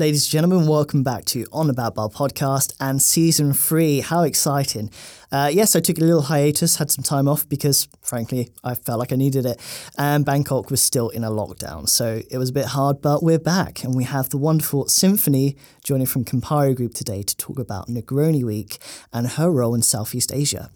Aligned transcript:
Ladies 0.00 0.24
and 0.24 0.30
gentlemen, 0.30 0.66
welcome 0.66 1.02
back 1.02 1.26
to 1.26 1.44
On 1.52 1.70
Back 1.74 1.92
Bar 1.92 2.08
podcast 2.08 2.72
and 2.80 3.02
season 3.02 3.52
three. 3.52 4.00
How 4.00 4.22
exciting! 4.22 4.90
Uh, 5.30 5.50
yes, 5.52 5.76
I 5.76 5.80
took 5.80 5.98
a 5.98 6.00
little 6.00 6.22
hiatus, 6.22 6.76
had 6.76 6.90
some 6.90 7.04
time 7.04 7.28
off 7.28 7.46
because, 7.46 7.86
frankly, 8.00 8.48
I 8.64 8.76
felt 8.76 8.98
like 8.98 9.12
I 9.12 9.16
needed 9.16 9.44
it. 9.44 9.60
And 9.98 10.24
Bangkok 10.24 10.70
was 10.70 10.80
still 10.80 11.10
in 11.10 11.22
a 11.22 11.30
lockdown, 11.30 11.86
so 11.86 12.22
it 12.30 12.38
was 12.38 12.48
a 12.48 12.52
bit 12.54 12.64
hard, 12.64 13.02
but 13.02 13.22
we're 13.22 13.38
back 13.38 13.84
and 13.84 13.94
we 13.94 14.04
have 14.04 14.30
the 14.30 14.38
wonderful 14.38 14.88
Symphony 14.88 15.58
joining 15.84 16.06
from 16.06 16.24
Campari 16.24 16.74
Group 16.74 16.94
today 16.94 17.22
to 17.22 17.36
talk 17.36 17.58
about 17.58 17.88
Negroni 17.88 18.42
Week 18.42 18.78
and 19.12 19.28
her 19.28 19.50
role 19.50 19.74
in 19.74 19.82
Southeast 19.82 20.32
Asia. 20.32 20.70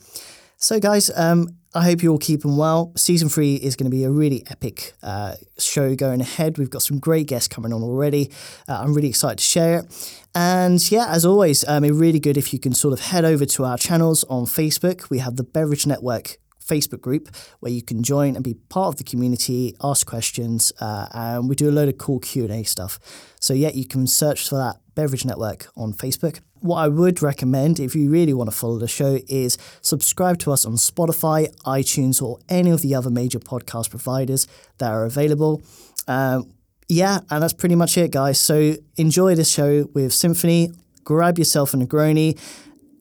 So, 0.59 0.79
guys, 0.79 1.11
um, 1.16 1.48
I 1.77 1.82
hope 1.82 2.02
you're 2.02 2.12
all 2.12 2.18
keeping 2.18 2.56
well. 2.56 2.93
Season 2.96 3.29
three 3.29 3.57
is 3.57 3.75
going 3.75 3.90
to 3.90 3.96
be 3.96 4.04
a 4.04 4.11
really 4.11 4.45
epic 4.48 4.93
uh, 5.02 5.34
show 5.59 5.96
going 5.96 6.20
ahead. 6.20 6.57
We've 6.57 6.70
got 6.70 6.82
some 6.82 7.00
great 7.00 7.27
guests 7.27 7.48
coming 7.48 7.72
on 7.72 7.82
already. 7.82 8.30
Uh, 8.68 8.80
I'm 8.80 8.95
really 8.95 9.08
excited 9.08 9.39
to 9.39 9.44
share 9.44 9.81
it. 9.81 10.25
And 10.36 10.90
yeah, 10.93 11.07
as 11.08 11.25
always, 11.25 11.67
um, 11.67 11.82
it's 11.82 11.96
really 11.96 12.21
good 12.21 12.36
if 12.36 12.53
you 12.53 12.61
can 12.61 12.75
sort 12.75 12.93
of 12.93 13.00
head 13.00 13.25
over 13.25 13.45
to 13.45 13.64
our 13.64 13.76
channels 13.76 14.22
on 14.25 14.45
Facebook. 14.45 15.11
We 15.11 15.18
have 15.18 15.34
the 15.34 15.43
Beverage 15.43 15.84
Network 15.84 16.39
Facebook 16.64 17.00
group 17.00 17.34
where 17.58 17.72
you 17.72 17.82
can 17.82 18.04
join 18.04 18.36
and 18.36 18.45
be 18.45 18.54
part 18.54 18.89
of 18.89 18.96
the 18.96 19.04
community, 19.04 19.75
ask 19.82 20.06
questions, 20.06 20.72
uh, 20.81 21.09
and 21.12 21.48
we 21.48 21.56
do 21.56 21.68
a 21.68 21.72
load 21.72 21.89
of 21.89 21.98
cool 21.98 22.20
Q 22.20 22.45
and 22.45 22.53
A 22.53 22.62
stuff. 22.62 23.00
So 23.40 23.53
yeah, 23.53 23.70
you 23.70 23.84
can 23.84 24.06
search 24.06 24.48
for 24.48 24.56
that 24.56 24.76
Beverage 24.95 25.25
Network 25.25 25.67
on 25.76 25.93
Facebook. 25.93 26.39
What 26.64 26.77
I 26.77 26.89
would 26.89 27.21
recommend, 27.21 27.79
if 27.79 27.95
you 27.95 28.09
really 28.09 28.32
want 28.32 28.49
to 28.49 28.57
follow 28.57 28.79
the 28.79 28.89
show, 28.89 29.18
is 29.29 29.59
subscribe 29.82 30.39
to 30.39 30.50
us 30.50 30.64
on 30.64 30.77
Spotify, 30.77 31.54
iTunes, 31.64 32.23
or 32.23 32.39
any 32.48 32.70
of 32.70 32.81
the 32.81 32.95
other 32.95 33.11
major 33.11 33.39
podcast 33.39 33.91
providers 33.91 34.47
that 34.78 34.91
are 34.91 35.05
available. 35.05 35.61
Um, 36.09 36.50
yeah, 36.89 37.20
and 37.28 37.42
that's 37.42 37.53
pretty 37.53 37.75
much 37.75 37.98
it, 37.98 38.12
guys. 38.12 38.41
So 38.41 38.77
enjoy 38.97 39.34
this 39.34 39.50
show 39.50 39.91
with 39.92 40.14
Symphony. 40.14 40.73
Grab 41.05 41.39
yourself 41.39 41.75
a 41.75 41.77
Negroni, 41.77 42.41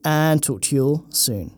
and 0.04 0.42
talk 0.42 0.60
to 0.60 0.76
you 0.76 0.84
all 0.84 1.06
soon. 1.08 1.54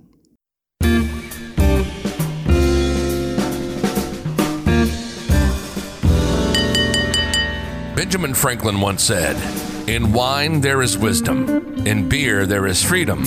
Benjamin 7.96 8.32
Franklin 8.32 8.80
once 8.80 9.02
said, 9.02 9.34
In 9.86 10.12
wine 10.12 10.60
there 10.62 10.82
is 10.82 10.98
wisdom, 10.98 11.86
in 11.86 12.08
beer 12.08 12.44
there 12.44 12.66
is 12.66 12.82
freedom, 12.82 13.24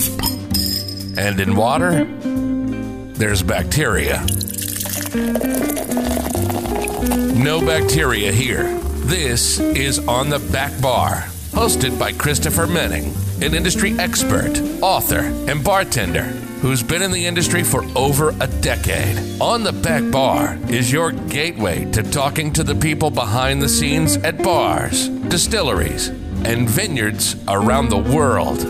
and 1.16 1.40
in 1.40 1.56
water 1.56 2.04
there's 3.14 3.42
bacteria. 3.42 4.18
No 7.34 7.64
bacteria 7.64 8.30
here. 8.30 8.78
This 9.06 9.58
is 9.58 10.00
On 10.06 10.28
the 10.28 10.38
Back 10.52 10.78
Bar, 10.82 11.24
hosted 11.52 11.98
by 11.98 12.12
Christopher 12.12 12.66
Menning, 12.66 13.14
an 13.40 13.54
industry 13.54 13.98
expert, 13.98 14.60
author, 14.82 15.20
and 15.48 15.64
bartender 15.64 16.24
who's 16.60 16.82
been 16.82 17.00
in 17.00 17.10
the 17.10 17.26
industry 17.26 17.64
for 17.64 17.82
over 17.96 18.34
a 18.38 18.46
decade. 18.60 19.40
On 19.40 19.62
the 19.62 19.72
Back 19.72 20.10
Bar 20.12 20.58
is 20.68 20.92
your 20.92 21.10
gateway 21.12 21.90
to 21.92 22.02
talking 22.02 22.52
to 22.52 22.62
the 22.62 22.74
people 22.74 23.10
behind 23.10 23.62
the 23.62 23.68
scenes 23.68 24.18
at 24.18 24.42
bars, 24.42 25.08
distilleries, 25.08 26.10
and 26.44 26.68
vineyards 26.68 27.36
around 27.48 27.88
the 27.88 27.98
world. 27.98 28.64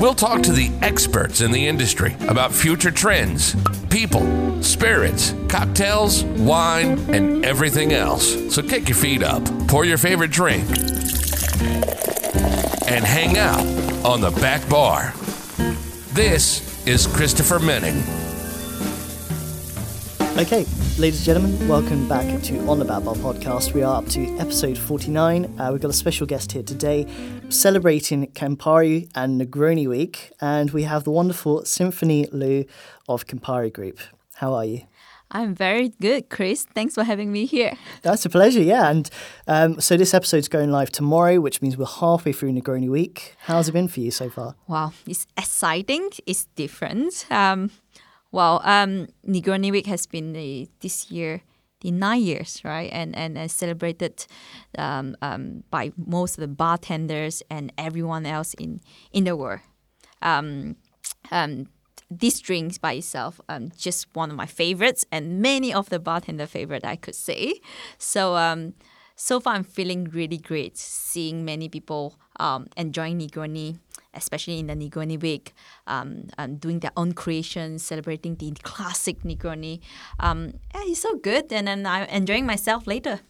We'll 0.00 0.14
talk 0.14 0.42
to 0.44 0.52
the 0.52 0.70
experts 0.80 1.40
in 1.40 1.50
the 1.50 1.66
industry 1.66 2.14
about 2.28 2.52
future 2.52 2.90
trends, 2.90 3.56
people, 3.90 4.62
spirits, 4.62 5.34
cocktails, 5.48 6.24
wine, 6.24 6.98
and 7.12 7.44
everything 7.44 7.92
else. 7.92 8.54
So 8.54 8.62
kick 8.62 8.88
your 8.88 8.96
feet 8.96 9.22
up, 9.22 9.42
pour 9.66 9.84
your 9.84 9.98
favorite 9.98 10.30
drink, 10.30 10.68
and 12.86 13.04
hang 13.04 13.36
out 13.36 13.66
on 14.04 14.20
the 14.20 14.30
back 14.40 14.68
bar. 14.68 15.12
This 16.12 16.86
is 16.86 17.06
Christopher 17.06 17.58
Menning. 17.58 18.27
Okay, 20.38 20.64
ladies 20.98 21.18
and 21.18 21.24
gentlemen, 21.24 21.68
welcome 21.68 22.08
back 22.08 22.40
to 22.42 22.56
On 22.68 22.78
the 22.78 22.84
Back 22.84 23.02
Bar 23.02 23.16
podcast. 23.16 23.74
We 23.74 23.82
are 23.82 23.96
up 23.96 24.06
to 24.10 24.24
episode 24.38 24.78
49. 24.78 25.58
Uh, 25.58 25.70
we've 25.72 25.80
got 25.80 25.90
a 25.90 25.92
special 25.92 26.28
guest 26.28 26.52
here 26.52 26.62
today 26.62 27.08
celebrating 27.48 28.24
Campari 28.28 29.10
and 29.16 29.40
Negroni 29.40 29.88
Week, 29.88 30.30
and 30.40 30.70
we 30.70 30.84
have 30.84 31.02
the 31.02 31.10
wonderful 31.10 31.64
Symphony 31.64 32.28
Loo 32.30 32.66
of 33.08 33.26
Campari 33.26 33.72
Group. 33.72 33.98
How 34.34 34.54
are 34.54 34.64
you? 34.64 34.82
I'm 35.32 35.56
very 35.56 35.88
good, 36.00 36.30
Chris. 36.30 36.66
Thanks 36.72 36.94
for 36.94 37.02
having 37.02 37.32
me 37.32 37.44
here. 37.44 37.74
That's 38.02 38.24
a 38.24 38.30
pleasure, 38.30 38.62
yeah. 38.62 38.90
And 38.90 39.10
um, 39.48 39.80
so 39.80 39.96
this 39.96 40.14
episode's 40.14 40.46
going 40.46 40.70
live 40.70 40.90
tomorrow, 40.90 41.40
which 41.40 41.60
means 41.60 41.76
we're 41.76 41.86
halfway 41.86 42.32
through 42.32 42.52
Negroni 42.52 42.88
Week. 42.88 43.34
How's 43.40 43.68
it 43.68 43.72
been 43.72 43.88
for 43.88 44.00
you 44.00 44.12
so 44.12 44.30
far? 44.30 44.54
Wow, 44.68 44.92
it's 45.04 45.26
exciting. 45.36 46.10
It's 46.26 46.46
different. 46.54 47.26
Um, 47.28 47.72
well, 48.30 48.60
um, 48.64 49.08
Week 49.24 49.86
has 49.86 50.06
been 50.06 50.32
the, 50.32 50.68
this 50.80 51.10
year 51.10 51.42
the 51.80 51.90
nine 51.90 52.22
years, 52.22 52.60
right? 52.64 52.90
And 52.92 53.14
and, 53.16 53.38
and 53.38 53.50
celebrated 53.50 54.26
um, 54.76 55.16
um, 55.22 55.64
by 55.70 55.92
most 55.96 56.38
of 56.38 56.40
the 56.40 56.48
bartenders 56.48 57.42
and 57.50 57.72
everyone 57.78 58.26
else 58.26 58.54
in 58.54 58.80
in 59.12 59.24
the 59.24 59.36
world. 59.36 59.60
Um, 60.22 60.76
um, 61.30 61.68
this 62.10 62.40
drink 62.40 62.80
by 62.80 62.94
itself, 62.94 63.40
um, 63.48 63.70
just 63.76 64.06
one 64.14 64.30
of 64.30 64.36
my 64.36 64.46
favorites, 64.46 65.04
and 65.12 65.40
many 65.40 65.72
of 65.72 65.88
the 65.90 65.98
bartender 65.98 66.46
favorite 66.46 66.84
I 66.84 66.96
could 66.96 67.14
say. 67.14 67.60
So 67.98 68.36
um, 68.36 68.74
so 69.14 69.40
far 69.40 69.54
I'm 69.54 69.64
feeling 69.64 70.04
really 70.04 70.38
great 70.38 70.76
seeing 70.78 71.44
many 71.44 71.68
people 71.68 72.18
um, 72.40 72.66
enjoying 72.76 73.18
Negroni, 73.18 73.78
especially 74.18 74.58
in 74.58 74.66
the 74.66 74.74
Negroni 74.74 75.20
week, 75.20 75.54
um, 75.86 76.28
um, 76.38 76.56
doing 76.56 76.80
their 76.80 76.92
own 76.96 77.12
creations, 77.12 77.82
celebrating 77.82 78.36
the 78.36 78.50
classic 78.62 79.22
Negroni. 79.22 79.80
Um, 80.20 80.54
yeah, 80.74 80.82
it's 80.84 81.00
so 81.00 81.16
good, 81.16 81.52
and 81.52 81.66
then 81.68 81.86
I'm 81.86 82.04
enjoying 82.08 82.46
myself 82.46 82.86
later. 82.86 83.20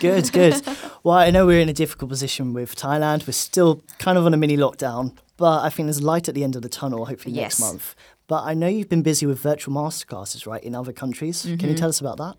Good, 0.00 0.32
good. 0.32 0.54
well, 1.04 1.16
I 1.16 1.30
know 1.30 1.46
we're 1.46 1.60
in 1.60 1.68
a 1.68 1.72
difficult 1.72 2.08
position 2.10 2.52
with 2.52 2.74
Thailand. 2.76 3.26
We're 3.26 3.32
still 3.32 3.82
kind 3.98 4.16
of 4.18 4.26
on 4.26 4.34
a 4.34 4.36
mini 4.36 4.56
lockdown, 4.56 5.16
but 5.36 5.62
I 5.64 5.68
think 5.70 5.86
there's 5.86 6.02
light 6.02 6.28
at 6.28 6.34
the 6.34 6.44
end 6.44 6.56
of 6.56 6.62
the 6.62 6.68
tunnel, 6.68 7.06
hopefully 7.06 7.34
Yes. 7.34 7.58
next 7.58 7.60
month. 7.60 7.94
But 8.28 8.44
I 8.44 8.54
know 8.54 8.68
you've 8.68 8.88
been 8.88 9.02
busy 9.02 9.26
with 9.26 9.40
virtual 9.40 9.74
masterclasses, 9.74 10.46
right, 10.46 10.62
in 10.62 10.76
other 10.76 10.92
countries. 10.92 11.42
Can 11.42 11.68
you 11.68 11.74
tell 11.74 11.88
us 11.88 12.00
about 12.00 12.16
that? 12.18 12.36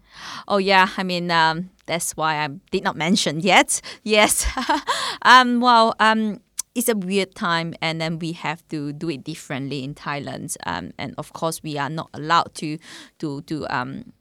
Oh 0.47 0.57
yeah, 0.57 0.87
I 0.95 1.03
mean 1.03 1.29
um, 1.29 1.69
that's 1.85 2.15
why 2.15 2.35
I 2.35 2.47
did 2.71 2.83
not 2.85 2.95
mention 2.95 3.41
yet. 3.41 3.81
Yes, 4.03 4.45
um, 5.23 5.59
well, 5.59 5.93
um, 5.99 6.39
it's 6.73 6.89
a 6.89 6.95
weird 6.95 7.35
time, 7.35 7.73
and 7.81 7.99
then 7.99 8.19
we 8.19 8.31
have 8.33 8.67
to 8.69 8.93
do 8.93 9.09
it 9.09 9.23
differently 9.23 9.83
in 9.83 9.93
Thailand. 9.93 10.55
Um, 10.65 10.91
and 10.97 11.13
of 11.17 11.33
course, 11.33 11.61
we 11.63 11.77
are 11.77 11.89
not 11.89 12.09
allowed 12.13 12.55
to 12.55 12.77
to 13.19 13.41
to 13.41 13.67
um, 13.75 14.13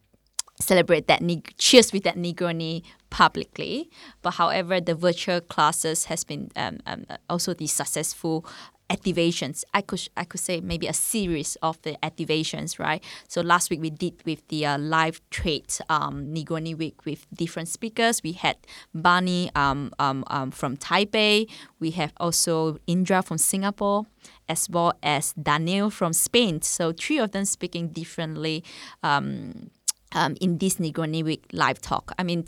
celebrate 0.61 1.07
that 1.09 1.23
cheers 1.59 1.93
with 1.93 2.05
that 2.05 2.17
Negroni 2.17 2.83
publicly. 3.11 3.91
But 4.23 4.33
however, 4.33 4.81
the 4.81 4.95
virtual 4.95 5.41
classes 5.41 6.07
has 6.07 6.25
been 6.25 6.51
um, 6.57 6.79
um, 6.87 7.07
also 7.29 7.55
the 7.55 7.67
successful 7.67 8.45
activations. 8.91 9.65
I 9.73 9.81
could 9.81 10.09
I 10.17 10.25
could 10.25 10.41
say 10.41 10.61
maybe 10.61 10.87
a 10.87 10.93
series 10.93 11.57
of 11.63 11.81
the 11.83 11.97
activations, 12.03 12.79
right? 12.79 13.03
So 13.29 13.41
last 13.41 13.71
week 13.71 13.81
we 13.81 13.91
did 13.91 14.15
with 14.27 14.47
the 14.49 14.67
uh, 14.67 14.79
live 14.79 15.21
trade 15.31 15.73
um, 15.89 16.27
Negroni 16.35 16.77
week 16.77 17.07
with 17.07 17.27
different 17.33 17.69
speakers. 17.69 18.23
We 18.23 18.33
had 18.33 18.57
Bani 18.95 19.51
um, 19.55 19.93
um, 19.99 20.25
um, 20.27 20.51
from 20.51 20.77
Taipei. 20.77 21.49
We 21.79 21.93
have 21.93 22.13
also 22.19 22.79
Indra 22.87 23.23
from 23.23 23.39
Singapore 23.39 24.07
as 24.49 24.69
well 24.69 24.93
as 25.03 25.33
Daniel 25.35 25.91
from 25.91 26.13
Spain. 26.13 26.61
So 26.63 26.93
three 26.93 27.19
of 27.19 27.31
them 27.31 27.45
speaking 27.45 27.89
differently 27.89 28.65
um, 29.03 29.71
um, 30.13 30.37
in 30.41 30.59
this 30.59 30.77
Negroni 30.77 31.25
Week 31.25 31.45
live 31.53 31.81
talk. 31.81 32.13
I 32.19 32.25
mean, 32.25 32.45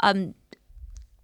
um, 0.00 0.34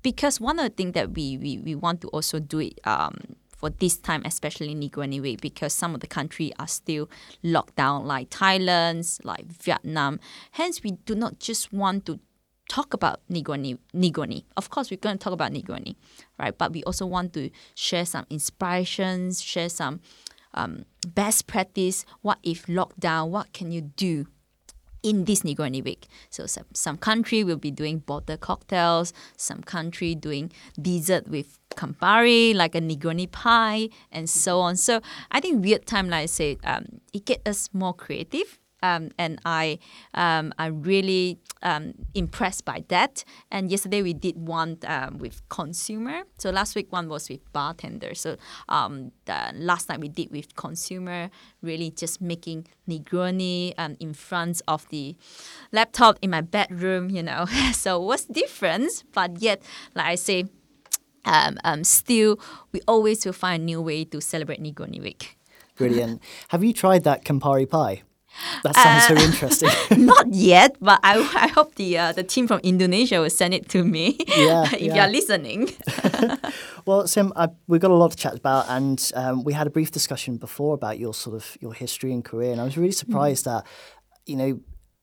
because 0.02 0.40
one 0.40 0.58
of 0.58 0.64
the 0.64 0.70
things 0.70 0.92
that 0.94 1.14
we, 1.14 1.38
we, 1.38 1.58
we 1.58 1.74
want 1.74 2.00
to 2.00 2.08
also 2.08 2.38
do 2.40 2.58
it 2.58 2.80
um, 2.84 3.36
for 3.56 3.70
this 3.70 3.96
time, 3.96 4.22
especially 4.24 4.74
Negroni 4.74 5.20
Week, 5.20 5.40
because 5.40 5.72
some 5.72 5.94
of 5.94 6.00
the 6.00 6.06
country 6.06 6.52
are 6.58 6.68
still 6.68 7.08
locked 7.42 7.76
down, 7.76 8.06
like 8.06 8.30
Thailand, 8.30 9.18
like 9.24 9.46
Vietnam. 9.46 10.20
Hence, 10.52 10.82
we 10.82 10.92
do 10.92 11.14
not 11.14 11.38
just 11.38 11.72
want 11.72 12.06
to 12.06 12.20
talk 12.68 12.94
about 12.94 13.20
Negroni. 13.30 13.78
Negroni. 13.94 14.44
Of 14.56 14.70
course, 14.70 14.90
we're 14.90 14.98
going 14.98 15.18
to 15.18 15.22
talk 15.22 15.32
about 15.32 15.52
Negroni, 15.52 15.96
right? 16.38 16.56
But 16.56 16.72
we 16.72 16.82
also 16.84 17.06
want 17.06 17.32
to 17.34 17.50
share 17.74 18.04
some 18.04 18.26
inspirations, 18.30 19.42
share 19.42 19.68
some 19.68 20.00
um, 20.54 20.84
best 21.06 21.46
practice. 21.46 22.04
What 22.22 22.38
if 22.42 22.66
lockdown? 22.66 23.28
What 23.30 23.52
can 23.52 23.72
you 23.72 23.80
do? 23.80 24.26
In 25.06 25.24
this 25.24 25.42
Negroni 25.42 25.82
week. 25.84 26.08
So 26.30 26.46
some, 26.46 26.64
some 26.74 26.96
country 26.98 27.44
will 27.44 27.56
be 27.56 27.70
doing 27.70 27.98
bottled 28.00 28.40
cocktails, 28.40 29.12
some 29.36 29.62
country 29.62 30.16
doing 30.16 30.50
dessert 30.82 31.28
with 31.28 31.58
Campari, 31.76 32.54
like 32.54 32.74
a 32.74 32.80
Negroni 32.80 33.30
pie, 33.30 33.88
and 34.10 34.28
so 34.28 34.60
on. 34.60 34.76
So 34.76 35.00
I 35.30 35.40
think 35.40 35.64
weird 35.64 35.86
time, 35.86 36.10
like 36.10 36.24
I 36.24 36.26
said, 36.26 36.58
um, 36.64 37.00
it 37.12 37.24
get 37.24 37.46
us 37.46 37.70
more 37.72 37.94
creative 37.94 38.58
Um, 38.82 39.10
and 39.18 39.40
I, 39.44 39.78
um, 40.14 40.52
I'm 40.58 40.82
really 40.82 41.38
um, 41.62 41.94
impressed 42.14 42.64
by 42.64 42.84
that. 42.88 43.24
And 43.50 43.70
yesterday 43.70 44.02
we 44.02 44.12
did 44.12 44.36
one 44.36 44.78
um, 44.86 45.18
with 45.18 45.46
consumer. 45.48 46.22
So 46.38 46.50
last 46.50 46.74
week 46.74 46.92
one 46.92 47.08
was 47.08 47.28
with 47.28 47.40
bartender. 47.52 48.14
So 48.14 48.36
um, 48.68 49.12
last 49.54 49.88
night 49.88 50.00
we 50.00 50.08
did 50.08 50.30
with 50.30 50.54
consumer, 50.56 51.30
really 51.62 51.90
just 51.90 52.20
making 52.20 52.66
Negroni 52.88 53.72
um, 53.78 53.96
in 53.98 54.12
front 54.14 54.62
of 54.68 54.88
the 54.90 55.16
laptop 55.72 56.18
in 56.20 56.30
my 56.30 56.42
bedroom. 56.42 57.10
You 57.10 57.22
know, 57.22 57.46
so 57.72 58.00
what's 58.00 58.24
difference? 58.26 59.04
But 59.12 59.40
yet, 59.40 59.62
like 59.94 60.06
I 60.06 60.14
say, 60.16 60.44
still 61.82 62.38
we 62.72 62.80
always 62.86 63.24
will 63.24 63.32
find 63.32 63.62
a 63.62 63.64
new 63.64 63.80
way 63.80 64.04
to 64.04 64.20
celebrate 64.20 64.62
Negroni 64.62 65.02
Week. 65.02 65.38
Brilliant. 65.76 66.22
Have 66.48 66.64
you 66.64 66.72
tried 66.72 67.04
that 67.04 67.24
Campari 67.24 67.68
pie? 67.68 68.02
That 68.62 68.74
sounds 68.74 69.04
Uh, 69.04 69.16
so 69.16 69.24
interesting. 69.24 69.70
Not 70.06 70.26
yet, 70.32 70.76
but 70.80 71.00
I, 71.02 71.18
I 71.34 71.48
hope 71.48 71.74
the 71.76 71.98
uh, 71.98 72.12
the 72.12 72.22
team 72.22 72.46
from 72.46 72.60
Indonesia 72.62 73.20
will 73.20 73.30
send 73.30 73.54
it 73.54 73.68
to 73.70 73.84
me. 73.84 74.18
Yeah, 74.36 74.64
if 74.64 74.80
yeah. 74.80 74.94
you're 74.96 75.12
listening. 75.12 75.70
well, 76.86 77.06
Sim, 77.06 77.32
I, 77.36 77.48
we've 77.66 77.80
got 77.80 77.90
a 77.90 77.94
lot 77.94 78.10
to 78.12 78.16
chat 78.16 78.34
about, 78.34 78.66
and 78.68 79.00
um, 79.14 79.44
we 79.44 79.52
had 79.52 79.66
a 79.66 79.70
brief 79.70 79.90
discussion 79.90 80.36
before 80.36 80.74
about 80.74 80.98
your 80.98 81.14
sort 81.14 81.36
of 81.36 81.56
your 81.60 81.72
history 81.72 82.12
and 82.12 82.24
career, 82.24 82.52
and 82.52 82.60
I 82.60 82.64
was 82.64 82.76
really 82.76 82.92
surprised 82.92 83.44
that 83.46 83.64
you 84.26 84.36
know 84.36 84.60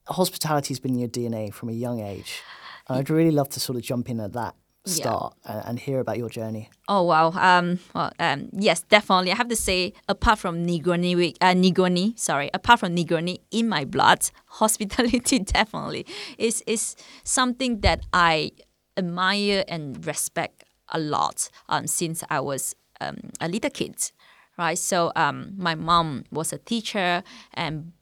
hospitality 0.07 0.73
has 0.73 0.79
been 0.79 0.93
in 0.93 0.99
your 0.99 1.09
DNA 1.09 1.53
from 1.53 1.69
a 1.69 1.73
young 1.73 1.99
age, 1.99 2.41
and 2.87 2.97
I'd 2.99 3.09
really 3.09 3.31
love 3.31 3.49
to 3.49 3.59
sort 3.59 3.77
of 3.77 3.83
jump 3.83 4.09
in 4.09 4.19
at 4.19 4.33
that 4.33 4.55
Yeah. 4.85 4.91
start 4.93 5.35
and, 5.45 5.61
and 5.65 5.79
hear 5.79 5.99
about 5.99 6.17
your 6.17 6.29
journey. 6.29 6.69
Oh 6.89 7.03
wow. 7.03 7.31
Um. 7.31 7.79
Well. 7.93 8.11
Um. 8.19 8.49
Yes, 8.51 8.81
definitely. 8.81 9.31
I 9.31 9.35
have 9.35 9.47
to 9.47 9.55
say, 9.55 9.93
apart 10.09 10.39
from 10.39 10.65
Negroni 10.65 11.35
uh, 11.39 11.53
Negroni. 11.53 12.17
Sorry. 12.19 12.49
Apart 12.53 12.81
from 12.81 12.95
Negroni 12.95 13.39
in 13.51 13.69
my 13.69 13.85
blood, 13.85 14.29
hospitality 14.45 15.39
definitely 15.57 16.05
is 16.37 16.61
is 16.67 16.95
something 17.23 17.79
that 17.81 18.01
I 18.11 18.51
admire 18.97 19.63
and 19.67 20.05
respect 20.05 20.63
a 20.89 20.99
lot. 20.99 21.49
Um. 21.69 21.87
Since 21.87 22.23
I 22.29 22.41
was 22.41 22.75
um 22.99 23.31
a 23.39 23.47
little 23.47 23.69
kid, 23.71 24.11
right? 24.57 24.77
So 24.77 25.11
um, 25.15 25.53
my 25.57 25.75
mom 25.75 26.25
was 26.31 26.51
a 26.51 26.57
teacher, 26.57 27.23
and 27.53 27.93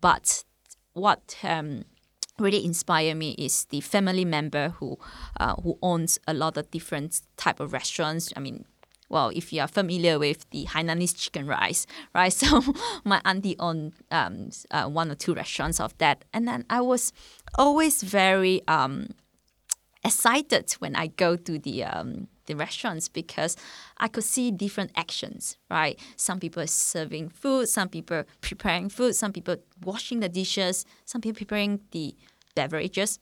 but 0.00 0.44
what 0.94 1.36
um 1.44 1.84
really 2.38 2.64
inspire 2.64 3.14
me 3.14 3.32
is 3.32 3.66
the 3.66 3.80
family 3.80 4.24
member 4.24 4.70
who 4.80 4.98
uh, 5.38 5.54
who 5.56 5.78
owns 5.82 6.18
a 6.26 6.34
lot 6.34 6.56
of 6.56 6.70
different 6.70 7.20
type 7.36 7.60
of 7.60 7.72
restaurants. 7.72 8.32
I 8.36 8.40
mean, 8.40 8.64
well, 9.08 9.30
if 9.34 9.52
you 9.52 9.60
are 9.60 9.68
familiar 9.68 10.18
with 10.18 10.48
the 10.50 10.64
Hainanese 10.66 11.16
chicken 11.16 11.46
rice, 11.46 11.86
right? 12.14 12.32
So 12.44 12.62
my 13.04 13.20
auntie 13.24 13.56
owned 13.58 13.94
um, 14.10 14.50
uh, 14.70 14.88
one 14.88 15.10
or 15.10 15.14
two 15.14 15.34
restaurants 15.34 15.80
of 15.80 15.96
that, 15.98 16.24
and 16.32 16.48
then 16.48 16.64
I 16.68 16.80
was 16.80 17.12
always 17.56 18.02
very 18.02 18.62
um, 18.66 19.10
excited 20.04 20.72
when 20.80 20.96
I 20.96 21.08
go 21.08 21.36
to 21.36 21.58
the 21.58 21.84
um, 21.84 22.28
the 22.46 22.54
restaurants 22.54 23.08
because 23.08 23.56
I 23.98 24.08
could 24.08 24.24
see 24.24 24.50
different 24.50 24.90
actions, 24.96 25.56
right? 25.70 25.98
Some 26.16 26.40
people 26.40 26.62
are 26.62 26.68
serving 26.68 27.30
food, 27.30 27.68
some 27.68 27.88
people 27.88 28.18
are 28.18 28.26
preparing 28.40 28.88
food, 28.88 29.14
some 29.14 29.32
people 29.32 29.56
washing 29.82 30.20
the 30.20 30.28
dishes, 30.28 30.84
some 31.04 31.20
people 31.20 31.38
preparing 31.38 31.80
the 31.90 32.14
beverages, 32.54 33.18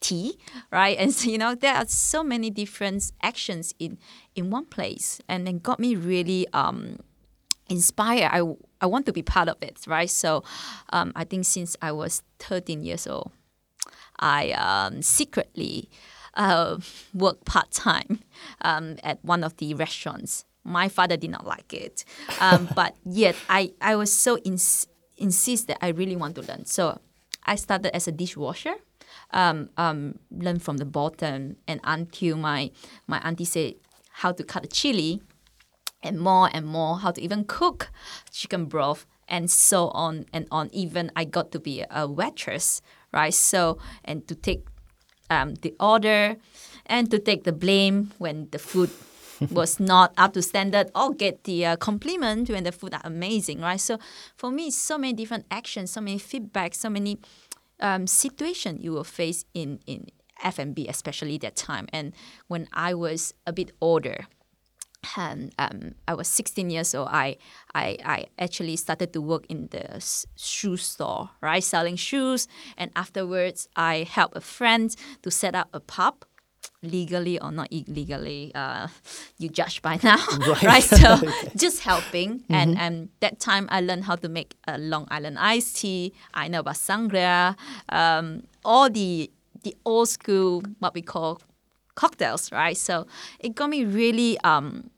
tea, 0.00 0.38
right? 0.70 0.96
And 0.98 1.12
so, 1.12 1.30
you 1.30 1.38
know, 1.38 1.54
there 1.54 1.74
are 1.74 1.86
so 1.86 2.22
many 2.22 2.50
different 2.50 3.12
actions 3.22 3.74
in 3.78 3.98
in 4.34 4.50
one 4.50 4.66
place, 4.66 5.20
and 5.28 5.46
then 5.46 5.58
got 5.58 5.78
me 5.78 5.94
really 5.94 6.46
um, 6.52 6.98
inspired. 7.68 8.30
I 8.32 8.42
I 8.80 8.86
want 8.86 9.06
to 9.06 9.12
be 9.12 9.22
part 9.22 9.48
of 9.48 9.56
it, 9.62 9.78
right? 9.86 10.10
So, 10.10 10.42
um, 10.92 11.12
I 11.14 11.24
think 11.24 11.44
since 11.44 11.76
I 11.82 11.92
was 11.92 12.22
13 12.38 12.82
years 12.82 13.06
old, 13.06 13.30
I 14.18 14.52
um, 14.52 15.02
secretly 15.02 15.90
uh, 16.34 16.78
worked 17.14 17.44
part 17.44 17.70
time 17.70 18.20
um, 18.62 18.96
at 19.02 19.24
one 19.24 19.44
of 19.44 19.56
the 19.56 19.74
restaurants. 19.74 20.44
My 20.64 20.88
father 20.88 21.16
did 21.16 21.30
not 21.30 21.46
like 21.46 21.72
it, 21.72 22.04
um, 22.40 22.68
but 22.74 22.94
yet 23.04 23.36
I, 23.48 23.72
I 23.80 23.96
was 23.96 24.12
so 24.12 24.38
ins- 24.38 24.86
insist 25.16 25.68
that 25.68 25.78
I 25.82 25.88
really 25.88 26.16
want 26.16 26.34
to 26.36 26.42
learn. 26.42 26.66
So 26.66 27.00
I 27.44 27.56
started 27.56 27.94
as 27.94 28.06
a 28.06 28.12
dishwasher, 28.12 28.74
um, 29.32 29.70
um, 29.76 30.18
learn 30.30 30.58
from 30.58 30.76
the 30.76 30.84
bottom, 30.84 31.56
and 31.66 31.80
until 31.84 32.36
my 32.36 32.70
my 33.06 33.18
auntie 33.20 33.44
said 33.44 33.74
how 34.12 34.32
to 34.32 34.44
cut 34.44 34.64
a 34.64 34.68
chili, 34.68 35.22
and 36.02 36.20
more 36.20 36.50
and 36.52 36.66
more 36.66 36.98
how 36.98 37.10
to 37.10 37.20
even 37.20 37.44
cook 37.44 37.90
chicken 38.30 38.66
broth 38.66 39.06
and 39.28 39.50
so 39.50 39.88
on 39.90 40.26
and 40.32 40.46
on. 40.50 40.68
Even 40.72 41.10
I 41.14 41.24
got 41.24 41.52
to 41.52 41.60
be 41.60 41.84
a 41.90 42.06
waitress, 42.06 42.82
right? 43.12 43.32
So 43.32 43.78
and 44.04 44.26
to 44.28 44.34
take 44.34 44.66
um, 45.30 45.54
the 45.62 45.74
order 45.80 46.36
and 46.86 47.10
to 47.10 47.18
take 47.18 47.44
the 47.44 47.52
blame 47.52 48.10
when 48.18 48.48
the 48.50 48.58
food 48.58 48.90
was 49.50 49.80
not 49.80 50.12
up 50.18 50.34
to 50.34 50.42
standard 50.42 50.90
or 50.94 51.14
get 51.14 51.44
the 51.44 51.64
uh, 51.64 51.76
compliment 51.76 52.50
when 52.50 52.64
the 52.64 52.72
food 52.72 52.92
are 52.92 53.00
amazing, 53.04 53.60
right? 53.60 53.80
So 53.80 53.98
for 54.36 54.50
me, 54.50 54.70
so 54.70 54.98
many 54.98 55.14
different 55.14 55.46
actions, 55.50 55.92
so 55.92 56.00
many 56.00 56.18
feedback, 56.18 56.74
so 56.74 56.90
many 56.90 57.18
um, 57.80 58.06
situation 58.06 58.78
you 58.80 58.92
will 58.92 59.04
face 59.04 59.44
in 59.54 59.80
in 59.86 60.08
F&B, 60.42 60.88
especially 60.88 61.38
that 61.38 61.56
time. 61.56 61.86
And 61.92 62.12
when 62.48 62.68
I 62.72 62.94
was 62.94 63.34
a 63.46 63.52
bit 63.52 63.72
older, 63.80 64.26
and 65.16 65.52
um, 65.58 65.94
I 66.06 66.14
was 66.14 66.28
16 66.28 66.70
years 66.70 66.94
old, 66.94 67.08
I, 67.10 67.36
I, 67.74 67.96
I 68.04 68.26
actually 68.38 68.76
started 68.76 69.12
to 69.14 69.20
work 69.20 69.46
in 69.48 69.68
the 69.70 69.96
s- 69.96 70.26
shoe 70.36 70.76
store, 70.76 71.30
right, 71.40 71.62
selling 71.64 71.96
shoes. 71.96 72.48
And 72.76 72.90
afterwards, 72.94 73.68
I 73.76 74.06
helped 74.08 74.36
a 74.36 74.40
friend 74.40 74.94
to 75.22 75.30
set 75.30 75.54
up 75.54 75.68
a 75.72 75.80
pub, 75.80 76.24
legally 76.82 77.38
or 77.40 77.50
not 77.50 77.68
illegally. 77.70 78.52
Uh, 78.54 78.88
you 79.38 79.48
judge 79.48 79.80
by 79.82 79.98
now, 80.02 80.18
right? 80.62 80.82
So 80.82 81.16
just 81.56 81.80
helping. 81.80 82.44
And 82.50 82.76
and 82.78 83.08
that 83.20 83.40
time, 83.40 83.66
I 83.70 83.80
learned 83.80 84.04
how 84.04 84.16
to 84.16 84.28
make 84.28 84.54
a 84.66 84.76
Long 84.78 85.06
Island 85.10 85.38
iced 85.38 85.76
tea. 85.78 86.12
I 86.34 86.48
know 86.48 86.60
about 86.60 86.76
sangria, 86.76 87.56
um, 87.88 88.42
all 88.64 88.90
the 88.90 89.30
the 89.62 89.74
old 89.84 90.08
school 90.08 90.62
what 90.78 90.94
we 90.94 91.02
call 91.02 91.40
cocktails, 92.00 92.50
right? 92.50 92.76
So 92.76 93.06
it 93.38 93.54
got 93.54 93.68
me 93.68 93.84
really. 93.84 94.38
Um, 94.40 94.90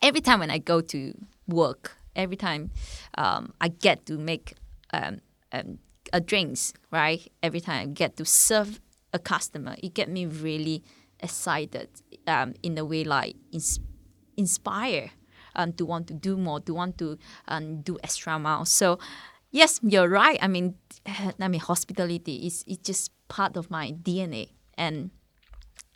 every 0.00 0.20
time 0.20 0.40
when 0.40 0.50
I 0.50 0.58
go 0.58 0.80
to 0.80 1.12
work, 1.46 1.96
every 2.16 2.36
time 2.36 2.70
um, 3.18 3.52
I 3.60 3.68
get 3.68 4.06
to 4.06 4.18
make 4.18 4.54
um, 4.92 5.20
um, 5.52 5.78
a 6.12 6.20
drinks, 6.20 6.72
right? 6.90 7.20
Every 7.42 7.60
time 7.60 7.78
I 7.82 7.86
get 7.92 8.16
to 8.16 8.24
serve 8.24 8.80
a 9.12 9.18
customer, 9.18 9.76
it 9.82 9.92
get 9.94 10.08
me 10.08 10.24
really 10.26 10.82
excited 11.20 11.88
um, 12.26 12.54
in 12.62 12.78
a 12.78 12.84
way 12.84 13.04
like 13.04 13.36
ins- 13.52 13.80
inspire 14.36 15.10
um, 15.54 15.72
to 15.74 15.84
want 15.84 16.06
to 16.08 16.14
do 16.14 16.36
more, 16.36 16.60
to 16.60 16.72
want 16.72 16.96
to 16.98 17.18
um, 17.48 17.82
do 17.82 17.98
extra 18.02 18.38
miles. 18.38 18.70
So 18.70 18.98
yes, 19.50 19.80
you're 19.82 20.08
right. 20.08 20.38
I 20.40 20.48
mean, 20.48 20.76
I 21.40 21.48
mean 21.48 21.60
hospitality 21.60 22.46
is 22.46 22.64
is 22.66 22.78
just 22.78 23.12
part 23.28 23.56
of 23.56 23.70
my 23.70 23.92
DNA 23.92 24.48
and 24.78 25.10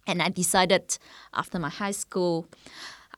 and 0.07 0.23
I 0.23 0.29
decided 0.29 0.99
after 1.35 1.59
my 1.59 1.69
high 1.69 1.93
school, 1.93 2.49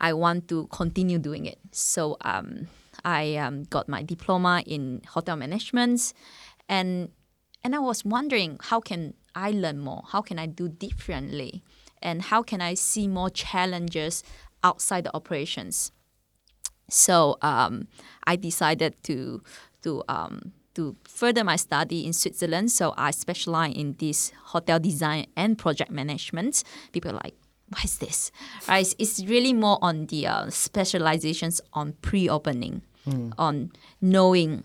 I 0.00 0.12
want 0.12 0.48
to 0.48 0.66
continue 0.68 1.18
doing 1.18 1.46
it. 1.46 1.58
So 1.72 2.16
um, 2.22 2.68
I 3.04 3.36
um, 3.36 3.64
got 3.64 3.88
my 3.88 4.02
diploma 4.02 4.62
in 4.66 5.02
hotel 5.08 5.36
management, 5.36 6.12
and 6.68 7.10
and 7.64 7.74
I 7.74 7.78
was 7.78 8.04
wondering 8.04 8.58
how 8.60 8.80
can 8.80 9.14
I 9.34 9.50
learn 9.50 9.78
more? 9.78 10.02
How 10.08 10.22
can 10.22 10.38
I 10.38 10.46
do 10.46 10.68
differently? 10.68 11.62
And 12.00 12.22
how 12.22 12.42
can 12.42 12.60
I 12.60 12.74
see 12.74 13.08
more 13.08 13.28
challenges 13.28 14.22
outside 14.62 15.04
the 15.04 15.14
operations? 15.16 15.90
So 16.88 17.36
um, 17.42 17.88
I 18.24 18.36
decided 18.36 19.02
to 19.04 19.42
to 19.82 20.02
um, 20.08 20.52
to 20.78 20.94
further 21.02 21.42
my 21.42 21.56
study 21.56 22.06
in 22.06 22.12
Switzerland. 22.12 22.70
So 22.70 22.94
I 22.96 23.10
specialize 23.10 23.74
in 23.74 23.96
this 23.98 24.32
hotel 24.44 24.78
design 24.78 25.26
and 25.36 25.58
project 25.58 25.90
management. 25.90 26.62
People 26.92 27.10
are 27.10 27.20
like, 27.24 27.34
what 27.68 27.84
is 27.84 27.98
this? 27.98 28.30
Right? 28.68 28.80
It's, 28.80 28.94
it's 28.98 29.24
really 29.26 29.52
more 29.52 29.78
on 29.82 30.06
the 30.06 30.28
uh, 30.28 30.50
specializations 30.50 31.60
on 31.72 31.94
pre-opening, 32.00 32.82
on 33.36 33.72
knowing 34.00 34.62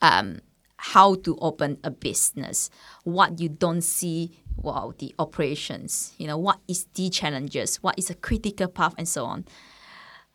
um, 0.00 0.40
how 0.76 1.16
to 1.16 1.36
open 1.40 1.78
a 1.82 1.90
business, 1.90 2.70
what 3.02 3.40
you 3.40 3.48
don't 3.48 3.82
see, 3.82 4.38
well, 4.56 4.94
the 4.98 5.12
operations, 5.18 6.14
you 6.18 6.26
know, 6.26 6.38
what 6.38 6.58
is 6.68 6.86
the 6.94 7.10
challenges, 7.10 7.82
what 7.82 7.98
is 7.98 8.10
a 8.10 8.14
critical 8.14 8.68
path, 8.68 8.94
and 8.96 9.08
so 9.08 9.24
on. 9.24 9.44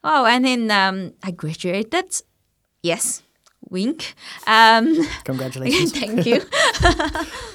Oh, 0.04 0.26
and 0.26 0.44
then 0.46 0.70
um, 0.70 1.14
I 1.24 1.32
graduated. 1.32 2.22
Yes, 2.84 3.24
wink. 3.70 4.14
Um, 4.48 4.98
Congratulations. 5.24 5.92
Thank 6.00 6.26
you. 6.26 6.42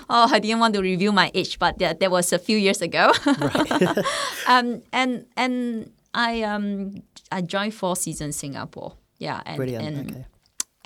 oh, 0.08 0.28
I 0.30 0.38
didn't 0.38 0.60
want 0.60 0.74
to 0.74 0.80
reveal 0.82 1.12
my 1.12 1.30
age, 1.34 1.58
but 1.58 1.78
that, 1.78 2.00
that 2.00 2.10
was 2.10 2.32
a 2.32 2.38
few 2.38 2.56
years 2.56 2.82
ago. 2.82 3.12
um, 4.48 4.82
and 4.92 5.26
and 5.36 5.92
I 6.14 6.42
um 6.42 7.02
I 7.30 7.42
joined 7.42 7.74
Four 7.74 7.96
Seasons 7.96 8.36
Singapore. 8.36 8.94
Yeah, 9.18 9.42
and, 9.44 9.56
Brilliant. 9.56 9.84
and 9.84 10.10
okay. 10.10 10.24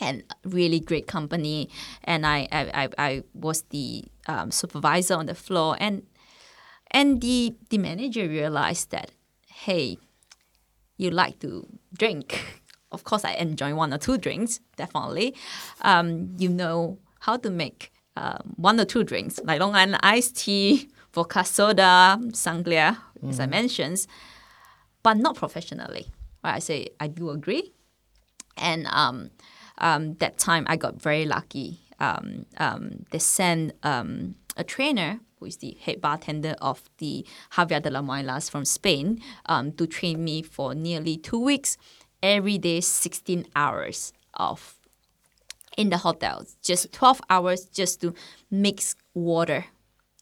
and 0.01 0.23
really 0.45 0.81
great 0.81 1.07
company. 1.07 1.71
And 2.03 2.27
I 2.27 2.49
I, 2.51 2.71
I, 2.75 2.89
I 2.99 3.23
was 3.33 3.63
the 3.71 4.05
um, 4.27 4.51
supervisor 4.51 5.15
on 5.15 5.27
the 5.27 5.35
floor, 5.35 5.77
and 5.79 6.03
and 6.91 7.21
the 7.21 7.55
the 7.71 7.79
manager 7.79 8.29
realized 8.29 8.91
that, 8.91 9.13
hey, 9.47 9.99
you 10.97 11.11
like 11.11 11.39
to 11.41 11.67
drink. 11.97 12.63
Of 12.95 13.05
course, 13.05 13.25
I 13.25 13.33
enjoy 13.35 13.75
one 13.75 13.93
or 13.93 13.99
two 13.99 14.17
drinks, 14.17 14.61
definitely. 14.77 15.35
Um, 15.83 16.35
you 16.39 16.49
know 16.49 16.99
how 17.21 17.37
to 17.37 17.51
make 17.51 17.91
um, 18.17 18.55
one 18.57 18.79
or 18.79 18.85
two 18.85 19.05
drinks, 19.05 19.41
like 19.45 19.61
Long 19.61 19.75
Island 19.75 19.99
iced 20.03 20.37
tea, 20.37 20.89
vodka 21.13 21.45
soda, 21.45 22.19
sangria, 22.31 22.97
as 23.29 23.41
I 23.41 23.47
mentioned, 23.47 24.07
but 25.03 25.17
not 25.17 25.35
professionally. 25.37 26.07
Right? 26.43 26.55
I 26.55 26.59
say 26.61 26.89
I 27.01 27.09
do 27.09 27.31
agree, 27.31 27.73
and 28.57 28.87
um, 28.87 29.31
um, 29.79 30.15
that 30.15 30.39
time 30.39 30.65
I 30.69 30.77
got 30.77 31.03
very 31.03 31.25
lucky. 31.25 31.81
Um, 31.99 32.47
um, 32.59 33.05
they 33.11 33.19
sent 33.19 33.73
um, 33.83 34.35
a 34.57 34.65
trainer 34.65 35.21
who 35.39 35.47
is 35.47 35.57
the 35.59 35.77
head 35.81 36.01
bartender 36.01 36.55
of 36.61 36.83
the 36.99 37.27
Javier 37.53 37.83
de 37.83 37.91
las 37.91 38.03
Muelas 38.05 38.51
from 38.51 38.65
Spain 38.65 39.21
um, 39.47 39.73
to 39.73 39.87
train 39.87 40.23
me 40.23 40.43
for 40.43 40.75
nearly 40.75 41.17
two 41.17 41.39
weeks, 41.39 41.77
every 42.25 42.57
day 42.59 42.81
16 42.81 43.47
hours 43.55 44.13
of 44.33 44.77
in 45.77 45.91
the 45.91 45.99
hotel, 45.99 46.45
just 46.63 46.91
12 46.93 47.21
hours 47.29 47.67
just 47.67 48.01
to 48.01 48.15
mix 48.51 48.97
water. 49.13 49.67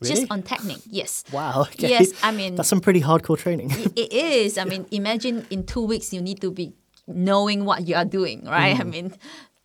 Really? 0.00 0.14
Just 0.16 0.32
on 0.32 0.42
technique, 0.42 0.82
yes. 0.90 1.22
Wow. 1.32 1.62
Okay. 1.62 1.88
Yes, 1.90 2.12
I 2.22 2.32
mean 2.32 2.56
That's 2.56 2.68
some 2.68 2.80
pretty 2.80 3.00
hardcore 3.00 3.38
training. 3.38 3.70
it 3.94 4.12
is. 4.12 4.58
I 4.58 4.64
mean, 4.64 4.86
imagine 4.90 5.46
in 5.50 5.64
two 5.64 5.84
weeks 5.86 6.12
you 6.12 6.20
need 6.20 6.40
to 6.40 6.50
be 6.50 6.72
knowing 7.06 7.64
what 7.64 7.86
you 7.86 7.94
are 7.94 8.04
doing, 8.04 8.44
right? 8.44 8.78
I 8.80 8.82
mean, 8.84 9.14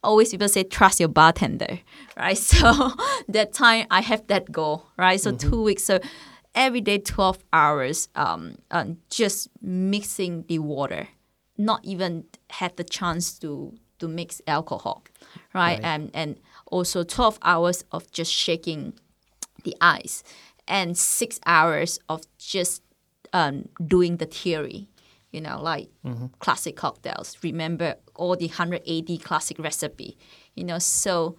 always 0.03 0.29
people 0.29 0.47
say 0.49 0.63
trust 0.63 0.99
your 0.99 1.09
bartender, 1.09 1.79
right? 2.15 2.37
So 2.51 2.91
that 3.29 3.53
time 3.53 3.87
I 3.89 4.01
have 4.01 4.27
that 4.27 4.51
goal, 4.51 4.85
right? 4.97 5.19
So 5.19 5.31
two 5.31 5.63
weeks, 5.63 5.83
so 5.83 5.99
every 6.53 6.81
day 6.81 6.99
twelve 6.99 7.39
hours, 7.51 8.09
um, 8.15 8.57
um, 8.69 8.97
just 9.09 9.47
mixing 9.61 10.43
the 10.47 10.59
water, 10.59 11.07
not 11.57 11.83
even 11.83 12.25
had 12.49 12.75
the 12.77 12.83
chance 12.83 13.37
to 13.39 13.73
to 13.99 14.07
mix 14.07 14.41
alcohol, 14.47 15.03
right? 15.53 15.77
Right. 15.77 15.79
And 15.83 16.11
and 16.13 16.39
also 16.67 17.03
twelve 17.03 17.39
hours 17.41 17.83
of 17.91 18.11
just 18.11 18.31
shaking 18.31 18.93
the 19.63 19.75
ice 19.81 20.23
and 20.67 20.97
six 20.97 21.39
hours 21.45 21.99
of 22.09 22.23
just 22.37 22.81
um, 23.33 23.69
doing 23.85 24.17
the 24.17 24.25
theory 24.25 24.87
you 25.31 25.41
know 25.41 25.61
like 25.61 25.89
classic 26.39 26.75
cocktails 26.75 27.37
remember 27.43 27.95
all 28.15 28.35
the 28.35 28.47
180 28.47 29.17
classic 29.17 29.59
recipe 29.59 30.17
you 30.55 30.63
know 30.63 30.79
so 30.79 31.37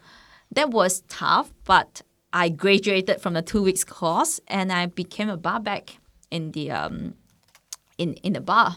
that 0.53 0.71
was 0.71 1.01
tough 1.09 1.53
but 1.65 2.03
i 2.33 2.49
graduated 2.49 3.21
from 3.21 3.35
the 3.35 3.43
two 3.43 3.63
weeks 3.63 3.85
course 3.85 4.41
and 4.49 4.71
i 4.71 4.87
became 4.87 5.29
a 5.29 5.37
bar 5.37 5.59
back 5.59 5.99
in 6.31 6.53
the 6.53 6.71
um, 6.71 7.15
in, 7.97 8.15
in 8.15 8.35
the 8.35 8.41
bar 8.41 8.77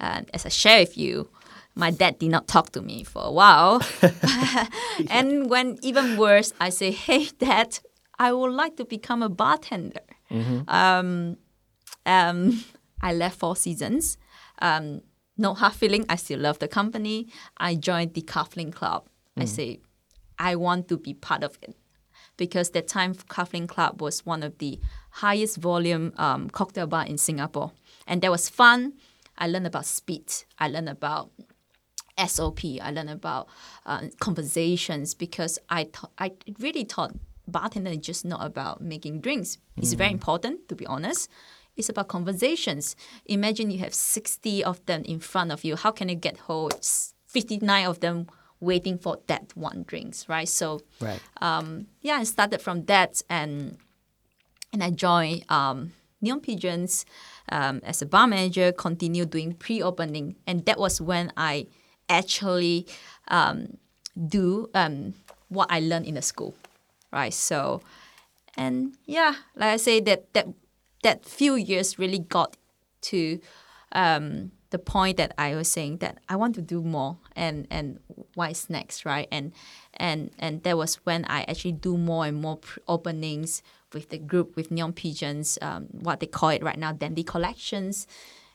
and 0.00 0.28
as 0.34 0.44
i 0.46 0.48
share 0.48 0.80
with 0.80 0.96
you 0.96 1.28
my 1.74 1.90
dad 1.90 2.18
did 2.18 2.30
not 2.30 2.48
talk 2.48 2.70
to 2.70 2.82
me 2.82 3.04
for 3.04 3.22
a 3.22 3.30
while 3.30 3.80
and 5.10 5.48
when 5.48 5.78
even 5.82 6.16
worse 6.16 6.52
i 6.60 6.68
say 6.68 6.90
hey 6.90 7.26
dad 7.38 7.78
i 8.18 8.32
would 8.32 8.52
like 8.52 8.76
to 8.76 8.84
become 8.84 9.22
a 9.22 9.28
bartender 9.28 10.00
um, 10.68 11.36
um, 12.06 12.64
I 13.00 13.12
left 13.12 13.38
Four 13.38 13.56
Seasons. 13.56 14.18
Um, 14.60 15.02
no 15.36 15.54
hard 15.54 15.72
feeling. 15.72 16.04
I 16.08 16.16
still 16.16 16.40
love 16.40 16.58
the 16.58 16.68
company. 16.68 17.28
I 17.56 17.74
joined 17.74 18.14
the 18.14 18.22
Cufflink 18.22 18.74
Club. 18.74 19.08
I 19.36 19.46
say, 19.46 19.80
I 20.38 20.54
want 20.56 20.88
to 20.88 20.98
be 20.98 21.14
part 21.14 21.42
of 21.42 21.58
it 21.62 21.74
because 22.36 22.70
that 22.70 22.88
time 22.88 23.14
Cufflink 23.14 23.68
Club 23.68 24.02
was 24.02 24.26
one 24.26 24.42
of 24.42 24.58
the 24.58 24.78
highest 25.10 25.56
volume 25.56 26.12
um, 26.18 26.50
cocktail 26.50 26.86
bar 26.86 27.06
in 27.06 27.16
Singapore, 27.16 27.72
and 28.06 28.20
that 28.20 28.30
was 28.30 28.48
fun. 28.50 28.94
I 29.40 29.48
learned 29.48 29.66
about 29.66 29.86
speed. 29.86 30.32
I 30.58 30.68
learned 30.68 30.88
about 30.90 31.30
SOP. 32.26 32.60
I 32.82 32.90
learned 32.90 33.10
about 33.10 33.48
uh, 33.86 34.02
conversations 34.20 35.14
because 35.14 35.58
I 35.68 35.84
th- 35.84 36.12
I 36.18 36.32
really 36.58 36.84
thought 36.84 37.14
bartender 37.48 37.90
is 37.90 37.98
just 37.98 38.24
not 38.24 38.44
about 38.44 38.80
making 38.80 39.20
drinks. 39.22 39.58
It's 39.76 39.94
very 39.94 40.12
important, 40.12 40.68
to 40.68 40.74
be 40.76 40.86
honest. 40.86 41.28
It's 41.76 41.88
about 41.88 42.08
conversations. 42.08 42.94
Imagine 43.26 43.70
you 43.70 43.78
have 43.78 43.94
60 43.94 44.62
of 44.64 44.84
them 44.86 45.02
in 45.04 45.18
front 45.20 45.50
of 45.50 45.64
you. 45.64 45.76
How 45.76 45.90
can 45.90 46.08
you 46.10 46.14
get 46.14 46.36
hold? 46.38 46.74
s- 46.74 47.14
59 47.26 47.86
of 47.86 48.00
them 48.00 48.26
waiting 48.58 48.98
for 48.98 49.18
that 49.28 49.56
one 49.56 49.84
drinks, 49.86 50.28
right? 50.28 50.48
So 50.48 50.80
right. 51.00 51.20
um, 51.40 51.86
yeah, 52.02 52.16
I 52.16 52.24
started 52.24 52.60
from 52.60 52.84
that 52.86 53.22
and 53.30 53.78
and 54.72 54.84
I 54.84 54.90
joined 54.90 55.44
um, 55.50 55.92
Neon 56.20 56.40
Pigeons 56.40 57.04
um, 57.50 57.80
as 57.84 58.02
a 58.02 58.06
bar 58.06 58.26
manager, 58.26 58.72
continued 58.72 59.30
doing 59.30 59.52
pre-opening, 59.54 60.36
and 60.46 60.64
that 60.66 60.78
was 60.78 61.00
when 61.00 61.32
I 61.36 61.66
actually 62.08 62.86
um, 63.28 63.78
do 64.28 64.68
um, 64.74 65.14
what 65.48 65.68
I 65.70 65.80
learned 65.80 66.06
in 66.06 66.14
the 66.14 66.22
school, 66.22 66.54
right? 67.12 67.32
So, 67.32 67.82
and 68.56 68.94
yeah, 69.06 69.34
like 69.56 69.74
I 69.74 69.76
say, 69.76 70.00
that 70.00 70.32
that 70.34 70.48
that 71.02 71.24
few 71.24 71.54
years 71.54 71.98
really 71.98 72.18
got 72.18 72.56
to 73.02 73.40
um, 73.92 74.52
the 74.70 74.78
point 74.78 75.16
that 75.16 75.34
I 75.36 75.54
was 75.54 75.70
saying 75.70 75.98
that 75.98 76.18
I 76.28 76.36
want 76.36 76.54
to 76.56 76.62
do 76.62 76.82
more 76.82 77.18
and 77.34 77.66
and 77.70 78.00
what's 78.34 78.70
next, 78.70 79.04
right? 79.04 79.28
And 79.30 79.52
and 79.94 80.30
and 80.38 80.62
that 80.62 80.76
was 80.76 80.96
when 81.04 81.24
I 81.24 81.42
actually 81.42 81.72
do 81.72 81.96
more 81.96 82.26
and 82.26 82.40
more 82.40 82.58
openings 82.86 83.62
with 83.92 84.10
the 84.10 84.18
group 84.18 84.56
with 84.56 84.70
Neon 84.70 84.92
Pigeons, 84.92 85.58
um, 85.62 85.86
what 85.92 86.20
they 86.20 86.26
call 86.26 86.50
it 86.50 86.62
right 86.62 86.78
now, 86.78 86.92
Dandy 86.92 87.24
Collections. 87.24 88.06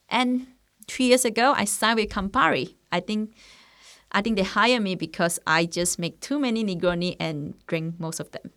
And 0.10 0.48
three 0.88 1.06
years 1.06 1.26
ago, 1.26 1.54
I 1.56 1.66
signed 1.66 2.00
with 2.00 2.10
Campari. 2.10 2.76
I 2.92 3.00
think. 3.00 3.34
I 4.12 4.22
think 4.22 4.38
they 4.38 4.44
hire 4.44 4.80
me 4.80 4.96
because 4.96 5.40
I 5.46 5.66
just 5.66 6.00
make 6.00 6.22
too 6.22 6.40
many 6.40 6.64
Negroni 6.64 7.18
and 7.20 7.54
drink 7.68 8.00
most 8.00 8.22
of 8.22 8.32
them. 8.32 8.50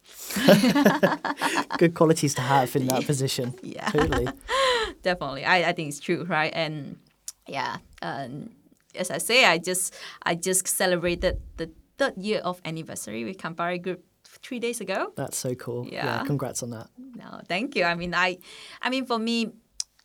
Good 1.78 1.94
qualities 1.94 2.32
to 2.34 2.42
have 2.42 2.76
in 2.76 2.86
that 2.86 3.04
position. 3.06 3.54
Yeah. 3.62 3.90
Totally. 3.90 4.28
definitely 5.02 5.44
I, 5.44 5.70
I 5.70 5.72
think 5.72 5.88
it's 5.88 6.00
true 6.00 6.24
right 6.24 6.52
and 6.54 6.98
yeah 7.46 7.78
um, 8.02 8.50
as 8.94 9.10
i 9.10 9.18
say 9.18 9.44
i 9.44 9.58
just 9.58 9.94
i 10.22 10.34
just 10.34 10.66
celebrated 10.66 11.40
the 11.56 11.70
third 11.96 12.16
year 12.16 12.40
of 12.40 12.60
anniversary 12.64 13.24
with 13.24 13.38
campari 13.38 13.80
group 13.80 14.04
three 14.42 14.58
days 14.60 14.80
ago 14.80 15.12
That's 15.16 15.36
so 15.36 15.54
cool. 15.54 15.86
Yeah. 15.86 16.22
Congrats 16.24 16.62
on 16.62 16.70
that. 16.70 16.88
no 16.96 17.40
thank 17.48 17.76
you 17.76 17.84
i 17.84 17.94
mean 17.94 18.14
i 18.14 18.38
i 18.82 18.90
mean 18.90 19.04
for 19.06 19.18
me 19.18 19.50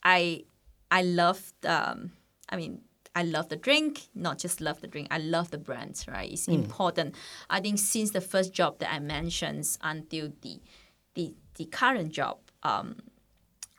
i 0.04 0.44
i 0.92 1.02
love 1.04 1.54
um 1.66 2.12
i 2.50 2.56
mean 2.56 2.82
I 3.16 3.22
love 3.22 3.48
the 3.50 3.56
drink, 3.56 4.08
not 4.16 4.40
just 4.40 4.60
love 4.60 4.82
the 4.82 4.88
drink. 4.88 5.08
I 5.12 5.20
love 5.20 5.52
the 5.52 5.60
brands, 5.60 6.08
right? 6.08 6.32
It's 6.32 6.48
important. 6.48 7.14
I 7.48 7.60
think 7.60 7.78
since 7.78 8.10
the 8.10 8.22
first 8.22 8.54
job 8.54 8.80
that 8.80 8.92
I 8.92 8.98
mentioned 9.00 9.66
until 9.82 10.32
the 10.42 10.60
the, 11.14 11.36
the 11.56 11.66
current 11.66 12.12
job, 12.12 12.40
um, 12.64 12.96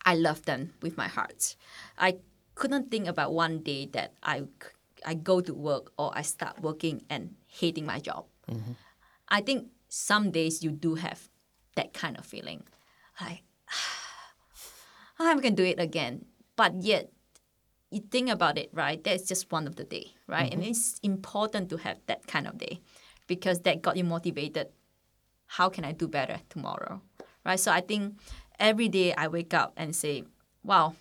I 0.05 0.15
love 0.15 0.43
them 0.45 0.75
with 0.83 0.97
my 0.97 1.09
heart. 1.09 1.57
I 1.99 2.19
couldn't 2.55 2.93
think 2.93 3.09
about 3.09 3.33
one 3.33 3.59
day 3.59 3.87
that 3.87 4.13
I 4.23 4.45
I 5.05 5.15
go 5.15 5.41
to 5.41 5.53
work 5.53 5.91
or 5.99 6.13
I 6.15 6.23
start 6.23 6.63
working 6.63 7.03
and 7.11 7.35
hating 7.49 7.87
my 7.87 7.99
job. 7.99 8.27
I 9.29 9.41
think 9.41 9.67
some 9.95 10.33
days 10.33 10.65
you 10.65 10.73
do 10.73 10.97
have 10.97 11.29
that 11.77 11.95
kind 11.95 12.19
of 12.19 12.27
feeling. 12.27 12.65
Like, 13.21 13.43
I'm 15.21 15.39
going 15.39 15.55
to 15.55 15.63
do 15.63 15.69
it 15.69 15.79
again. 15.79 16.25
But 16.57 16.83
yet, 16.83 17.13
you 17.91 18.01
think 18.01 18.29
about 18.29 18.59
it, 18.59 18.71
right? 18.73 19.03
That's 19.03 19.29
just 19.29 19.53
one 19.53 19.69
of 19.69 19.77
the 19.77 19.85
day, 19.85 20.15
right? 20.27 20.53
And 20.53 20.63
mm-hmm. 20.63 20.71
it's 20.71 20.99
important 21.05 21.71
to 21.71 21.77
have 21.77 21.99
that 22.07 22.27
kind 22.27 22.49
of 22.49 22.59
day 22.59 22.81
because 23.29 23.61
that 23.61 23.83
got 23.83 23.97
you 23.97 24.03
motivated. 24.03 24.69
How 25.47 25.69
can 25.69 25.85
I 25.85 25.93
do 25.93 26.09
better 26.09 26.41
tomorrow, 26.49 27.01
right? 27.47 27.61
So 27.61 27.71
I 27.71 27.81
think 27.81 28.19
every 28.59 28.89
day 28.89 29.15
I 29.15 29.29
wake 29.29 29.55
up 29.55 29.75
and 29.77 29.95
say, 29.95 30.25
wow, 30.65 30.97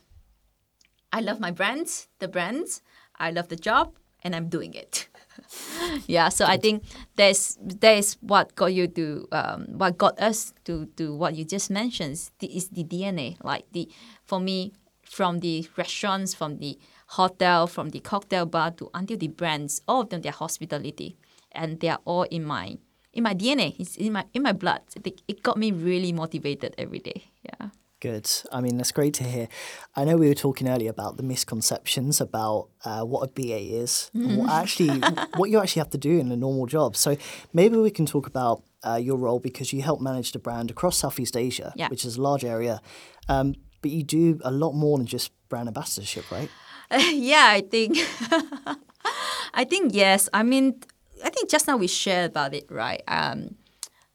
I 1.11 1.21
love 1.21 1.39
my 1.39 1.49
brands, 1.49 2.09
the 2.19 2.27
brands, 2.27 2.83
I 3.17 3.31
love 3.31 3.47
the 3.47 3.55
job, 3.55 3.95
and 4.23 4.35
I'm 4.35 4.49
doing 4.49 4.75
it. 4.75 5.07
yeah, 6.07 6.29
so 6.29 6.45
I 6.45 6.57
think 6.57 6.83
that's 7.15 7.57
that 7.61 7.97
is 7.97 8.17
what 8.21 8.55
got 8.55 8.73
you 8.73 8.87
to 8.87 9.27
um, 9.31 9.65
what 9.77 9.97
got 9.97 10.19
us 10.19 10.53
to 10.65 10.85
to 10.97 11.15
what 11.15 11.35
you 11.35 11.45
just 11.45 11.69
mentioned 11.69 12.13
is 12.41 12.69
the 12.69 12.83
DNA. 12.83 13.37
Like 13.43 13.65
the 13.71 13.89
for 14.23 14.39
me, 14.39 14.73
from 15.03 15.39
the 15.39 15.67
restaurants, 15.77 16.33
from 16.33 16.57
the 16.57 16.77
hotel, 17.07 17.67
from 17.67 17.89
the 17.89 17.99
cocktail 17.99 18.45
bar 18.45 18.71
to 18.71 18.89
until 18.93 19.17
the 19.17 19.27
brands, 19.27 19.81
all 19.87 20.01
of 20.01 20.09
them 20.09 20.21
they're 20.21 20.31
hospitality, 20.31 21.17
and 21.51 21.79
they 21.79 21.89
are 21.89 21.99
all 22.05 22.23
in 22.23 22.43
my 22.43 22.77
in 23.13 23.23
my 23.23 23.33
DNA. 23.33 23.75
It's 23.79 23.97
in 23.97 24.13
my 24.13 24.25
in 24.33 24.43
my 24.43 24.53
blood. 24.53 24.81
It, 25.03 25.21
it 25.27 25.43
got 25.43 25.57
me 25.57 25.71
really 25.71 26.11
motivated 26.11 26.75
every 26.77 26.99
day. 26.99 27.25
Yeah. 27.43 27.69
Good. 28.03 28.29
I 28.51 28.59
mean, 28.59 28.75
that's 28.75 28.91
great 28.91 29.13
to 29.15 29.23
hear. 29.23 29.47
I 29.95 30.03
know 30.03 30.17
we 30.17 30.27
were 30.27 30.33
talking 30.47 30.67
earlier 30.67 30.89
about 30.89 31.15
the 31.15 31.23
misconceptions 31.23 32.19
about 32.19 32.67
uh, 32.83 33.03
what 33.11 33.21
a 33.23 33.27
BA 33.31 33.61
is, 33.81 34.11
and 34.13 34.37
what 34.39 34.49
actually 34.49 34.89
what 35.37 35.49
you 35.49 35.57
actually 35.61 35.79
have 35.79 35.89
to 35.91 35.97
do 35.97 36.19
in 36.19 36.29
a 36.29 36.35
normal 36.35 36.65
job. 36.65 36.97
So 36.97 37.15
maybe 37.53 37.77
we 37.77 37.91
can 37.91 38.05
talk 38.05 38.27
about 38.27 38.61
uh, 38.83 38.99
your 39.07 39.17
role 39.17 39.39
because 39.39 39.71
you 39.71 39.81
help 39.81 40.01
manage 40.01 40.33
the 40.33 40.39
brand 40.39 40.69
across 40.69 40.97
Southeast 40.97 41.37
Asia, 41.37 41.71
Yeah. 41.77 41.87
which 41.87 42.03
is 42.03 42.17
a 42.17 42.21
large 42.21 42.43
area. 42.43 42.81
Um, 43.29 43.55
but 43.81 43.91
you 43.91 44.03
do 44.03 44.37
a 44.43 44.51
lot 44.51 44.73
more 44.73 44.97
than 44.97 45.07
just 45.07 45.31
brand 45.47 45.69
ambassadorship, 45.69 46.29
right? 46.29 46.49
yeah, 47.13 47.47
I 47.57 47.61
think. 47.61 47.97
I 49.53 49.63
think 49.63 49.93
yes. 49.93 50.27
I 50.33 50.43
mean, 50.43 50.81
I 51.23 51.29
think 51.29 51.49
just 51.49 51.67
now 51.67 51.77
we 51.77 51.87
shared 51.87 52.31
about 52.31 52.53
it, 52.53 52.65
right? 52.69 53.01
Um, 53.07 53.55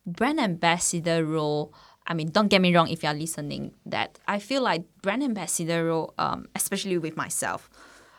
brand 0.07 0.41
ambassador 0.41 1.25
role. 1.25 1.73
I 2.09 2.15
mean, 2.15 2.31
don't 2.31 2.49
get 2.49 2.63
me 2.63 2.75
wrong 2.75 2.89
if 2.89 3.03
you 3.03 3.09
are 3.11 3.15
listening. 3.15 3.75
That 3.85 4.19
I 4.27 4.39
feel 4.39 4.63
like 4.63 4.85
brand 5.03 5.23
ambassador 5.23 5.85
role, 5.85 6.15
um, 6.19 6.47
especially 6.57 6.97
with 6.97 7.17
myself, 7.17 7.69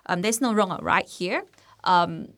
um, 0.05 0.22
there's 0.22 0.39
no 0.39 0.53
wrong 0.53 0.72
or 0.72 0.77
right 0.77 1.08
here. 1.08 1.43
Um, 1.84 2.29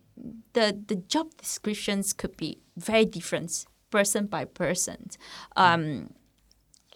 the 0.54 0.82
the 0.88 0.96
job 0.96 1.36
descriptions 1.38 2.14
could 2.14 2.38
be 2.38 2.60
very 2.78 3.06
different, 3.06 3.66
person 3.90 4.28
by 4.28 4.46
person. 4.46 5.10
Um, 5.58 6.14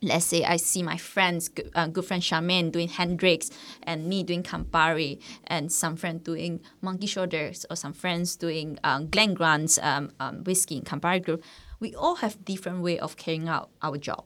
let's 0.02 0.26
say 0.26 0.46
I 0.46 0.56
see 0.56 0.84
my 0.84 0.98
friends, 0.98 1.50
good, 1.50 1.72
uh, 1.76 1.88
good 1.88 2.06
friend 2.06 2.24
Charmaine 2.24 2.72
doing 2.72 2.88
Hendrick's 2.88 3.50
and 3.84 4.08
me 4.08 4.24
doing 4.24 4.44
Campari 4.44 5.20
and 5.48 5.70
some 5.72 5.98
friend 5.98 6.24
doing 6.24 6.62
Monkey 6.82 7.08
Shoulders 7.08 7.66
or 7.70 7.76
some 7.76 7.94
friends 7.94 8.38
doing 8.38 8.80
um, 8.86 9.10
Glen 9.10 9.34
Grant's 9.34 9.78
um, 9.80 10.12
um, 10.20 10.44
whiskey 10.44 10.78
in 10.78 10.84
Campari 10.84 11.22
group. 11.24 11.44
We 11.82 11.94
all 11.94 12.16
have 12.16 12.46
different 12.46 12.82
way 12.82 13.00
of 13.00 13.18
carrying 13.18 13.50
out 13.50 13.70
our 13.82 13.98
job 13.98 14.26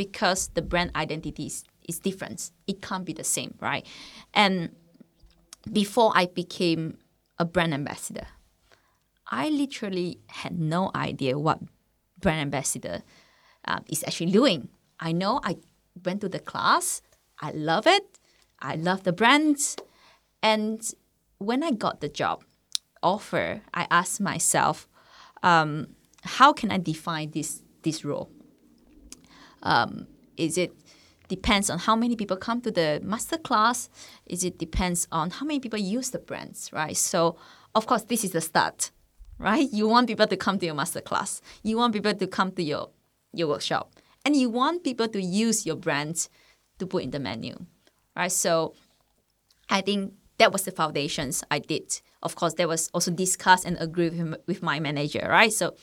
because 0.00 0.48
the 0.54 0.62
brand 0.62 0.90
identity 0.96 1.44
is, 1.44 1.62
is 1.86 1.98
different. 1.98 2.52
It 2.66 2.80
can't 2.80 3.04
be 3.04 3.12
the 3.12 3.22
same, 3.22 3.52
right? 3.60 3.86
And 4.32 4.74
before 5.70 6.10
I 6.14 6.24
became 6.24 6.96
a 7.38 7.44
brand 7.44 7.74
ambassador, 7.74 8.26
I 9.26 9.50
literally 9.50 10.20
had 10.28 10.58
no 10.58 10.90
idea 10.94 11.38
what 11.38 11.58
brand 12.18 12.40
ambassador 12.40 13.02
um, 13.66 13.84
is 13.90 14.02
actually 14.06 14.32
doing. 14.32 14.70
I 14.98 15.12
know 15.12 15.38
I 15.44 15.56
went 16.02 16.22
to 16.22 16.30
the 16.30 16.38
class, 16.38 17.02
I 17.38 17.50
love 17.50 17.86
it, 17.86 18.18
I 18.58 18.76
love 18.76 19.02
the 19.02 19.12
brands, 19.12 19.76
and 20.42 20.80
when 21.36 21.62
I 21.62 21.72
got 21.72 22.00
the 22.00 22.08
job 22.08 22.42
offer, 23.02 23.60
I 23.74 23.86
asked 23.90 24.18
myself, 24.18 24.88
um, 25.42 25.88
how 26.22 26.54
can 26.54 26.70
I 26.70 26.78
define 26.78 27.32
this 27.32 27.62
this 27.82 28.02
role? 28.02 28.30
Um, 29.62 30.06
is 30.36 30.56
it 30.58 30.74
depends 31.28 31.70
on 31.70 31.78
how 31.78 31.94
many 31.94 32.16
people 32.16 32.36
come 32.36 32.60
to 32.62 32.70
the 32.70 33.00
master 33.02 33.38
class? 33.38 33.88
Is 34.26 34.44
it 34.44 34.58
depends 34.58 35.06
on 35.12 35.30
how 35.30 35.46
many 35.46 35.60
people 35.60 35.78
use 35.78 36.10
the 36.10 36.18
brands, 36.18 36.70
right? 36.72 36.96
So 36.96 37.36
of 37.74 37.86
course 37.86 38.02
this 38.02 38.24
is 38.24 38.32
the 38.32 38.40
start, 38.40 38.90
right? 39.38 39.68
You 39.72 39.88
want 39.88 40.08
people 40.08 40.26
to 40.26 40.36
come 40.36 40.58
to 40.58 40.66
your 40.66 40.74
master 40.74 41.00
class. 41.00 41.40
You 41.62 41.76
want 41.76 41.92
people 41.92 42.14
to 42.14 42.26
come 42.26 42.52
to 42.52 42.62
your 42.62 42.90
your 43.32 43.48
workshop. 43.48 43.92
And 44.24 44.36
you 44.36 44.50
want 44.50 44.84
people 44.84 45.08
to 45.08 45.22
use 45.22 45.64
your 45.64 45.76
brands 45.76 46.28
to 46.78 46.86
put 46.86 47.04
in 47.04 47.10
the 47.10 47.20
menu. 47.20 47.54
Right. 48.16 48.32
So 48.32 48.74
I 49.70 49.80
think 49.80 50.12
that 50.38 50.52
was 50.52 50.62
the 50.62 50.72
foundations 50.72 51.44
I 51.50 51.60
did. 51.60 52.00
Of 52.22 52.34
course, 52.34 52.54
that 52.54 52.68
was 52.68 52.88
also 52.92 53.10
discussed 53.10 53.64
and 53.64 53.76
agreed 53.80 54.18
with, 54.18 54.36
with 54.46 54.62
my 54.62 54.80
manager, 54.80 55.26
right? 55.28 55.52
So 55.52 55.74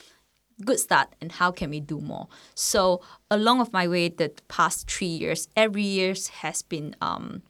good 0.64 0.80
start 0.80 1.08
and 1.20 1.32
how 1.32 1.50
can 1.50 1.70
we 1.70 1.80
do 1.80 2.00
more? 2.00 2.28
So 2.54 3.00
along 3.30 3.60
of 3.60 3.72
my 3.72 3.86
way 3.88 4.08
the 4.08 4.32
past 4.48 4.90
three 4.90 5.06
years 5.06 5.48
every 5.56 5.82
year 5.82 6.14
has 6.40 6.62
been 6.62 6.96
um, 7.00 7.42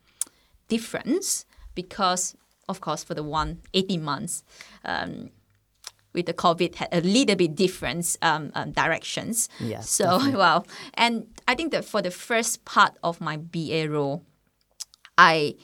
different 0.68 1.44
because 1.74 2.36
of 2.68 2.80
course 2.80 3.02
for 3.02 3.14
the 3.14 3.22
one 3.22 3.60
18 3.74 4.02
months 4.02 4.42
um, 4.84 5.30
with 6.12 6.26
the 6.26 6.34
covid 6.34 6.74
had 6.74 6.88
a 6.92 7.00
little 7.00 7.36
bit 7.36 7.54
different 7.54 8.16
um, 8.22 8.50
um, 8.54 8.72
directions. 8.72 9.48
Yeah, 9.60 9.80
so 9.80 10.18
well 10.32 10.66
and 10.94 11.26
i 11.46 11.54
think 11.54 11.72
that 11.72 11.84
for 11.84 12.02
the 12.02 12.10
first 12.10 12.64
part 12.64 12.98
of 13.02 13.20
my 13.20 13.36
ba 13.36 13.88
role 13.88 14.24
i 15.16 15.54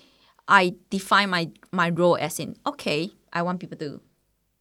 i 0.49 0.75
define 0.91 1.31
my 1.31 1.51
my 1.73 1.91
role 1.91 2.17
as 2.17 2.39
in 2.39 2.57
okay 2.67 3.11
i 3.33 3.43
want 3.43 3.61
people 3.61 3.77
to 3.79 4.01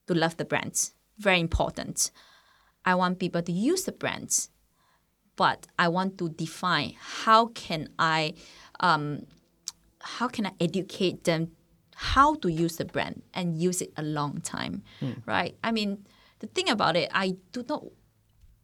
to 0.08 0.14
love 0.14 0.38
the 0.38 0.46
brands. 0.46 0.94
Very 1.18 1.40
important 1.40 2.12
I 2.86 2.96
want 2.96 3.20
people 3.20 3.42
to 3.42 3.52
use 3.52 3.84
the 3.84 3.92
brands, 3.92 4.50
but 5.36 5.68
I 5.80 5.88
want 5.88 6.18
to 6.20 6.30
define 6.30 6.94
how 7.00 7.48
can 7.48 7.90
I, 7.98 8.34
um, 8.80 9.26
how 10.02 10.28
can 10.28 10.46
I 10.46 10.52
educate 10.60 11.24
them 11.24 11.52
how 11.96 12.36
to 12.36 12.52
use 12.52 12.78
the 12.78 12.86
brand 12.86 13.22
and 13.34 13.58
use 13.62 13.82
it 13.82 13.94
a 13.98 14.04
long 14.04 14.42
time, 14.42 14.84
right? 15.26 15.56
I 15.64 15.72
mean, 15.72 16.06
the 16.40 16.48
thing 16.48 16.70
about 16.70 16.96
it, 16.96 17.10
I 17.14 17.36
do 17.52 17.64
not. 17.68 17.86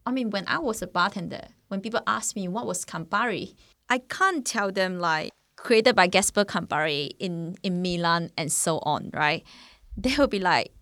I 0.06 0.10
mean, 0.10 0.30
when 0.30 0.46
I 0.48 0.58
was 0.58 0.82
a 0.82 0.86
bartender, 0.86 1.48
when 1.68 1.80
people 1.80 2.00
ask 2.06 2.34
me 2.34 2.48
what 2.48 2.66
was 2.66 2.84
Campari, 2.84 3.54
I 3.88 3.98
can't 3.98 4.44
tell 4.44 4.72
them 4.72 4.98
like 4.98 5.30
created 5.56 5.94
by 5.94 6.06
Gaspar 6.06 6.44
Campari 6.44 7.10
in 7.18 7.56
in 7.62 7.82
Milan 7.82 8.30
and 8.36 8.50
so 8.52 8.78
on, 8.82 9.10
right? 9.12 9.44
They 9.96 10.14
will 10.16 10.28
be 10.28 10.38
like, 10.38 10.72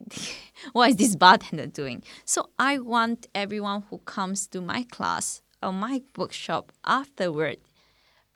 what 0.72 0.90
is 0.90 0.96
this 0.96 1.16
bartender 1.16 1.66
doing? 1.66 2.02
So 2.24 2.50
I 2.58 2.78
want 2.78 3.26
everyone 3.34 3.84
who 3.90 3.98
comes 3.98 4.46
to 4.48 4.60
my 4.60 4.84
class 4.84 5.42
or 5.62 5.72
my 5.72 6.02
workshop 6.16 6.72
afterward, 6.84 7.58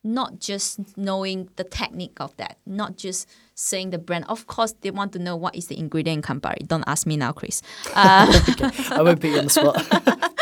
not 0.02 0.40
just 0.40 0.96
knowing 0.96 1.48
the 1.56 1.64
technique 1.64 2.18
of 2.20 2.36
that, 2.36 2.58
not 2.66 2.96
just 2.96 3.28
saying 3.54 3.90
the 3.90 3.98
brand. 3.98 4.24
Of 4.28 4.46
course, 4.46 4.74
they 4.80 4.90
want 4.90 5.12
to 5.12 5.18
know 5.18 5.36
what 5.36 5.54
is 5.54 5.68
the 5.68 5.78
ingredient 5.78 6.28
in 6.28 6.40
Campari. 6.40 6.66
Don't 6.66 6.84
ask 6.86 7.06
me 7.06 7.16
now, 7.16 7.32
Chris. 7.32 7.62
I 7.94 8.98
won't 9.00 9.20
be 9.20 9.38
on 9.38 9.44
the 9.44 9.50
spot. 9.50 10.28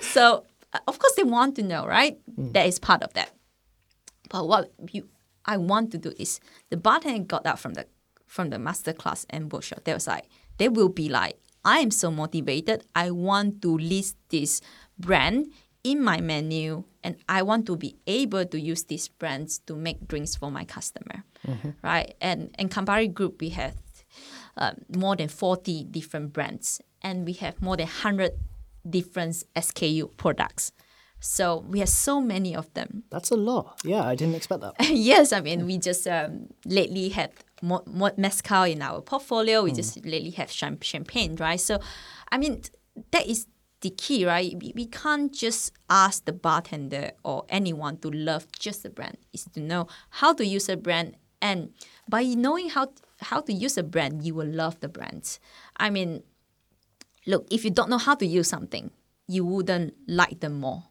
So 0.00 0.44
uh, 0.72 0.78
of 0.86 0.98
course 0.98 1.14
they 1.14 1.22
want 1.22 1.56
to 1.56 1.62
know, 1.62 1.86
right? 1.86 2.18
That 2.36 2.66
is 2.66 2.78
part 2.78 3.02
of 3.02 3.12
that. 3.14 3.30
But 4.28 4.48
what 4.48 4.72
you 4.90 5.08
I 5.44 5.56
want 5.56 5.92
to 5.92 5.98
do 5.98 6.12
is 6.18 6.40
the 6.70 6.76
bartender 6.76 7.24
got 7.24 7.46
out 7.46 7.58
from 7.58 7.74
the 7.74 7.86
from 8.26 8.50
the 8.50 8.58
master 8.58 8.92
class 8.92 9.26
and 9.30 9.50
workshop. 9.50 9.84
They 9.84 9.94
was 9.94 10.06
like 10.06 10.26
they 10.58 10.68
will 10.68 10.88
be 10.88 11.08
like, 11.08 11.38
I 11.64 11.78
am 11.78 11.90
so 11.90 12.10
motivated. 12.10 12.84
I 12.94 13.10
want 13.10 13.62
to 13.62 13.76
list 13.76 14.16
this 14.28 14.60
brand 14.98 15.52
in 15.84 16.02
my 16.02 16.20
menu 16.20 16.84
and 17.02 17.16
I 17.28 17.42
want 17.42 17.66
to 17.66 17.76
be 17.76 17.96
able 18.06 18.44
to 18.44 18.60
use 18.60 18.84
these 18.84 19.08
brands 19.08 19.58
to 19.60 19.76
make 19.76 20.06
drinks 20.06 20.36
for 20.36 20.50
my 20.50 20.64
customer. 20.64 21.24
Right? 21.82 22.14
And 22.20 22.50
and 22.58 22.70
Campari 22.70 23.12
Group 23.12 23.40
we 23.40 23.50
have 23.50 23.74
um, 24.56 24.74
more 24.96 25.16
than 25.16 25.28
40 25.28 25.84
different 25.84 26.32
brands 26.32 26.80
and 27.02 27.24
we 27.24 27.32
have 27.34 27.62
more 27.62 27.76
than 27.76 27.86
100 27.86 28.32
different 28.88 29.44
SKU 29.54 30.16
products. 30.16 30.72
So 31.20 31.64
we 31.68 31.80
have 31.80 31.88
so 31.88 32.20
many 32.20 32.54
of 32.54 32.72
them. 32.74 33.04
That's 33.10 33.30
a 33.30 33.36
lot. 33.36 33.80
Yeah, 33.84 34.04
I 34.04 34.14
didn't 34.14 34.36
expect 34.36 34.60
that. 34.62 34.74
yes, 34.90 35.32
I 35.32 35.40
mean, 35.40 35.66
we 35.66 35.78
just 35.78 36.06
um, 36.06 36.48
lately 36.64 37.08
had 37.08 37.32
more, 37.62 37.82
more 37.86 38.12
mezcal 38.16 38.64
in 38.64 38.82
our 38.82 39.00
portfolio. 39.00 39.62
We 39.62 39.72
just 39.72 40.04
lately 40.04 40.30
have 40.30 40.50
champagne, 40.50 41.36
right? 41.36 41.60
So, 41.60 41.80
I 42.30 42.38
mean, 42.38 42.62
that 43.10 43.26
is 43.26 43.46
the 43.80 43.90
key, 43.90 44.26
right? 44.26 44.56
We, 44.60 44.72
we 44.74 44.86
can't 44.86 45.32
just 45.32 45.72
ask 45.88 46.24
the 46.24 46.32
bartender 46.32 47.12
or 47.24 47.44
anyone 47.48 47.98
to 47.98 48.10
love 48.10 48.50
just 48.58 48.82
the 48.82 48.90
brand. 48.90 49.18
Is 49.32 49.44
to 49.54 49.60
know 49.60 49.86
how 50.10 50.32
to 50.34 50.44
use 50.44 50.68
a 50.68 50.76
brand, 50.76 51.16
and 51.40 51.72
by 52.08 52.24
knowing 52.24 52.70
how 52.70 52.92
how 53.20 53.40
to 53.40 53.52
use 53.52 53.78
a 53.78 53.82
brand, 53.82 54.24
you 54.24 54.34
will 54.34 54.48
love 54.48 54.80
the 54.80 54.88
brand. 54.88 55.38
I 55.76 55.90
mean, 55.90 56.22
look, 57.26 57.46
if 57.50 57.64
you 57.64 57.70
don't 57.70 57.90
know 57.90 57.98
how 57.98 58.14
to 58.16 58.26
use 58.26 58.48
something, 58.48 58.90
you 59.26 59.44
wouldn't 59.44 59.94
like 60.06 60.40
them 60.40 60.58
more. 60.60 60.84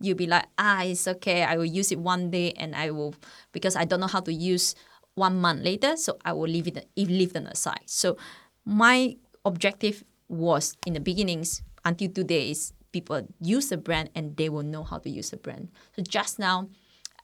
You'll 0.00 0.16
be 0.16 0.28
like, 0.28 0.46
ah, 0.58 0.82
it's 0.84 1.08
okay. 1.08 1.42
I 1.42 1.56
will 1.56 1.64
use 1.64 1.90
it 1.90 1.98
one 1.98 2.30
day, 2.30 2.52
and 2.52 2.76
I 2.76 2.92
will 2.92 3.14
because 3.52 3.74
I 3.74 3.84
don't 3.84 3.98
know 3.98 4.06
how 4.06 4.20
to 4.20 4.32
use 4.32 4.76
one 5.18 5.40
month 5.40 5.62
later, 5.64 5.96
so 5.96 6.18
I 6.24 6.32
will 6.32 6.48
leave 6.48 6.66
it 6.66 6.88
leave 6.96 7.32
them 7.32 7.46
aside. 7.46 7.86
So 7.86 8.16
my 8.64 9.16
objective 9.44 10.04
was 10.28 10.76
in 10.86 10.94
the 10.94 11.00
beginnings 11.00 11.62
until 11.84 12.10
today 12.10 12.50
is 12.50 12.72
people 12.92 13.26
use 13.40 13.68
the 13.68 13.76
brand 13.76 14.10
and 14.14 14.36
they 14.36 14.48
will 14.48 14.62
know 14.62 14.84
how 14.84 14.98
to 14.98 15.10
use 15.10 15.30
the 15.30 15.36
brand. 15.36 15.68
So 15.96 16.02
just 16.02 16.38
now, 16.38 16.68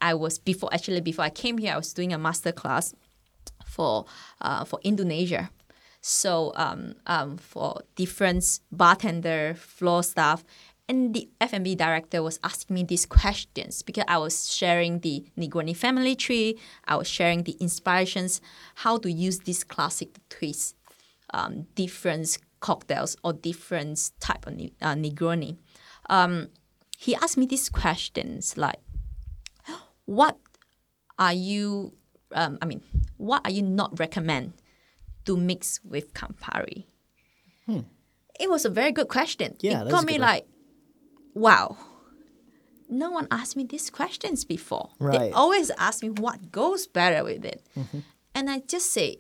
I 0.01 0.15
was 0.15 0.39
before 0.39 0.73
actually 0.73 1.01
before 1.01 1.25
I 1.25 1.31
came 1.31 1.59
here, 1.59 1.73
I 1.75 1.77
was 1.77 1.93
doing 1.93 2.13
a 2.13 2.19
master 2.19 2.53
class 2.53 2.95
for 3.65 4.05
uh, 4.41 4.65
for 4.65 4.81
Indonesia. 4.83 5.51
So 6.01 6.53
um, 6.57 6.97
um, 7.07 7.39
for 7.39 7.81
different 7.97 8.61
bartender, 8.71 9.55
floor 9.55 10.03
staff, 10.03 10.45
and 10.89 11.15
the 11.15 11.29
F&B 11.41 11.75
director 11.75 12.23
was 12.23 12.39
asking 12.45 12.75
me 12.75 12.85
these 12.85 13.07
questions 13.07 13.83
because 13.83 14.05
I 14.07 14.19
was 14.19 14.53
sharing 14.53 15.01
the 15.01 15.25
Negroni 15.39 15.75
family 15.75 16.15
tree. 16.15 16.59
I 16.87 16.97
was 16.97 17.09
sharing 17.09 17.45
the 17.45 17.53
inspirations, 17.53 18.41
how 18.77 18.99
to 18.99 19.11
use 19.11 19.41
this 19.41 19.65
classic 19.65 20.19
twist, 20.29 20.77
um, 21.33 21.67
different 21.75 22.39
cocktails 22.61 23.17
or 23.25 23.33
different 23.33 24.11
type 24.21 24.47
of 24.47 24.55
uh, 24.55 24.95
Negroni. 24.95 25.57
Um, 26.11 26.49
he 26.99 27.15
asked 27.15 27.39
me 27.39 27.47
these 27.47 27.71
questions 27.71 28.57
like, 28.59 28.81
what 30.05 30.39
are 31.19 31.33
you? 31.33 31.95
Um, 32.33 32.59
I 32.61 32.67
mean, 32.67 32.83
what 33.17 33.41
are 33.45 33.51
you 33.51 33.63
not 33.63 33.99
recommend 33.99 34.53
to 35.25 35.37
mix 35.37 35.81
with 35.83 36.13
Campari? 36.13 36.85
It 38.39 38.51
was 38.51 38.65
a 38.65 38.71
very 38.71 38.93
good 38.93 39.09
question. 39.09 39.57
Yeah, 39.61 39.85
it 39.85 39.91
got 39.91 40.05
me 40.05 40.19
like, 40.19 40.47
wow. 41.35 41.77
No 42.89 43.11
one 43.11 43.27
asked 43.31 43.57
me 43.57 43.65
these 43.65 43.91
questions 43.91 44.45
before. 44.45 44.91
They 45.01 45.07
Right. 45.07 45.21
Mm-hmm. 45.21 45.37
always 45.37 45.71
ask 45.79 46.03
me 46.03 46.11
what 46.11 46.53
goes 46.53 46.87
better 46.87 47.25
with 47.25 47.45
it, 47.45 47.63
and 48.35 48.51
I 48.51 48.61
just 48.61 48.93
say, 48.93 49.19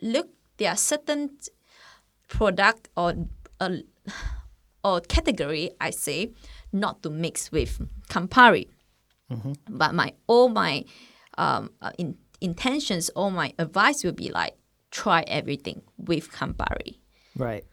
look, 0.00 0.28
there 0.56 0.70
are 0.70 0.76
certain 0.76 1.30
product 2.28 2.88
or 2.96 3.14
uh, 3.60 3.76
or 4.82 5.00
category 5.02 5.70
I 5.80 5.90
say 5.90 6.32
not 6.72 7.02
to 7.02 7.10
mix 7.10 7.52
with 7.52 7.80
Campari. 8.08 8.68
But 9.68 9.94
my 9.94 10.12
all 10.26 10.48
my 10.48 10.84
um, 11.36 11.70
uh, 11.82 11.90
in, 11.98 12.16
intentions, 12.40 13.08
all 13.10 13.30
my 13.30 13.52
advice 13.58 14.04
will 14.04 14.12
be 14.12 14.30
like 14.30 14.54
try 14.90 15.22
everything 15.26 15.82
with 15.98 16.30
Campari. 16.32 16.98
Right. 17.36 17.64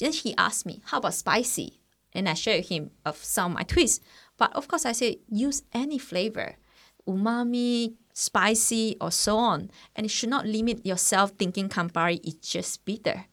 Then 0.00 0.12
he 0.12 0.34
asked 0.36 0.66
me, 0.66 0.82
how 0.86 0.98
about 0.98 1.14
spicy? 1.14 1.79
And 2.12 2.28
I 2.28 2.34
showed 2.34 2.66
him 2.66 2.90
of 3.04 3.16
some 3.16 3.52
of 3.52 3.58
my 3.58 3.62
twists. 3.62 4.00
But 4.36 4.52
of 4.54 4.68
course, 4.68 4.84
I 4.84 4.92
say 4.92 5.18
use 5.28 5.62
any 5.72 5.98
flavor, 5.98 6.56
umami, 7.06 7.94
spicy, 8.12 8.96
or 9.00 9.10
so 9.10 9.36
on. 9.36 9.70
And 9.94 10.04
you 10.04 10.08
should 10.08 10.30
not 10.30 10.46
limit 10.46 10.84
yourself 10.84 11.32
thinking 11.38 11.68
Campari 11.68 12.20
is 12.24 12.34
just 12.34 12.84
bitter. 12.84 13.26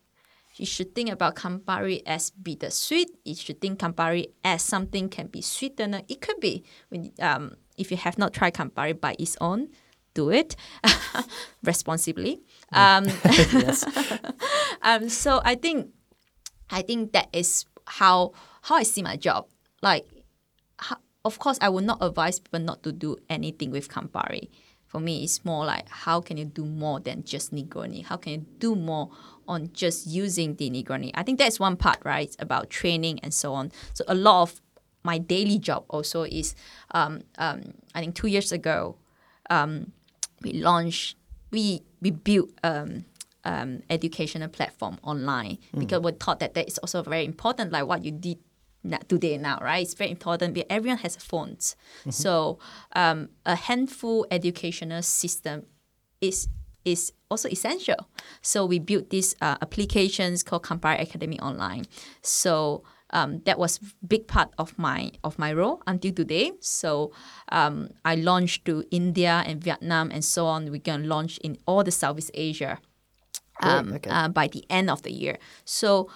You 0.55 0.65
should 0.65 0.95
think 0.95 1.09
about 1.09 1.35
Campari 1.35 2.01
as 2.05 2.31
bittersweet. 2.31 3.09
You 3.23 3.35
should 3.35 3.61
think 3.61 3.79
Campari 3.79 4.31
as 4.43 4.63
something 4.63 5.07
can 5.09 5.27
be 5.27 5.41
sweetener. 5.41 6.01
It 6.07 6.19
could 6.19 6.39
be 6.39 6.63
when 6.89 7.11
um, 7.21 7.57
if 7.77 7.91
you 7.91 7.97
have 7.97 8.17
not 8.17 8.33
tried 8.33 8.55
Campari 8.55 8.99
by 8.99 9.15
its 9.19 9.37
own, 9.39 9.69
do 10.15 10.31
it 10.31 10.55
responsibly. 11.63 12.41
Um, 12.71 13.05
yes. 13.53 13.85
um, 14.81 15.09
so 15.09 15.41
I 15.45 15.55
think 15.55 15.93
I 16.71 16.81
think 16.81 17.13
that 17.13 17.29
is 17.31 17.65
how 17.85 18.33
how 18.67 18.75
I 18.75 18.83
see 18.83 19.01
my 19.01 19.15
job. 19.15 19.47
Like, 19.81 20.05
ho- 20.81 20.97
of 21.23 21.39
course, 21.39 21.57
I 21.61 21.69
would 21.69 21.85
not 21.85 21.99
advise 22.01 22.37
people 22.37 22.59
not 22.59 22.83
to 22.83 22.91
do 22.91 23.15
anything 23.29 23.71
with 23.71 23.87
Campari. 23.87 24.49
For 24.87 24.99
me, 24.99 25.23
it's 25.23 25.43
more 25.45 25.65
like 25.65 25.87
how 25.89 26.19
can 26.19 26.35
you 26.35 26.43
do 26.45 26.65
more 26.65 26.99
than 26.99 27.23
just 27.23 27.53
Negroni? 27.53 28.05
How 28.05 28.17
can 28.17 28.31
you 28.33 28.45
do 28.59 28.75
more 28.75 29.09
on 29.47 29.69
just 29.73 30.05
using 30.07 30.55
the 30.55 30.69
Negroni? 30.69 31.11
I 31.13 31.23
think 31.23 31.39
that's 31.39 31.59
one 31.59 31.77
part, 31.77 31.99
right? 32.03 32.33
About 32.39 32.69
training 32.69 33.19
and 33.23 33.33
so 33.33 33.53
on. 33.53 33.71
So 33.93 34.03
a 34.07 34.15
lot 34.15 34.41
of 34.43 34.61
my 35.03 35.17
daily 35.17 35.59
job 35.59 35.85
also 35.89 36.23
is, 36.23 36.53
um, 36.91 37.21
um, 37.37 37.73
I 37.95 38.01
think 38.01 38.15
two 38.15 38.27
years 38.27 38.51
ago, 38.51 38.97
um, 39.49 39.93
we 40.41 40.53
launched, 40.53 41.15
we 41.51 41.81
we 42.01 42.11
built 42.11 42.51
um, 42.63 43.05
um, 43.45 43.81
educational 43.89 44.49
platform 44.49 44.99
online 45.03 45.57
because 45.77 46.01
we 46.01 46.11
thought 46.11 46.39
that 46.39 46.53
that 46.53 46.67
is 46.67 46.77
also 46.79 47.01
very 47.01 47.23
important, 47.25 47.71
like 47.71 47.87
what 47.87 48.03
you 48.03 48.11
did 48.11 48.37
today 49.07 49.37
now, 49.37 49.59
right? 49.61 49.83
It's 49.83 49.93
very 49.93 50.11
important 50.11 50.53
because 50.53 50.67
everyone 50.69 50.99
has 50.99 51.15
phones. 51.15 51.75
So 52.09 52.59
um, 52.93 53.29
a 53.45 53.55
handful 53.55 54.25
educational 54.31 55.01
system 55.01 55.65
is 56.21 56.47
is 56.85 57.11
also 57.29 57.49
essential. 57.49 58.07
So 58.41 58.65
we 58.65 58.79
built 58.79 59.09
these 59.09 59.35
uh, 59.41 59.57
applications 59.61 60.41
called 60.41 60.63
Campari 60.63 61.01
Academy 61.01 61.37
Online. 61.41 61.85
So 62.21 62.83
um, 63.09 63.41
that 63.45 63.59
was 63.59 63.79
big 64.07 64.27
part 64.27 64.49
of 64.57 64.77
my 64.79 65.11
of 65.23 65.37
my 65.37 65.51
role 65.53 65.81
until 65.85 66.13
today. 66.13 66.53
So 66.61 67.11
um, 67.51 67.89
I 68.05 68.15
launched 68.15 68.65
to 68.65 68.85
India 68.91 69.43
and 69.45 69.61
Vietnam 69.61 70.11
and 70.11 70.23
so 70.23 70.45
on. 70.45 70.71
We're 70.71 70.79
gonna 70.79 71.07
launch 71.07 71.37
in 71.39 71.57
all 71.65 71.83
the 71.83 71.91
Southeast 71.91 72.31
Asia 72.33 72.79
um, 73.61 73.93
okay. 73.93 74.09
uh, 74.09 74.29
by 74.29 74.47
the 74.47 74.63
end 74.69 74.89
of 74.89 75.03
the 75.03 75.11
year. 75.11 75.37
So, 75.65 76.09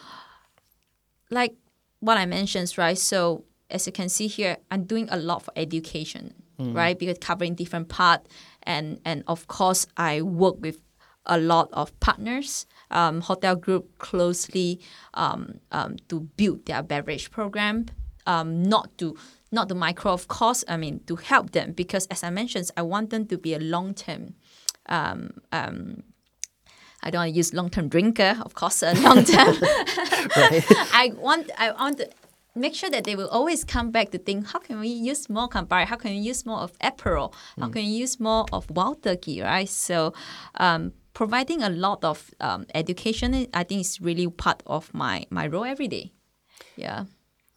like 1.29 1.55
what 2.01 2.17
I 2.17 2.25
mentioned, 2.25 2.77
right? 2.77 2.97
So, 2.97 3.45
as 3.69 3.85
you 3.85 3.93
can 3.93 4.09
see 4.09 4.27
here, 4.27 4.57
I'm 4.69 4.83
doing 4.83 5.07
a 5.09 5.17
lot 5.17 5.43
for 5.43 5.53
education, 5.55 6.33
right? 6.73 6.99
Because 6.99 7.17
covering 7.19 7.55
different 7.55 7.87
part, 7.87 8.27
and 8.63 8.99
and 9.05 9.23
of 9.27 9.47
course, 9.47 9.87
I 9.95 10.21
work 10.21 10.55
with 10.59 10.77
a 11.25 11.37
lot 11.37 11.69
of 11.71 11.97
partners, 11.99 12.65
um, 12.89 13.21
hotel 13.21 13.55
group 13.55 13.97
closely 13.99 14.79
um, 15.13 15.59
um, 15.71 15.95
to 16.09 16.21
build 16.35 16.65
their 16.65 16.83
beverage 16.83 17.31
program, 17.31 17.85
um, 18.25 18.61
not 18.63 18.97
to 18.97 19.15
not 19.51 19.69
the 19.69 19.75
micro 19.75 20.11
of 20.11 20.27
course. 20.27 20.63
I 20.67 20.77
mean 20.77 20.99
to 21.07 21.15
help 21.15 21.51
them 21.51 21.71
because 21.73 22.07
as 22.07 22.23
I 22.23 22.29
mentioned, 22.29 22.69
I 22.75 22.81
want 22.81 23.09
them 23.09 23.25
to 23.27 23.37
be 23.37 23.53
a 23.53 23.59
long 23.59 23.93
term 23.93 24.33
I 27.03 27.09
don't 27.09 27.19
want 27.19 27.31
to 27.31 27.37
use 27.37 27.53
long 27.53 27.69
term 27.69 27.89
drinker, 27.89 28.37
of 28.43 28.53
course, 28.53 28.83
a 28.83 28.93
long 29.01 29.23
term. 29.23 29.55
I 30.93 31.11
want 31.17 31.51
I 31.57 31.71
want 31.71 31.97
to 31.99 32.09
make 32.55 32.75
sure 32.75 32.89
that 32.89 33.03
they 33.05 33.15
will 33.15 33.29
always 33.29 33.63
come 33.63 33.91
back 33.91 34.11
to 34.11 34.17
think 34.17 34.47
how 34.47 34.59
can 34.59 34.79
we 34.79 34.89
use 34.89 35.29
more 35.29 35.47
Campari? 35.47 35.85
How 35.85 35.95
can 35.95 36.11
we 36.11 36.17
use 36.17 36.45
more 36.45 36.59
of 36.59 36.77
Aperol? 36.79 37.33
How 37.59 37.69
can 37.69 37.83
we 37.83 37.89
use 37.89 38.19
more 38.19 38.45
of 38.51 38.69
wild 38.69 39.03
turkey, 39.03 39.41
right? 39.41 39.69
So 39.69 40.13
um, 40.55 40.93
providing 41.13 41.63
a 41.63 41.69
lot 41.69 42.03
of 42.03 42.31
um, 42.39 42.65
education, 42.75 43.47
I 43.53 43.63
think 43.63 43.81
is 43.81 44.01
really 44.01 44.27
part 44.27 44.63
of 44.65 44.93
my, 44.93 45.25
my 45.29 45.47
role 45.47 45.65
every 45.65 45.87
day. 45.87 46.11
Yeah. 46.75 47.05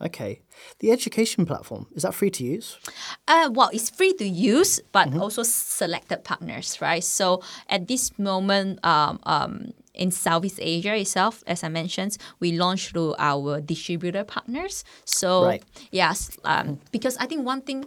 Okay. 0.05 0.43
The 0.81 0.91
education 0.91 1.47
platform, 1.47 1.87
is 1.95 2.03
that 2.03 2.15
free 2.15 2.31
to 2.31 2.45
use? 2.45 2.79
Uh, 3.27 3.51
well, 3.53 3.71
it's 3.73 3.89
free 3.89 4.13
to 4.15 4.27
use, 4.27 4.81
but 4.93 5.15
also 5.17 5.43
selected 5.43 6.25
partners, 6.25 6.81
right? 6.81 7.03
So 7.03 7.43
at 7.69 7.89
this 7.89 8.17
moment, 8.19 8.85
um, 8.85 9.19
um, 9.25 9.73
in 9.95 10.11
Southeast 10.11 10.59
Asia 10.61 10.95
itself, 10.95 11.43
as 11.47 11.65
I 11.65 11.69
mentioned, 11.69 12.19
we 12.41 12.53
launched 12.53 12.91
through 12.91 13.15
our 13.19 13.61
distributor 13.61 14.25
partners. 14.25 14.85
So 15.05 15.45
Right. 15.45 15.65
yes, 15.91 16.37
um, 16.45 16.81
because 16.93 17.17
I 17.17 17.27
think 17.27 17.47
one 17.47 17.63
thing, 17.63 17.87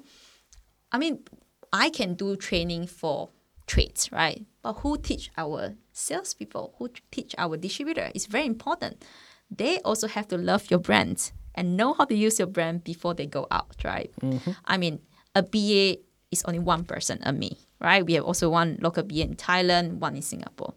I 0.92 0.98
mean, 0.98 1.20
I 1.72 1.90
can 1.90 2.16
do 2.16 2.36
training 2.36 2.88
for 2.88 3.30
trades, 3.68 4.10
right? 4.12 4.46
But 4.64 4.74
who 4.80 4.98
teach 4.98 5.30
our 5.38 5.76
salespeople? 5.92 6.76
Who 6.80 6.90
teach 7.12 7.36
our 7.38 7.58
distributor? 7.58 8.10
It's 8.16 8.26
very 8.26 8.46
important. 8.46 9.04
They 9.52 9.80
also 9.82 10.08
have 10.08 10.28
to 10.30 10.38
love 10.38 10.72
your 10.72 10.80
brand 10.80 11.32
and 11.58 11.76
know 11.76 11.93
how 11.93 12.06
to 12.06 12.15
use 12.15 12.39
your 12.39 12.48
brand 12.48 12.84
before 12.84 13.13
they 13.13 13.26
go 13.26 13.48
out, 13.52 13.76
right? 13.84 14.12
I 14.65 14.78
mean, 14.78 15.00
a 15.36 15.43
BA 15.43 16.00
is 16.32 16.43
only 16.46 16.60
one 16.60 16.86
person, 16.86 17.20
a 17.24 17.34
me, 17.34 17.58
right? 17.82 18.06
We 18.06 18.13
have 18.13 18.24
also 18.24 18.50
one 18.50 18.78
local 18.82 19.04
BA 19.04 19.22
in 19.24 19.36
Thailand, 19.36 20.00
one 20.00 20.15
in 20.15 20.22
Singapore. 20.22 20.74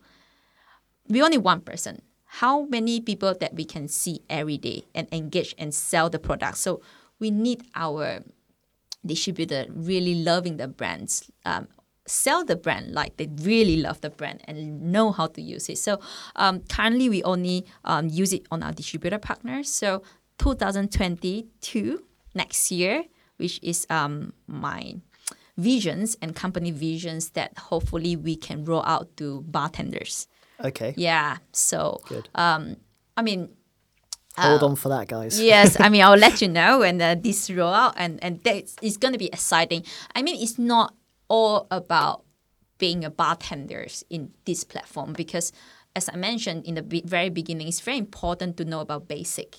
We 1.08 1.22
only 1.22 1.38
one 1.38 1.60
person. 1.60 2.02
How 2.24 2.62
many 2.62 3.00
people 3.00 3.34
that 3.40 3.54
we 3.54 3.64
can 3.64 3.88
see 3.88 4.22
every 4.30 4.58
day 4.58 4.84
and 4.94 5.08
engage 5.12 5.54
and 5.58 5.74
sell 5.74 6.08
the 6.08 6.18
product? 6.18 6.58
So 6.58 6.80
we 7.18 7.30
need 7.30 7.64
our 7.74 8.22
distributor 9.04 9.66
really 9.70 10.22
loving 10.22 10.56
the 10.56 10.68
brands, 10.68 11.30
um, 11.44 11.68
sell 12.06 12.44
the 12.44 12.56
brand 12.56 12.92
like 12.92 13.16
they 13.16 13.28
really 13.42 13.76
love 13.78 14.00
the 14.00 14.10
brand 14.10 14.40
and 14.44 14.92
know 14.92 15.12
how 15.12 15.26
to 15.26 15.40
use 15.42 15.68
it. 15.68 15.78
So 15.78 16.00
um, 16.36 16.60
currently 16.68 17.08
we 17.08 17.22
only 17.22 17.66
um, 17.84 18.08
use 18.08 18.32
it 18.32 18.46
on 18.50 18.62
our 18.62 18.72
distributor 18.72 19.18
partners. 19.18 19.70
So 19.70 20.02
2022 20.40 22.02
next 22.34 22.70
year, 22.70 23.04
which 23.36 23.60
is 23.62 23.86
um, 23.90 24.32
my 24.46 24.96
visions 25.56 26.16
and 26.22 26.34
company 26.34 26.70
visions 26.70 27.30
that 27.30 27.56
hopefully 27.58 28.16
we 28.16 28.34
can 28.36 28.64
roll 28.64 28.82
out 28.86 29.16
to 29.18 29.42
bartenders. 29.42 30.26
Okay. 30.64 30.94
Yeah. 30.96 31.38
So 31.52 32.00
Good. 32.08 32.28
um, 32.34 32.76
I 33.16 33.22
mean, 33.22 33.50
Hold 34.38 34.62
on 34.62 34.76
for 34.76 34.88
that, 34.88 35.08
guys. 35.08 35.40
yes, 35.40 35.76
I 35.78 35.88
mean, 35.90 36.02
I'll 36.06 36.16
let 36.16 36.40
you 36.40 36.48
know 36.48 36.78
when 36.78 37.02
uh, 37.02 37.14
this 37.18 37.50
roll 37.50 37.74
out, 37.74 37.94
and 37.96 38.22
and 38.24 38.40
that's 38.42 38.76
it's 38.80 38.96
going 38.96 39.12
to 39.12 39.18
be 39.18 39.26
exciting. 39.26 39.84
I 40.14 40.22
mean, 40.22 40.40
it's 40.40 40.56
not 40.58 40.94
all 41.28 41.66
about 41.70 42.24
being 42.78 43.04
a 43.04 43.10
bartenders 43.10 44.02
in 44.08 44.30
this 44.46 44.64
platform 44.64 45.12
because, 45.12 45.52
as 45.94 46.08
I 46.08 46.16
mentioned 46.16 46.64
in 46.64 46.74
the 46.76 46.82
be- 46.82 47.02
very 47.04 47.28
beginning, 47.28 47.68
it's 47.68 47.80
very 47.80 47.98
important 47.98 48.56
to 48.58 48.64
know 48.64 48.80
about 48.80 49.08
basic, 49.08 49.58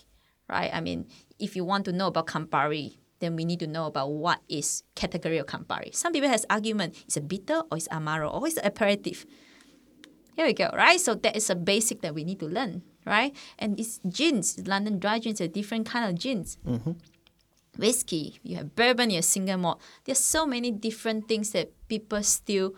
right? 0.52 0.70
I 0.74 0.82
mean, 0.82 1.08
if 1.40 1.56
you 1.56 1.64
want 1.64 1.86
to 1.86 1.92
know 1.92 2.08
about 2.08 2.28
Campari, 2.28 2.98
then 3.20 3.36
we 3.36 3.46
need 3.46 3.60
to 3.60 3.68
know 3.68 3.86
about 3.86 4.12
what 4.12 4.42
is 4.50 4.84
category 4.96 5.38
of 5.38 5.48
Campari. 5.48 5.96
Some 5.96 6.12
people 6.12 6.30
has 6.30 6.46
argument: 6.50 6.96
is 7.08 7.18
a 7.18 7.22
bitter 7.22 7.64
or 7.72 7.78
is 7.78 7.88
amaro 7.88 8.34
or 8.34 8.46
is 8.48 8.58
it 8.58 8.66
aperitif? 8.66 9.26
Here 10.36 10.46
we 10.46 10.54
go, 10.54 10.70
right? 10.74 11.00
So 11.00 11.16
that 11.16 11.36
is 11.36 11.50
a 11.50 11.56
basic 11.56 12.02
that 12.02 12.14
we 12.14 12.24
need 12.24 12.40
to 12.40 12.48
learn, 12.48 12.84
right? 13.06 13.36
And 13.60 13.80
it's 13.80 14.00
gins, 14.10 14.60
London 14.68 15.00
dry 15.00 15.20
gins, 15.20 15.40
a 15.42 15.48
different 15.48 15.86
kind 15.86 16.10
of 16.10 16.20
gins. 16.20 16.58
Mm-hmm. 16.66 16.92
Whiskey, 17.78 18.40
you 18.44 18.58
have 18.58 18.76
bourbon, 18.76 19.10
you 19.10 19.18
have 19.18 19.26
single 19.26 19.58
malt. 19.58 19.82
There's 20.04 20.20
so 20.20 20.46
many 20.46 20.72
different 20.72 21.28
things 21.28 21.52
that 21.52 21.72
people 21.88 22.22
still 22.24 22.76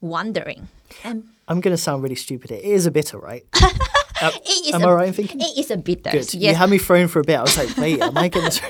wondering. 0.00 0.68
And 1.04 1.24
I'm 1.48 1.60
going 1.60 1.72
to 1.72 1.80
sound 1.80 2.02
really 2.02 2.14
stupid. 2.14 2.50
It 2.50 2.64
is 2.64 2.86
a 2.86 2.90
bitter, 2.90 3.18
right? 3.18 3.44
Uh, 4.20 4.30
it 4.34 4.66
is 4.66 4.74
am 4.74 4.82
a, 4.82 4.88
I 4.88 4.92
right 4.92 5.08
in 5.08 5.14
thinking? 5.14 5.40
It 5.40 5.58
is 5.58 5.70
a 5.70 5.76
bitters. 5.76 6.12
Good. 6.12 6.34
You 6.34 6.40
Yes. 6.40 6.56
had 6.56 6.70
me 6.70 6.78
thrown 6.78 7.08
for 7.08 7.20
a 7.20 7.24
bit. 7.24 7.36
I 7.38 7.42
was 7.42 7.56
like, 7.56 7.76
wait, 7.76 8.00
am 8.00 8.16
I 8.16 8.28
getting 8.28 8.44
this? 8.50 8.60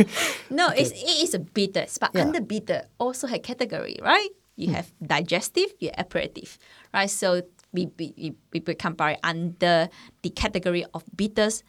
No, 0.50 0.68
it's, 0.68 0.90
it 0.90 1.22
is 1.22 1.34
a 1.34 1.38
bitters, 1.38 1.98
but 1.98 2.10
Yeah. 2.14 2.22
under 2.22 2.40
bitter 2.40 2.84
also 2.98 3.26
have 3.26 3.42
category, 3.42 3.98
right? 4.02 4.28
You 4.56 4.68
hmm. 4.68 4.74
have 4.74 4.92
digestive, 5.04 5.72
you 5.78 5.90
have 5.94 6.06
aperitif, 6.06 6.58
right? 6.92 7.10
So 7.10 7.42
we 7.72 7.88
we, 7.98 8.14
we, 8.16 8.34
we 8.52 8.60
put 8.60 8.82
under 9.22 9.88
the 10.22 10.30
category 10.30 10.84
of 10.94 11.04
bitters 11.16 11.62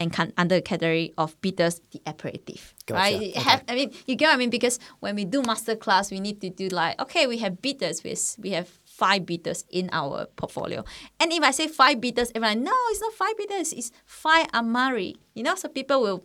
and 0.00 0.12
can, 0.12 0.32
under 0.36 0.56
the 0.56 0.62
category 0.62 1.12
of 1.18 1.40
bitters, 1.40 1.80
the 1.90 2.00
aperitif, 2.06 2.74
Gotcha. 2.86 3.00
right? 3.00 3.22
It 3.22 3.36
have, 3.36 3.64
I 3.68 3.74
mean, 3.74 3.92
you 4.06 4.14
get 4.14 4.28
what 4.28 4.34
I 4.34 4.36
mean? 4.36 4.50
Because 4.50 4.78
when 5.00 5.16
we 5.16 5.24
do 5.24 5.42
master 5.42 5.74
class, 5.74 6.10
we 6.10 6.20
need 6.20 6.40
to 6.40 6.50
do 6.50 6.68
like, 6.68 7.00
okay, 7.00 7.26
we 7.26 7.38
have 7.38 7.60
bitters, 7.60 8.04
we, 8.04 8.14
we 8.40 8.50
have 8.50 8.68
five 8.98 9.24
bitters 9.24 9.64
in 9.70 9.88
our 9.92 10.26
portfolio. 10.34 10.84
And 11.20 11.32
if 11.32 11.42
I 11.42 11.52
say 11.52 11.68
five 11.68 12.00
bitters, 12.00 12.32
everyone, 12.34 12.64
no, 12.64 12.74
it's 12.90 13.00
not 13.00 13.12
five 13.14 13.36
bitters, 13.38 13.72
it's 13.72 13.92
five 14.04 14.48
Amari, 14.52 15.14
you 15.34 15.44
know? 15.44 15.54
So 15.54 15.68
people 15.68 16.02
will 16.02 16.24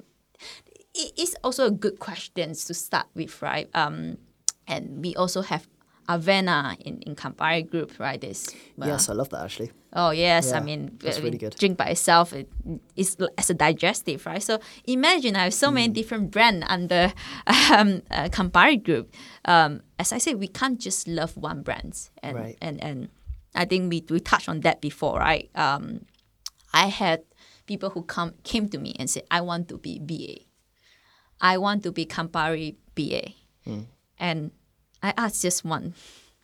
it 0.95 1.13
is 1.17 1.35
also 1.43 1.67
a 1.67 1.71
good 1.71 1.99
question 1.99 2.49
to 2.53 2.73
start 2.73 3.07
with, 3.15 3.41
right? 3.41 3.69
Um, 3.73 4.17
and 4.67 5.03
we 5.03 5.15
also 5.15 5.41
have 5.41 5.67
Averna 6.09 6.79
in, 6.81 6.99
in 7.01 7.15
Campari 7.15 7.69
group, 7.69 7.99
right? 7.99 8.19
This 8.19 8.47
well, 8.77 8.89
yes, 8.89 9.09
I 9.09 9.13
love 9.13 9.29
that 9.29 9.43
actually. 9.43 9.71
Oh 9.95 10.09
yes, 10.11 10.51
I 10.53 10.59
mean, 10.59 10.97
really 11.03 11.37
good. 11.37 11.55
drink 11.57 11.77
by 11.77 11.85
itself 11.89 12.33
it, 12.33 12.49
is 12.95 13.15
as 13.37 13.49
a 13.49 13.53
digestive, 13.53 14.25
right? 14.25 14.41
So 14.41 14.59
imagine 14.85 15.35
I 15.35 15.43
have 15.45 15.53
so 15.53 15.69
Mm. 15.69 15.73
many 15.73 15.93
different 15.93 16.31
brands 16.31 16.65
under 16.67 17.13
um, 17.71 18.01
uh, 18.09 18.27
Campari 18.29 18.81
group. 18.83 19.13
Um, 19.45 19.81
as 19.99 20.11
I 20.11 20.17
said, 20.17 20.39
we 20.39 20.47
can't 20.47 20.79
just 20.79 21.07
love 21.07 21.37
one 21.37 21.61
brand, 21.61 22.09
and 22.23 22.35
Right. 22.37 22.57
and 22.61 22.83
and 22.83 23.09
I 23.55 23.65
think 23.65 23.89
we 23.91 24.03
we 24.09 24.19
touched 24.19 24.49
on 24.49 24.61
that 24.61 24.81
before, 24.81 25.19
right? 25.19 25.49
Um, 25.55 26.05
I 26.73 26.87
had 26.87 27.21
people 27.65 27.91
who 27.91 28.01
come 28.03 28.33
came 28.43 28.67
to 28.69 28.77
me 28.79 28.95
and 28.99 29.07
said, 29.09 29.23
I 29.31 29.41
want 29.41 29.67
to 29.69 29.77
be 29.77 29.99
BA. 29.99 30.49
I 31.39 31.57
want 31.59 31.83
to 31.83 31.91
be 31.91 32.05
Campari 32.05 32.75
BA. 32.95 33.33
And 34.17 34.51
I 35.03 35.13
asked 35.17 35.41
just 35.41 35.65
one 35.65 35.93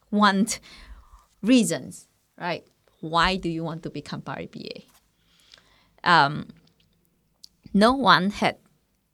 one 0.09 0.47
reasons, 1.41 2.07
right? 2.37 2.65
Why 2.99 3.37
do 3.37 3.49
you 3.49 3.63
want 3.63 3.83
to 3.83 3.89
become 3.89 4.21
Campari 4.21 4.51
BA? 4.51 4.81
Um, 6.03 6.47
no 7.73 7.93
one 7.93 8.31
had 8.31 8.57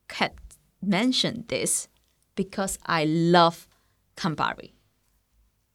had 0.09 0.33
mentioned 0.81 1.45
this 1.47 1.87
because 2.35 2.79
I 2.85 3.05
love 3.05 3.67
Campari. 4.17 4.71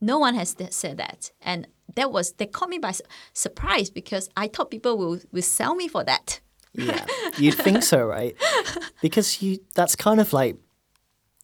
No 0.00 0.18
one 0.18 0.34
has 0.34 0.56
said 0.70 0.96
that, 0.96 1.30
and 1.40 1.68
that 1.94 2.10
was 2.10 2.32
they 2.32 2.46
caught 2.46 2.68
me 2.68 2.78
by 2.78 2.92
surprise 3.32 3.90
because 3.90 4.28
I 4.36 4.48
thought 4.48 4.70
people 4.70 4.98
will 4.98 5.20
will 5.30 5.42
sell 5.42 5.74
me 5.74 5.88
for 5.88 6.02
that. 6.04 6.40
Yeah, 6.72 7.04
you'd 7.38 7.54
think 7.54 7.82
so, 7.82 8.04
right? 8.04 8.36
Because 9.02 9.40
you 9.40 9.58
that's 9.74 9.96
kind 9.96 10.20
of 10.20 10.32
like 10.32 10.56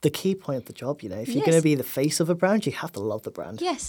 the 0.06 0.10
key 0.20 0.34
point 0.44 0.58
of 0.62 0.66
the 0.70 0.72
job. 0.82 0.94
You 1.02 1.08
know, 1.12 1.20
if 1.24 1.28
you're 1.34 1.44
going 1.50 1.58
to 1.58 1.68
be 1.72 1.74
the 1.74 1.90
face 2.00 2.20
of 2.22 2.26
a 2.30 2.36
brand, 2.42 2.60
you 2.66 2.72
have 2.82 2.92
to 2.92 3.00
love 3.00 3.22
the 3.28 3.32
brand. 3.38 3.56
Yes, 3.60 3.82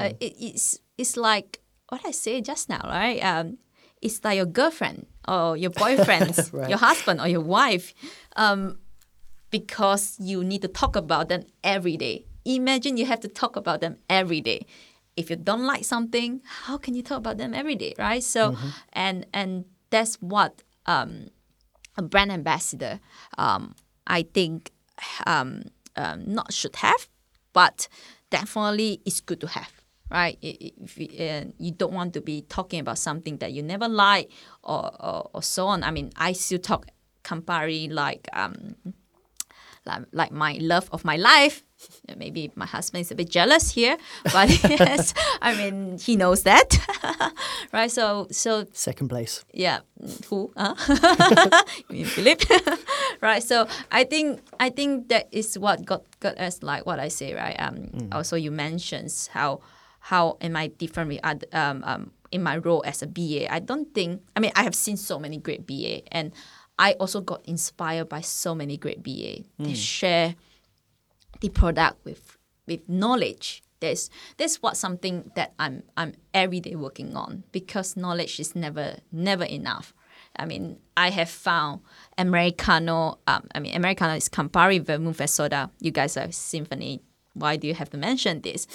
uh, 0.00 0.10
it, 0.26 0.32
it's 0.48 0.78
it's 1.00 1.14
like 1.16 1.50
what 1.90 2.02
I 2.10 2.12
said 2.12 2.44
just 2.44 2.68
now, 2.68 2.82
right? 2.84 3.18
Um, 3.32 3.58
it's 4.00 4.22
like 4.24 4.36
your 4.36 4.46
girlfriend 4.60 5.06
or 5.26 5.56
your 5.56 5.70
boyfriend, 5.84 6.30
Right. 6.52 6.68
your 6.72 6.78
husband 6.78 7.20
or 7.20 7.28
your 7.36 7.40
wife, 7.58 7.86
um, 8.36 8.78
because 9.50 10.16
you 10.20 10.44
need 10.44 10.62
to 10.62 10.68
talk 10.68 10.94
about 10.96 11.28
them 11.28 11.42
every 11.62 11.96
day. 11.96 12.24
Imagine 12.44 12.96
you 12.96 13.06
have 13.06 13.20
to 13.20 13.28
talk 13.28 13.56
about 13.56 13.80
them 13.80 13.96
every 14.08 14.40
day. 14.40 14.66
If 15.16 15.30
you 15.30 15.36
don't 15.36 15.66
like 15.72 15.84
something, 15.84 16.42
how 16.66 16.76
can 16.78 16.94
you 16.94 17.02
talk 17.02 17.18
about 17.18 17.36
them 17.38 17.54
every 17.54 17.76
day, 17.76 17.94
right? 17.98 18.22
So, 18.22 18.56
and 18.92 19.26
and 19.32 19.64
that's 19.90 20.14
what 20.20 20.62
um, 20.86 21.28
a 21.96 22.02
brand 22.02 22.30
ambassador, 22.32 23.00
um, 23.38 23.74
I 24.06 24.22
think, 24.36 24.70
um, 25.26 25.64
um, 25.96 26.24
not 26.26 26.52
should 26.52 26.76
have, 26.76 27.08
but 27.52 27.88
definitely 28.30 29.00
it's 29.04 29.20
good 29.20 29.40
to 29.40 29.48
have, 29.48 29.72
right? 30.10 30.38
If 30.42 30.98
you, 30.98 31.08
uh, 31.18 31.44
you 31.58 31.72
don't 31.72 31.92
want 31.92 32.14
to 32.14 32.20
be 32.20 32.42
talking 32.42 32.80
about 32.80 32.98
something 32.98 33.38
that 33.38 33.52
you 33.52 33.62
never 33.62 33.88
like 33.88 34.30
or, 34.62 34.90
or, 35.02 35.30
or 35.34 35.42
so 35.42 35.66
on. 35.66 35.82
I 35.82 35.90
mean, 35.90 36.10
I 36.16 36.32
still 36.32 36.58
talk 36.58 36.86
Campari 37.22 37.92
like 37.92 38.28
um, 38.32 38.76
like, 39.86 40.02
like 40.12 40.32
my 40.32 40.58
love 40.60 40.88
of 40.92 41.04
my 41.04 41.16
life. 41.16 41.62
Maybe 42.16 42.50
my 42.54 42.66
husband 42.66 43.02
is 43.02 43.10
a 43.10 43.14
bit 43.14 43.28
jealous 43.30 43.70
here, 43.70 43.96
but 44.32 44.48
yes, 44.70 45.14
I 45.42 45.54
mean 45.54 45.98
he 45.98 46.16
knows 46.16 46.42
that, 46.44 46.78
right? 47.72 47.90
So 47.90 48.26
so 48.30 48.66
Second 48.72 49.08
place. 49.08 49.44
yeah, 49.52 49.80
who? 50.28 50.52
Huh? 50.56 50.74
Philip? 51.88 52.42
right. 53.20 53.42
So 53.42 53.66
I 53.90 54.04
think 54.04 54.40
I 54.60 54.70
think 54.70 55.08
that 55.08 55.28
is 55.32 55.58
what 55.58 55.84
got 55.84 56.02
got 56.20 56.38
us 56.38 56.62
like 56.62 56.86
what 56.86 56.98
I 56.98 57.08
say, 57.08 57.34
right? 57.34 57.56
Um. 57.58 58.08
Also, 58.12 58.36
you 58.36 58.50
mentioned 58.50 59.12
how 59.32 59.60
how 60.00 60.36
am 60.40 60.56
I 60.56 60.68
different 60.68 61.08
with 61.08 61.20
other, 61.24 61.46
um 61.52 61.82
um 61.84 62.10
in 62.30 62.42
my 62.42 62.56
role 62.58 62.82
as 62.86 63.02
a 63.02 63.06
BA? 63.06 63.52
I 63.52 63.58
don't 63.60 63.92
think. 63.94 64.22
I 64.36 64.40
mean, 64.40 64.52
I 64.54 64.62
have 64.62 64.74
seen 64.74 64.96
so 64.96 65.18
many 65.18 65.38
great 65.38 65.66
BA, 65.66 66.02
and 66.12 66.32
I 66.78 66.92
also 67.00 67.20
got 67.20 67.44
inspired 67.46 68.08
by 68.08 68.20
so 68.20 68.54
many 68.54 68.76
great 68.76 69.02
BA. 69.02 69.44
They 69.58 69.74
share 69.74 70.34
the 71.44 71.50
product 71.50 72.04
with 72.04 72.38
with 72.66 72.80
knowledge. 72.88 73.62
There's 73.80 74.08
that's 74.38 74.56
what 74.62 74.76
something 74.76 75.30
that 75.36 75.52
I'm 75.58 75.82
I'm 75.96 76.12
every 76.32 76.60
day 76.60 76.74
working 76.74 77.16
on 77.16 77.44
because 77.52 77.96
knowledge 77.96 78.40
is 78.40 78.54
never 78.56 78.96
never 79.12 79.44
enough. 79.44 79.92
I 80.36 80.46
mean, 80.46 80.78
I 80.96 81.10
have 81.10 81.28
found 81.30 81.80
Americano. 82.18 83.18
Um, 83.26 83.42
I 83.54 83.60
mean, 83.60 83.74
Americano 83.76 84.14
is 84.14 84.28
Campari, 84.28 84.80
Vermouth, 84.84 85.28
soda. 85.30 85.70
You 85.80 85.90
guys 85.92 86.16
are 86.16 86.32
symphony. 86.32 87.02
Why 87.34 87.56
do 87.56 87.66
you 87.68 87.74
have 87.74 87.90
to 87.90 87.96
mention 87.96 88.40
this? 88.40 88.66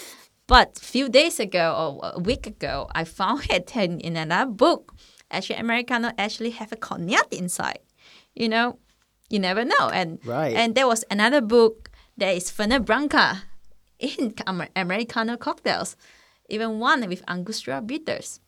But 0.47 0.77
a 0.81 0.85
few 0.85 1.09
days 1.09 1.39
ago 1.39 1.99
or 2.01 2.11
a 2.15 2.19
week 2.19 2.47
ago, 2.47 2.87
I 2.95 3.03
found 3.03 3.45
it 3.49 3.75
in, 3.75 3.99
in 3.99 4.15
another 4.15 4.51
book. 4.51 4.95
Actually, 5.31 5.57
Americano 5.59 6.11
actually 6.17 6.51
have 6.51 6.71
a 6.71 6.75
cognac 6.77 7.27
inside. 7.31 7.79
You 8.35 8.47
know, 8.49 8.79
you 9.29 9.39
never 9.39 9.65
know. 9.65 9.89
And 9.91 10.19
Right. 10.25 10.55
and 10.55 10.75
there 10.75 10.87
was 10.87 11.03
another 11.11 11.41
book 11.41 11.88
that 12.19 12.35
is 12.35 12.51
Fernet 12.51 12.85
Branca 12.85 13.43
in 13.99 14.33
Amer- 14.47 14.69
Americano 14.75 15.37
cocktails, 15.37 15.95
even 16.49 16.79
one 16.79 17.07
with 17.07 17.23
Angostura 17.27 17.81
bitters. 17.81 18.39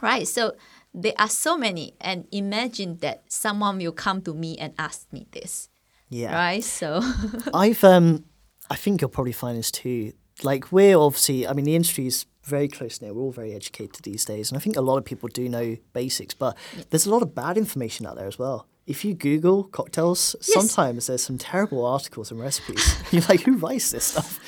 Right. 0.00 0.26
So 0.26 0.56
there 0.94 1.12
are 1.18 1.28
so 1.28 1.58
many, 1.58 1.94
and 2.00 2.26
imagine 2.32 2.96
that 2.98 3.24
someone 3.28 3.78
will 3.78 3.92
come 3.92 4.22
to 4.22 4.32
me 4.32 4.56
and 4.56 4.72
ask 4.78 5.12
me 5.12 5.26
this. 5.30 5.68
Yeah. 6.08 6.34
Right. 6.34 6.64
So 6.64 7.02
I've 7.54 7.84
um 7.84 8.24
I 8.70 8.76
think 8.76 9.00
you'll 9.00 9.10
probably 9.10 9.32
find 9.32 9.58
this 9.58 9.70
too. 9.70 10.12
Like 10.42 10.72
we're 10.72 10.96
obviously 10.96 11.46
I 11.46 11.52
mean 11.52 11.66
the 11.66 11.76
industry 11.76 12.06
is 12.06 12.26
very 12.44 12.68
close 12.68 13.02
now. 13.02 13.12
We're 13.12 13.22
all 13.22 13.32
very 13.32 13.52
educated 13.52 14.04
these 14.04 14.24
days. 14.24 14.50
And 14.50 14.56
I 14.56 14.60
think 14.60 14.76
a 14.76 14.80
lot 14.80 14.98
of 14.98 15.04
people 15.04 15.28
do 15.28 15.48
know 15.48 15.76
basics, 15.92 16.32
but 16.32 16.56
there's 16.90 17.04
a 17.04 17.10
lot 17.10 17.22
of 17.22 17.34
bad 17.34 17.58
information 17.58 18.06
out 18.06 18.16
there 18.16 18.28
as 18.28 18.38
well. 18.38 18.66
If 18.86 19.04
you 19.04 19.14
Google 19.14 19.64
cocktails, 19.64 20.36
sometimes 20.40 21.08
there's 21.08 21.22
some 21.24 21.38
terrible 21.38 21.84
articles 21.84 22.30
and 22.30 22.38
recipes. 22.40 22.96
You're 23.10 23.22
like, 23.28 23.40
who 23.40 23.56
writes 23.56 23.90
this 23.90 24.04
stuff? 24.04 24.38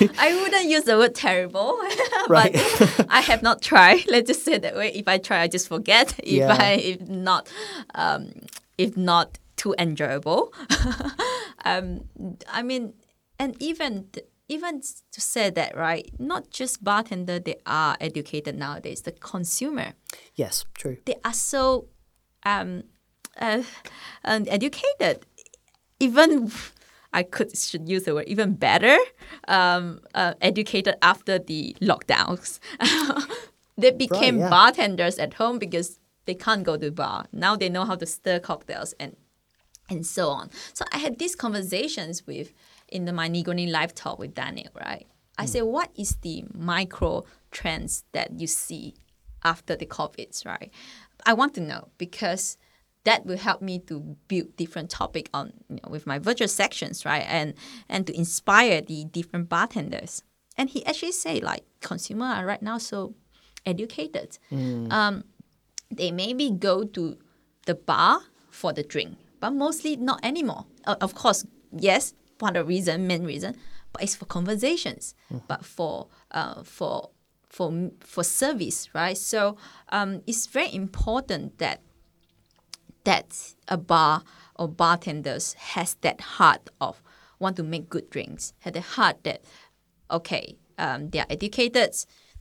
I 0.18 0.34
wouldn't 0.40 0.64
use 0.70 0.84
the 0.84 0.96
word 0.96 1.14
terrible, 1.14 1.78
Right. 2.28 2.54
but 2.54 3.06
I 3.10 3.20
have 3.20 3.42
not 3.42 3.60
tried. 3.60 4.06
Let's 4.08 4.28
just 4.28 4.44
say 4.44 4.56
that 4.56 4.74
way. 4.76 4.92
If 4.94 5.06
I 5.08 5.18
try, 5.18 5.42
I 5.42 5.48
just 5.48 5.68
forget. 5.68 6.18
If 6.20 6.32
Yeah. 6.32 6.56
I 6.58 6.72
if 6.72 7.00
not, 7.02 7.52
um, 7.94 8.32
if 8.78 8.96
not 8.96 9.38
too 9.56 9.74
enjoyable. 9.78 10.54
um, 11.64 12.00
I 12.50 12.62
mean, 12.62 12.94
and 13.38 13.56
even 13.62 14.08
even 14.48 14.80
to 15.12 15.20
say 15.20 15.50
that 15.50 15.76
right, 15.76 16.08
not 16.18 16.50
just 16.50 16.82
bartender 16.82 17.38
they 17.40 17.56
are 17.66 17.96
educated 18.00 18.56
nowadays. 18.56 19.02
The 19.02 19.12
consumer 19.12 19.92
yes, 20.34 20.64
true. 20.74 20.96
they 21.04 21.16
are 21.24 21.34
so 21.34 21.88
um, 22.44 22.84
uh, 23.38 23.62
um, 24.24 24.44
educated. 24.48 25.26
Even 25.98 26.50
I 27.12 27.22
could 27.22 27.56
should 27.56 27.88
use 27.88 28.04
the 28.04 28.14
word 28.14 28.28
even 28.28 28.54
better 28.54 28.98
um, 29.48 30.00
uh, 30.14 30.34
educated 30.40 30.96
after 31.02 31.38
the 31.38 31.76
lockdowns. 31.80 32.58
they 33.78 33.90
became 33.90 34.38
yeah. 34.38 34.50
bartenders 34.50 35.18
at 35.18 35.34
home 35.34 35.58
because 35.58 35.98
they 36.26 36.34
can't 36.34 36.64
go 36.64 36.76
to 36.76 36.90
bar. 36.90 37.26
Now 37.32 37.56
they 37.56 37.68
know 37.68 37.84
how 37.84 37.94
to 37.96 38.06
stir 38.06 38.38
cocktails 38.40 38.94
and 39.00 39.16
and 39.88 40.04
so 40.04 40.28
on. 40.28 40.50
So 40.74 40.84
I 40.92 40.98
had 40.98 41.18
these 41.18 41.36
conversations 41.36 42.26
with 42.26 42.52
in 42.88 43.04
the 43.04 43.12
my 43.12 43.28
Negroni 43.28 43.70
live 43.70 43.94
talk 43.94 44.18
with 44.18 44.34
Daniel, 44.34 44.70
right? 44.74 45.06
I 45.38 45.44
say, 45.46 45.62
what 45.62 45.90
is 45.96 46.16
the 46.22 46.44
micro 46.54 47.24
trends 47.50 48.04
that 48.12 48.40
you 48.40 48.46
see 48.46 48.94
after 49.44 49.76
the 49.76 49.86
COVIDs, 49.86 50.46
right? 50.46 50.72
I 51.24 51.34
want 51.34 51.54
to 51.54 51.60
know 51.60 51.88
because 51.98 52.56
that 53.06 53.24
will 53.24 53.38
help 53.38 53.62
me 53.62 53.78
to 53.78 54.16
build 54.26 54.56
different 54.56 54.90
topic 54.90 55.30
on 55.32 55.52
you 55.70 55.76
know, 55.76 55.88
with 55.88 56.06
my 56.06 56.18
virtual 56.18 56.48
sections, 56.48 57.04
right? 57.06 57.24
And 57.28 57.54
and 57.88 58.06
to 58.08 58.12
inspire 58.16 58.80
the 58.82 59.04
different 59.04 59.48
bartenders. 59.48 60.22
And 60.58 60.68
he 60.68 60.84
actually 60.84 61.12
say 61.12 61.40
like 61.40 61.62
consumer 61.80 62.26
are 62.26 62.44
right 62.44 62.60
now 62.60 62.78
so 62.78 63.14
educated. 63.64 64.38
Um, 64.90 65.24
they 65.90 66.10
maybe 66.10 66.50
go 66.50 66.84
to 66.84 67.16
the 67.66 67.74
bar 67.76 68.20
for 68.50 68.72
the 68.72 68.82
drink, 68.82 69.16
but 69.40 69.50
mostly 69.52 69.96
not 69.96 70.18
anymore. 70.24 70.66
Uh, 70.84 70.96
of 71.00 71.14
course, 71.14 71.46
yes, 71.72 72.12
one 72.40 72.56
of 72.56 72.66
the 72.66 72.68
reason, 72.68 73.06
main 73.06 73.24
reason, 73.24 73.56
but 73.92 74.02
it's 74.02 74.16
for 74.16 74.24
conversations, 74.26 75.14
but 75.46 75.64
for 75.64 76.08
uh, 76.32 76.64
for 76.64 77.10
for 77.48 77.90
for 78.00 78.24
service, 78.24 78.88
right? 78.94 79.16
So 79.16 79.56
um, 79.90 80.22
it's 80.26 80.46
very 80.46 80.74
important 80.74 81.58
that 81.58 81.82
that 83.06 83.54
a 83.68 83.76
bar 83.76 84.22
or 84.56 84.68
bartenders 84.68 85.54
has 85.54 85.96
that 86.02 86.20
heart 86.20 86.68
of 86.80 87.00
want 87.38 87.56
to 87.56 87.62
make 87.62 87.88
good 87.88 88.08
drinks, 88.10 88.52
have 88.60 88.74
the 88.74 88.80
heart 88.80 89.22
that 89.24 89.40
okay, 90.10 90.56
um, 90.78 91.10
they 91.10 91.18
are 91.20 91.26
educated, 91.30 91.94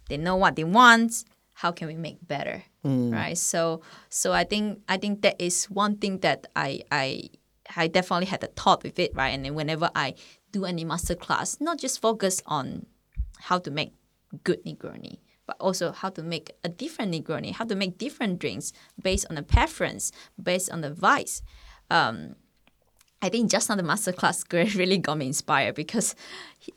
they 0.10 0.18
know 0.18 0.36
what 0.36 0.56
they 0.56 0.64
want. 0.64 1.24
How 1.54 1.72
can 1.72 1.88
we 1.88 1.96
make 1.96 2.18
better, 2.28 2.64
right? 3.12 3.38
So, 3.38 3.82
so 4.10 4.34
I 4.34 4.44
think 4.44 4.82
I 4.90 4.98
think 4.98 5.22
that 5.22 5.36
is 5.40 5.66
one 5.66 5.98
thing 5.98 6.20
that 6.20 6.48
I 6.56 6.82
I 6.92 7.30
I 7.76 7.88
definitely 7.88 8.28
had 8.28 8.44
a 8.44 8.48
thought 8.48 8.84
with 8.84 9.00
it, 9.00 9.12
right? 9.16 9.30
And 9.30 9.46
then 9.46 9.56
whenever 9.56 9.90
I 9.96 10.16
do 10.52 10.66
any 10.66 10.84
master 10.84 11.16
class, 11.16 11.58
not 11.62 11.80
just 11.80 12.02
focus 12.02 12.42
on 12.46 12.86
how 13.40 13.60
to 13.60 13.72
make 13.72 13.94
good 14.44 14.64
Negroni, 14.66 15.20
but 15.46 15.58
also 15.60 15.92
how 15.92 16.10
to 16.10 16.24
make 16.24 16.52
a 16.64 16.70
different 16.70 17.14
Negroni, 17.14 17.54
how 17.54 17.66
to 17.66 17.76
make 17.76 17.98
different 17.98 18.40
drinks 18.40 18.74
based 19.02 19.26
on 19.30 19.36
the 19.36 19.44
preference, 19.44 20.12
based 20.42 20.72
on 20.72 20.82
the 20.82 20.94
vice. 20.94 21.42
Um, 21.90 22.36
I 23.22 23.30
think 23.30 23.50
just 23.50 23.70
now 23.70 23.76
the 23.76 23.84
masterclass 23.84 24.46
really 24.78 24.98
got 24.98 25.18
me 25.18 25.28
inspired 25.28 25.76
because 25.76 26.16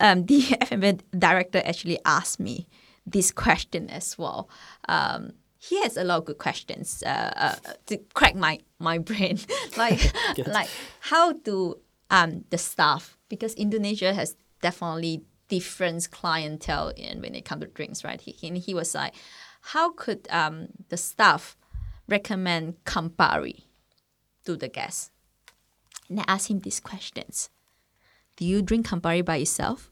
um, 0.01 0.27
the 0.31 0.41
FMA 0.41 1.01
director 1.19 1.63
actually 1.65 1.99
asked 2.05 2.41
me 2.41 2.69
this 3.07 3.31
question 3.31 3.89
as 3.91 4.17
well. 4.19 4.49
Um, 4.89 5.33
he 5.59 5.83
has 5.83 5.97
a 5.97 6.05
lot 6.05 6.19
of 6.19 6.25
good 6.27 6.39
questions 6.39 7.03
uh, 7.05 7.33
uh, 7.37 7.73
to 7.87 7.99
crack 8.15 8.37
my, 8.37 8.61
my 8.79 8.99
brain, 8.99 9.41
like 9.77 10.13
like 10.47 10.69
how 11.01 11.33
do 11.33 11.79
um, 12.11 12.45
the 12.51 12.59
staff 12.59 13.19
because 13.29 13.55
Indonesia 13.55 14.15
has 14.15 14.37
definitely 14.63 15.23
different 15.49 16.11
clientele 16.11 16.93
in 16.97 17.21
when 17.21 17.35
it 17.35 17.45
comes 17.45 17.63
to 17.63 17.69
drinks, 17.69 18.05
right? 18.05 18.21
He, 18.21 18.33
he, 18.59 18.75
was 18.75 18.95
like, 18.95 19.15
how 19.61 19.93
could 19.93 20.29
um, 20.31 20.69
the 20.89 20.97
staff 20.97 21.57
recommend 22.09 22.85
Campari 22.85 23.65
to 24.45 24.57
the 24.57 24.69
guests? 24.69 25.11
And 26.09 26.21
I 26.21 26.25
asked 26.27 26.51
him 26.51 26.61
these 26.61 26.81
questions. 26.81 27.51
Do 28.37 28.45
you 28.45 28.63
drink 28.63 28.87
Campari 28.87 29.25
by 29.25 29.37
yourself? 29.37 29.91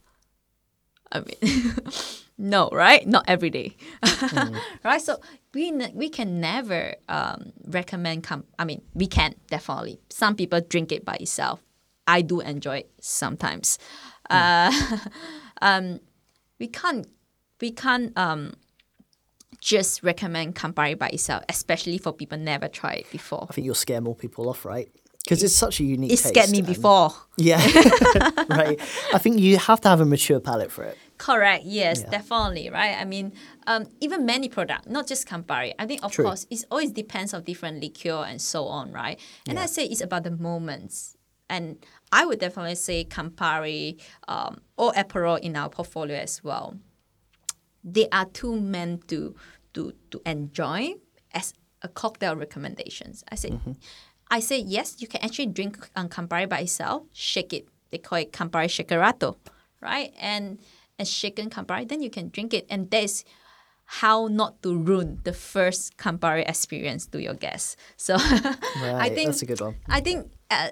I 1.12 1.20
mean, 1.20 1.74
no, 2.38 2.68
right? 2.70 3.06
Not 3.06 3.24
every 3.28 3.50
day, 3.50 3.76
right? 4.84 5.00
So 5.00 5.20
we 5.54 5.72
we 5.94 6.08
can 6.08 6.40
never 6.40 6.94
um, 7.08 7.52
recommend. 7.64 8.24
Cam- 8.24 8.44
I 8.58 8.64
mean, 8.64 8.82
we 8.94 9.06
can 9.06 9.34
definitely. 9.48 10.00
Some 10.10 10.36
people 10.36 10.60
drink 10.60 10.92
it 10.92 11.04
by 11.04 11.16
itself. 11.20 11.62
I 12.06 12.22
do 12.22 12.40
enjoy 12.40 12.78
it 12.78 12.90
sometimes. 13.00 13.78
Uh, 14.30 14.72
um, 15.62 16.00
we 16.58 16.68
can't 16.68 17.06
we 17.60 17.70
can't 17.70 18.16
um, 18.18 18.54
just 19.60 20.02
recommend 20.02 20.54
Campari 20.54 20.98
by 20.98 21.08
itself, 21.08 21.44
especially 21.48 21.98
for 21.98 22.12
people 22.12 22.38
never 22.38 22.68
tried 22.68 22.98
it 23.00 23.10
before. 23.10 23.46
I 23.48 23.52
think 23.54 23.64
you'll 23.64 23.74
scare 23.74 24.00
more 24.00 24.14
people 24.14 24.48
off, 24.48 24.64
right? 24.64 24.88
Because 25.24 25.42
it's 25.42 25.54
such 25.54 25.80
a 25.80 25.84
unique. 25.84 26.12
It 26.12 26.18
scared 26.18 26.50
me 26.50 26.62
before. 26.62 27.10
Yeah, 27.36 27.58
right. 28.48 28.78
I 29.12 29.18
think 29.18 29.40
you 29.40 29.56
have 29.58 29.80
to 29.80 29.88
have 29.88 30.00
a 30.00 30.04
mature 30.06 30.38
palate 30.38 30.70
for 30.70 30.84
it. 30.84 30.96
Correct. 31.18 31.64
Yes, 31.64 32.02
Yeah. 32.02 32.10
definitely. 32.10 32.70
Right. 32.70 32.94
I 32.96 33.04
mean, 33.04 33.32
um, 33.66 33.86
even 34.00 34.24
many 34.24 34.48
product, 34.48 34.86
not 34.86 35.08
just 35.08 35.26
Campari. 35.26 35.72
I 35.80 35.86
think, 35.86 36.04
of 36.04 36.12
True. 36.12 36.26
course, 36.26 36.46
it 36.48 36.64
always 36.70 36.92
depends 36.92 37.34
on 37.34 37.42
different 37.42 37.82
liqueur 37.82 38.24
and 38.28 38.40
so 38.40 38.66
on. 38.66 38.92
Right. 38.92 39.18
And 39.48 39.58
I 39.58 39.66
say 39.66 39.86
it's 39.86 40.00
about 40.00 40.22
the 40.24 40.30
moments. 40.30 41.16
And 41.48 41.85
I 42.12 42.26
would 42.26 42.40
definitely 42.40 42.74
say 42.74 43.04
Campari 43.04 44.00
um, 44.28 44.61
or 44.76 44.92
Aperol 44.92 45.38
in 45.38 45.56
our 45.56 45.68
portfolio 45.68 46.16
as 46.18 46.42
well. 46.42 46.76
They 47.85 48.09
are 48.11 48.24
too 48.26 48.61
meant 48.61 49.09
to 49.09 49.37
to 49.74 49.92
to 50.11 50.20
enjoy 50.26 50.94
as 51.32 51.54
a 51.82 51.88
cocktail 51.88 52.35
recommendations. 52.35 53.22
I 53.30 53.37
say, 53.37 53.59
I 54.28 54.40
say 54.40 54.59
yes. 54.59 54.96
You 54.98 55.06
can 55.06 55.22
actually 55.22 55.46
drink 55.46 55.88
um, 55.94 56.09
Campari 56.09 56.48
by 56.48 56.61
itself. 56.61 57.04
Shake 57.12 57.52
it. 57.52 57.68
They 57.90 57.98
call 57.98 58.18
it 58.18 58.32
Campari 58.32 58.66
shakerato, 58.66 59.37
right? 59.80 60.12
And 60.18 60.59
and 60.98 61.06
shaken 61.06 61.50
Campari, 61.50 61.88
then 61.88 62.02
you 62.02 62.11
can 62.11 62.30
drink 62.30 62.54
it. 62.54 62.66
And 62.70 62.90
that's 62.90 63.24
how 63.85 64.26
not 64.26 64.62
to 64.62 64.76
ruin 64.76 65.20
the 65.24 65.32
first 65.32 65.96
Campari 65.96 66.48
experience 66.48 67.06
to 67.06 67.22
your 67.22 67.35
guests. 67.35 67.76
So 67.96 68.16
I 68.18 69.11
think 69.14 69.28
that's 69.28 69.42
a 69.42 69.46
good 69.46 69.61
one. 69.61 69.76
I 69.88 70.00
think, 70.00 70.32
uh, 70.50 70.70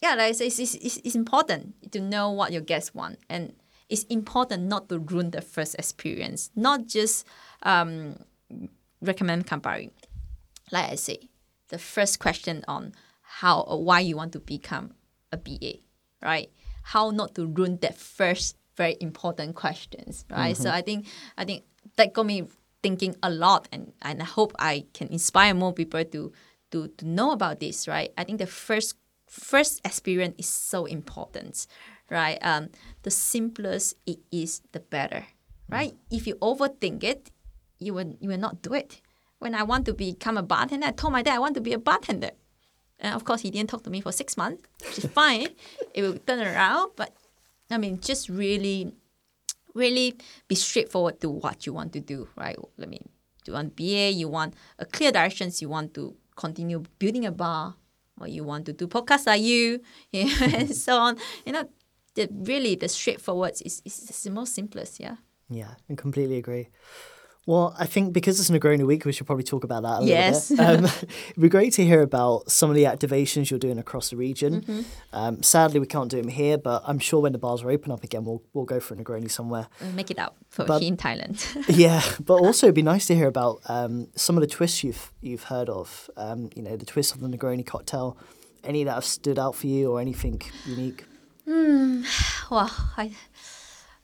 yeah, 0.00 0.10
like 0.10 0.30
I 0.30 0.32
say, 0.32 0.46
it's, 0.46 0.58
it's, 0.58 0.96
it's 0.98 1.14
important 1.14 1.92
to 1.92 2.00
know 2.00 2.30
what 2.30 2.52
your 2.52 2.62
guests 2.62 2.94
want, 2.94 3.18
and 3.28 3.54
it's 3.88 4.04
important 4.04 4.64
not 4.64 4.88
to 4.88 4.98
ruin 4.98 5.30
the 5.30 5.40
first 5.40 5.74
experience. 5.76 6.50
Not 6.54 6.86
just 6.86 7.26
um, 7.62 8.16
recommend 9.00 9.46
Campari. 9.46 9.90
Like 10.70 10.92
I 10.92 10.94
say, 10.96 11.28
the 11.68 11.78
first 11.78 12.18
question 12.18 12.64
on 12.68 12.92
how 13.22 13.60
or 13.60 13.82
why 13.82 14.00
you 14.00 14.16
want 14.16 14.32
to 14.32 14.40
become 14.40 14.94
a 15.32 15.36
BA, 15.36 15.78
right? 16.22 16.50
How 16.82 17.10
not 17.10 17.34
to 17.34 17.46
ruin 17.46 17.78
that 17.78 17.96
first 17.96 18.56
very 18.76 18.96
important 19.00 19.56
questions, 19.56 20.24
right? 20.30 20.56
So 20.56 20.70
I 20.70 20.82
think 20.82 21.06
I 21.36 21.44
think 21.44 21.64
that 21.96 22.12
got 22.12 22.26
me 22.26 22.44
thinking 22.82 23.16
a 23.22 23.30
lot, 23.30 23.68
and, 23.72 23.92
and 24.02 24.22
I 24.22 24.24
hope 24.24 24.52
I 24.58 24.84
can 24.94 25.08
inspire 25.08 25.52
more 25.54 25.72
people 25.72 26.04
to 26.04 26.32
to 26.70 26.88
to 26.88 27.06
know 27.06 27.32
about 27.32 27.60
this, 27.60 27.88
right? 27.88 28.12
I 28.16 28.24
think 28.24 28.38
the 28.38 28.46
first 28.46 28.94
first 29.28 29.80
experience 29.84 30.34
is 30.38 30.48
so 30.48 30.86
important, 30.86 31.66
right? 32.10 32.38
Um, 32.42 32.70
the 33.02 33.10
simplest 33.10 33.94
it 34.06 34.18
is, 34.32 34.62
the 34.72 34.80
better, 34.80 35.26
right? 35.68 35.94
If 36.10 36.26
you 36.26 36.36
overthink 36.36 37.04
it, 37.04 37.30
you 37.78 37.94
will 37.94 38.16
you 38.20 38.28
will 38.28 38.38
not 38.38 38.62
do 38.62 38.74
it. 38.74 39.00
When 39.38 39.54
I 39.54 39.62
want 39.62 39.86
to 39.86 39.94
become 39.94 40.36
a 40.36 40.42
bartender, 40.42 40.86
I 40.86 40.90
told 40.90 41.12
my 41.12 41.22
dad 41.22 41.36
I 41.36 41.38
want 41.38 41.54
to 41.54 41.60
be 41.60 41.72
a 41.72 41.78
bartender. 41.78 42.30
And 42.98 43.14
of 43.14 43.24
course, 43.24 43.42
he 43.42 43.50
didn't 43.50 43.70
talk 43.70 43.84
to 43.84 43.90
me 43.90 44.00
for 44.00 44.10
six 44.10 44.36
months, 44.36 44.64
which 44.84 45.04
is 45.04 45.10
fine. 45.14 45.48
it 45.94 46.02
will 46.02 46.18
turn 46.18 46.40
around, 46.40 46.92
but 46.96 47.14
I 47.70 47.78
mean, 47.78 48.00
just 48.00 48.28
really, 48.28 48.92
really 49.74 50.16
be 50.48 50.56
straightforward 50.56 51.20
to 51.20 51.30
what 51.30 51.66
you 51.66 51.72
want 51.72 51.92
to 51.92 52.00
do, 52.00 52.28
right? 52.36 52.56
I 52.82 52.86
mean, 52.86 53.08
you 53.46 53.52
want 53.52 53.76
BA, 53.76 54.10
you 54.10 54.28
want 54.28 54.54
a 54.78 54.84
clear 54.84 55.12
directions, 55.12 55.62
you 55.62 55.68
want 55.68 55.94
to 55.94 56.16
continue 56.36 56.82
building 56.98 57.24
a 57.24 57.32
bar, 57.32 57.74
or 58.20 58.28
you 58.28 58.44
want 58.44 58.66
to 58.66 58.72
do 58.72 58.86
podcasts 58.86 59.26
are 59.26 59.36
you, 59.36 59.80
know, 60.24 60.46
and 60.54 60.74
so 60.74 60.96
on. 60.98 61.16
You 61.46 61.52
know, 61.52 61.68
the 62.14 62.28
really 62.32 62.74
the 62.74 62.88
straightforward 62.88 63.54
is, 63.64 63.82
is 63.84 64.22
the 64.22 64.30
most 64.30 64.54
simplest, 64.54 65.00
yeah. 65.00 65.16
Yeah, 65.50 65.74
I 65.90 65.94
completely 65.94 66.36
agree. 66.36 66.68
Well, 67.48 67.74
I 67.78 67.86
think 67.86 68.12
because 68.12 68.38
it's 68.38 68.50
Negroni 68.50 68.86
Week, 68.86 69.06
we 69.06 69.12
should 69.12 69.26
probably 69.26 69.42
talk 69.42 69.64
about 69.64 69.82
that 69.84 70.02
a 70.02 70.04
Yes. 70.04 70.50
little 70.50 70.66
bit. 70.66 70.74
Um, 70.78 70.84
it'd 71.30 71.40
be 71.40 71.48
great 71.48 71.72
to 71.78 71.82
hear 71.90 72.02
about 72.02 72.50
some 72.50 72.68
of 72.68 72.76
the 72.76 72.84
activations 72.84 73.48
you're 73.48 73.58
doing 73.58 73.78
across 73.78 74.10
the 74.10 74.16
region. 74.18 74.60
Mm-hmm. 74.60 74.80
Um, 75.14 75.42
sadly, 75.42 75.80
we 75.80 75.86
can't 75.86 76.10
do 76.10 76.18
them 76.20 76.28
here, 76.28 76.58
but 76.58 76.82
I'm 76.84 76.98
sure 76.98 77.20
when 77.22 77.32
the 77.32 77.38
bars 77.38 77.62
are 77.62 77.70
open 77.70 77.90
up 77.90 78.04
again, 78.04 78.26
we'll 78.26 78.42
we'll 78.52 78.66
go 78.66 78.80
for 78.80 78.92
a 78.92 78.98
Negroni 78.98 79.30
somewhere. 79.30 79.66
We'll 79.80 79.92
make 79.92 80.10
it 80.10 80.18
out 80.18 80.34
for 80.50 80.66
But- 80.66 80.82
in 80.82 80.98
Thailand. 80.98 81.38
yeah, 81.84 82.02
but 82.20 82.34
also 82.34 82.66
it'd 82.66 82.74
be 82.74 82.82
nice 82.82 83.06
to 83.06 83.14
hear 83.14 83.28
about 83.28 83.60
um, 83.64 84.08
some 84.14 84.36
of 84.36 84.42
the 84.42 84.46
twists 84.46 84.84
you've 84.84 85.10
you've 85.22 85.44
heard 85.44 85.70
of. 85.70 86.10
Um, 86.18 86.50
you 86.54 86.60
know, 86.62 86.76
the 86.76 86.84
twists 86.84 87.14
of 87.14 87.20
the 87.20 87.28
Negroni 87.28 87.64
cocktail. 87.64 88.18
Any 88.62 88.84
that 88.84 88.92
have 88.92 89.06
stood 89.06 89.38
out 89.38 89.54
for 89.56 89.68
you, 89.68 89.90
or 89.92 90.00
anything 90.02 90.42
unique? 90.66 91.04
well 92.50 92.70
I, 92.98 93.12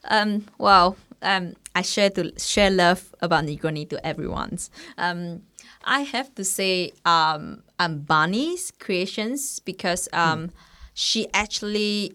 um, 0.08 0.46
wow, 0.56 0.96
um, 1.20 1.54
I 1.74 1.82
share 1.82 2.10
to 2.10 2.32
share 2.38 2.70
love 2.70 3.14
about 3.20 3.44
Negroni 3.44 3.88
to 3.90 4.06
everyone. 4.06 4.58
Um, 4.96 5.42
I 5.84 6.00
have 6.00 6.34
to 6.36 6.44
say, 6.44 6.92
um, 7.04 7.62
um, 7.78 8.00
Bannie's 8.00 8.72
creations 8.78 9.58
because 9.60 10.08
um, 10.12 10.50
she 10.94 11.26
actually 11.34 12.12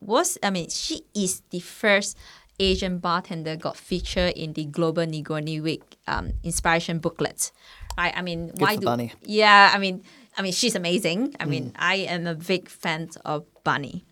was. 0.00 0.38
I 0.42 0.50
mean, 0.50 0.68
she 0.68 1.02
is 1.14 1.42
the 1.50 1.60
first 1.60 2.18
Asian 2.58 2.98
bartender 2.98 3.56
got 3.56 3.76
featured 3.76 4.34
in 4.34 4.52
the 4.52 4.64
Global 4.64 5.04
Negroni 5.06 5.62
Week 5.62 5.82
um, 6.06 6.32
inspiration 6.42 6.98
booklet. 6.98 7.52
Right? 7.96 8.12
I 8.16 8.22
mean, 8.22 8.52
why 8.56 8.74
for 8.74 8.80
do? 8.80 8.86
Bannie. 8.86 9.12
Yeah, 9.22 9.70
I 9.72 9.78
mean, 9.78 10.02
I 10.36 10.42
mean, 10.42 10.52
she's 10.52 10.74
amazing. 10.74 11.34
I 11.40 11.44
mean, 11.44 11.72
I 11.76 11.96
am 11.96 12.26
a 12.26 12.34
big 12.34 12.68
fan 12.68 13.10
of 13.24 13.44
Bannie. 13.64 14.04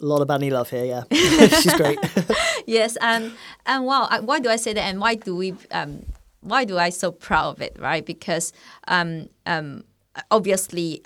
A 0.00 0.06
lot 0.06 0.22
of 0.22 0.28
Bannie 0.28 0.50
love 0.50 0.70
here. 0.70 0.84
Yeah, 0.84 1.02
she's 1.48 1.74
great. 1.74 1.98
yes, 2.66 2.96
and 3.00 3.32
and 3.66 3.84
wow, 3.84 4.08
why 4.22 4.38
do 4.38 4.48
I 4.48 4.56
say 4.56 4.72
that? 4.72 4.82
And 4.82 5.00
why 5.00 5.14
do 5.14 5.36
we? 5.36 5.54
Um, 5.70 6.06
why 6.40 6.64
do 6.64 6.78
I 6.78 6.88
so 6.88 7.12
proud 7.12 7.50
of 7.50 7.62
it? 7.62 7.76
Right? 7.78 8.04
Because 8.04 8.52
um, 8.88 9.28
um, 9.46 9.84
obviously. 10.30 11.02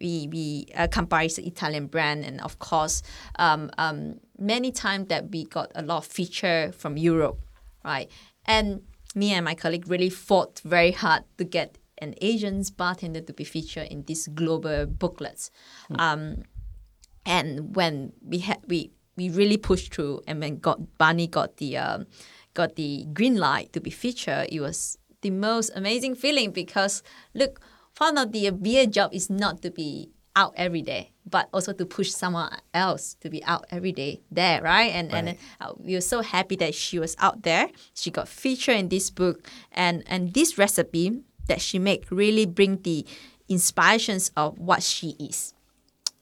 We, 0.00 0.28
we 0.30 0.66
uh, 0.76 0.86
an 0.96 1.44
Italian 1.44 1.88
brand, 1.88 2.24
and 2.24 2.40
of 2.42 2.60
course, 2.60 3.02
um, 3.36 3.68
um, 3.78 4.20
many 4.38 4.70
times 4.70 5.08
that 5.08 5.32
we 5.32 5.42
got 5.42 5.72
a 5.74 5.82
lot 5.82 5.96
of 5.96 6.06
feature 6.06 6.70
from 6.70 6.96
Europe, 6.96 7.40
right? 7.84 8.08
And 8.46 8.82
me 9.16 9.32
and 9.32 9.44
my 9.44 9.56
colleague 9.56 9.88
really 9.88 10.08
fought 10.08 10.60
very 10.64 10.92
hard 10.92 11.24
to 11.38 11.42
get 11.44 11.78
an 12.00 12.14
Asian 12.20 12.62
bartender 12.76 13.20
to 13.20 13.32
be 13.32 13.42
featured 13.42 13.88
in 13.88 14.04
these 14.04 14.28
global 14.28 14.86
booklets. 14.86 15.50
Um, 15.98 16.44
and 17.28 17.76
when 17.76 18.12
we 18.24 18.38
had 18.38 18.58
we 18.66 18.90
we 19.16 19.28
really 19.28 19.58
pushed 19.58 19.94
through, 19.94 20.22
and 20.26 20.40
when 20.40 20.58
got 20.58 20.96
Bannie 20.96 21.28
got 21.28 21.58
the 21.58 21.76
um, 21.76 22.06
got 22.54 22.74
the 22.74 23.04
green 23.12 23.36
light 23.36 23.72
to 23.74 23.80
be 23.80 23.90
featured, 23.90 24.48
it 24.50 24.60
was 24.60 24.98
the 25.20 25.30
most 25.30 25.70
amazing 25.76 26.14
feeling 26.14 26.50
because 26.50 27.02
look, 27.34 27.60
part 27.94 28.16
of 28.16 28.32
the 28.32 28.50
beer 28.50 28.86
job 28.86 29.12
is 29.12 29.28
not 29.28 29.60
to 29.62 29.70
be 29.70 30.10
out 30.34 30.54
every 30.56 30.80
day, 30.80 31.12
but 31.26 31.48
also 31.52 31.72
to 31.74 31.84
push 31.84 32.10
someone 32.10 32.48
else 32.72 33.14
to 33.20 33.28
be 33.28 33.44
out 33.44 33.66
every 33.70 33.92
day 33.92 34.22
there, 34.30 34.62
right? 34.62 34.90
And 34.94 35.12
and 35.12 35.36
uh, 35.60 35.72
we 35.76 35.94
were 35.94 36.00
so 36.00 36.22
happy 36.22 36.56
that 36.56 36.74
she 36.74 36.98
was 36.98 37.14
out 37.18 37.42
there. 37.42 37.68
She 37.92 38.10
got 38.10 38.26
featured 38.26 38.76
in 38.76 38.88
this 38.88 39.10
book, 39.10 39.46
and 39.70 40.02
and 40.06 40.32
this 40.32 40.56
recipe 40.56 41.20
that 41.46 41.60
she 41.60 41.78
make 41.78 42.10
really 42.10 42.46
bring 42.46 42.80
the 42.82 43.04
inspirations 43.48 44.30
of 44.36 44.58
what 44.58 44.82
she 44.82 45.16
is. 45.18 45.52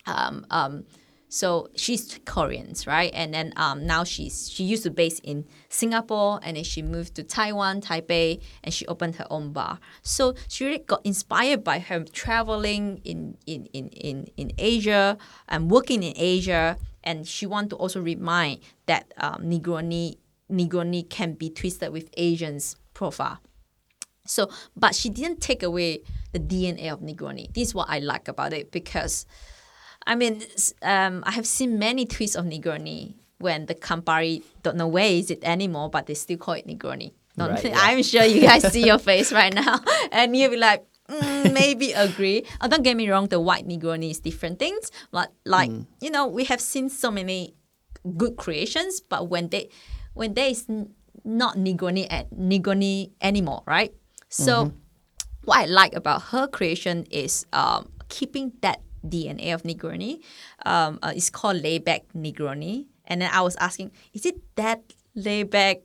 Um, 0.07 0.47
um, 0.51 0.85
so 1.29 1.69
she's 1.75 2.21
Korean, 2.25 2.73
right? 2.87 3.11
And 3.13 3.35
then 3.35 3.53
um, 3.57 3.85
now 3.87 4.05
she's 4.05 4.49
she 4.49 4.65
used 4.65 4.85
to 4.85 4.91
base 4.91 5.19
in 5.21 5.45
Singapore, 5.69 6.39
and 6.43 6.57
then 6.57 6.65
she 6.65 6.83
moved 6.83 7.17
to 7.17 7.25
Taiwan, 7.25 7.81
Taipei, 7.81 8.41
and 8.63 8.73
she 8.73 8.87
opened 8.87 9.17
her 9.17 9.27
own 9.29 9.53
bar. 9.53 9.81
So 10.03 10.35
she 10.49 10.65
really 10.65 10.79
got 10.79 11.05
inspired 11.05 11.65
by 11.65 11.81
her 11.81 12.05
traveling 12.05 13.01
in 13.05 13.37
in 13.47 13.67
in 13.67 13.89
in, 13.89 14.27
in 14.37 14.53
Asia 14.57 15.19
and 15.49 15.71
working 15.71 16.03
in 16.03 16.15
Asia, 16.17 16.79
and 17.03 17.27
she 17.27 17.45
want 17.45 17.71
to 17.71 17.77
also 17.77 18.01
remind 18.01 18.61
that 18.87 19.13
um, 19.19 19.43
Negroni 19.43 20.19
Negroni 20.51 21.09
can 21.09 21.33
be 21.33 21.51
twisted 21.51 21.93
with 21.93 22.09
Asians 22.17 22.77
profile. 22.95 23.41
So, 24.25 24.51
but 24.77 24.95
she 24.95 25.09
didn't 25.09 25.41
take 25.41 25.63
away 25.63 26.03
the 26.33 26.41
DNA 26.41 26.93
of 26.93 27.01
Negroni. 27.01 27.53
This 27.53 27.69
is 27.69 27.75
what 27.75 27.89
I 27.89 28.01
like 28.01 28.29
about 28.29 28.53
it 28.53 28.71
because, 28.71 29.27
I 30.07 30.15
mean, 30.15 30.43
um, 30.83 31.23
I 31.27 31.33
have 31.33 31.47
seen 31.47 31.79
many 31.79 32.07
twists 32.07 32.37
of 32.37 32.45
Negroni 32.45 33.15
when 33.39 33.67
the 33.67 33.75
Campari 33.75 34.43
don't 34.63 34.77
know 34.77 34.87
where 34.89 35.09
is 35.11 35.31
it 35.31 35.43
anymore, 35.45 35.91
but 35.91 36.07
they 36.07 36.15
still 36.15 36.39
call 36.39 36.55
it 36.55 36.67
Negroni. 36.67 37.13
Right, 37.37 37.63
yeah. 37.65 37.75
I'm 37.77 38.03
sure 38.03 38.25
you 38.25 38.41
guys 38.41 38.71
see 38.73 38.87
your 38.87 38.99
face 39.11 39.33
right 39.33 39.53
now, 39.53 39.81
and 40.13 40.35
you'll 40.37 40.51
be 40.53 40.57
like, 40.57 40.87
mm, 41.11 41.53
maybe 41.53 41.93
agree. 41.93 42.45
Oh, 42.61 42.69
don't 42.69 42.83
get 42.83 42.97
me 42.97 43.11
wrong, 43.11 43.27
the 43.27 43.41
white 43.41 43.67
Negroni 43.69 44.11
is 44.11 44.21
different 44.21 44.59
things, 44.59 44.91
but 45.11 45.33
like 45.45 45.71
Mm. 45.71 45.87
you 46.01 46.11
know, 46.11 46.27
we 46.27 46.45
have 46.45 46.61
seen 46.61 46.89
so 46.89 47.11
many 47.11 47.55
good 48.17 48.37
creations, 48.37 49.01
but 49.01 49.29
when 49.29 49.49
they 49.51 49.69
when 50.15 50.33
there 50.35 50.49
is 50.49 50.65
not 51.25 51.57
Negroni 51.59 52.07
at 52.09 52.31
Negroni 52.31 53.11
anymore, 53.21 53.63
right? 53.67 53.93
So 54.29 54.73
what 55.45 55.59
I 55.61 55.67
like 55.67 55.95
about 55.95 56.23
her 56.33 56.47
creation 56.47 57.05
is 57.11 57.47
um, 57.53 57.91
keeping 58.09 58.53
that 58.63 58.81
DNA 59.07 59.55
of 59.55 59.63
Negroni. 59.63 60.21
Um, 60.65 60.99
uh, 61.03 61.13
it's 61.15 61.31
called 61.31 61.63
layback 61.63 62.03
Negroni, 62.15 62.87
and 63.07 63.23
then 63.23 63.31
I 63.33 63.41
was 63.41 63.57
asking, 63.57 63.93
is 64.13 64.27
it 64.27 64.37
that 64.57 64.83
layback? 65.17 65.81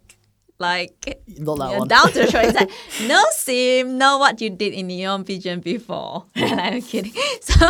Like 0.60 1.18
Not 1.40 1.58
that 1.58 1.80
one. 1.80 1.88
down 1.88 2.12
to 2.14 2.20
the 2.20 2.30
shoulder. 2.30 2.50
It's 2.50 2.60
like, 2.60 2.70
no, 3.08 3.20
Sim, 3.32 3.98
know 3.98 4.20
what 4.20 4.40
you 4.42 4.52
did 4.52 4.74
in 4.74 4.88
Neon 4.88 5.24
Pigeon 5.24 5.60
before. 5.60 6.26
I'm 6.36 6.84
kidding. 6.84 7.14
So, 7.42 7.66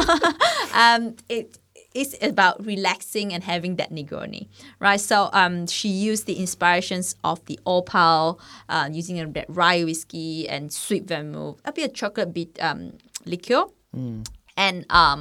um, 0.75 1.15
it 1.29 1.57
it's 1.93 2.15
about 2.21 2.65
relaxing 2.65 3.33
and 3.33 3.43
having 3.43 3.75
that 3.77 3.91
Negroni, 3.91 4.47
right? 4.79 4.99
So, 4.99 5.29
um, 5.33 5.67
she 5.67 5.89
used 5.89 6.25
the 6.25 6.33
inspirations 6.33 7.15
of 7.23 7.43
the 7.45 7.59
Old 7.65 7.85
Pal, 7.85 8.39
uh, 8.69 8.89
using 8.91 9.19
a, 9.19 9.27
that 9.27 9.45
rye 9.49 9.83
whiskey 9.83 10.47
and 10.47 10.71
sweet 10.71 11.07
vermouth, 11.07 11.59
a 11.65 11.71
bit 11.71 11.89
of 11.89 11.93
chocolate 11.93 12.33
bit 12.33 12.57
um, 12.61 12.93
liqueur 13.25 13.65
and 14.65 14.85
um, 15.01 15.19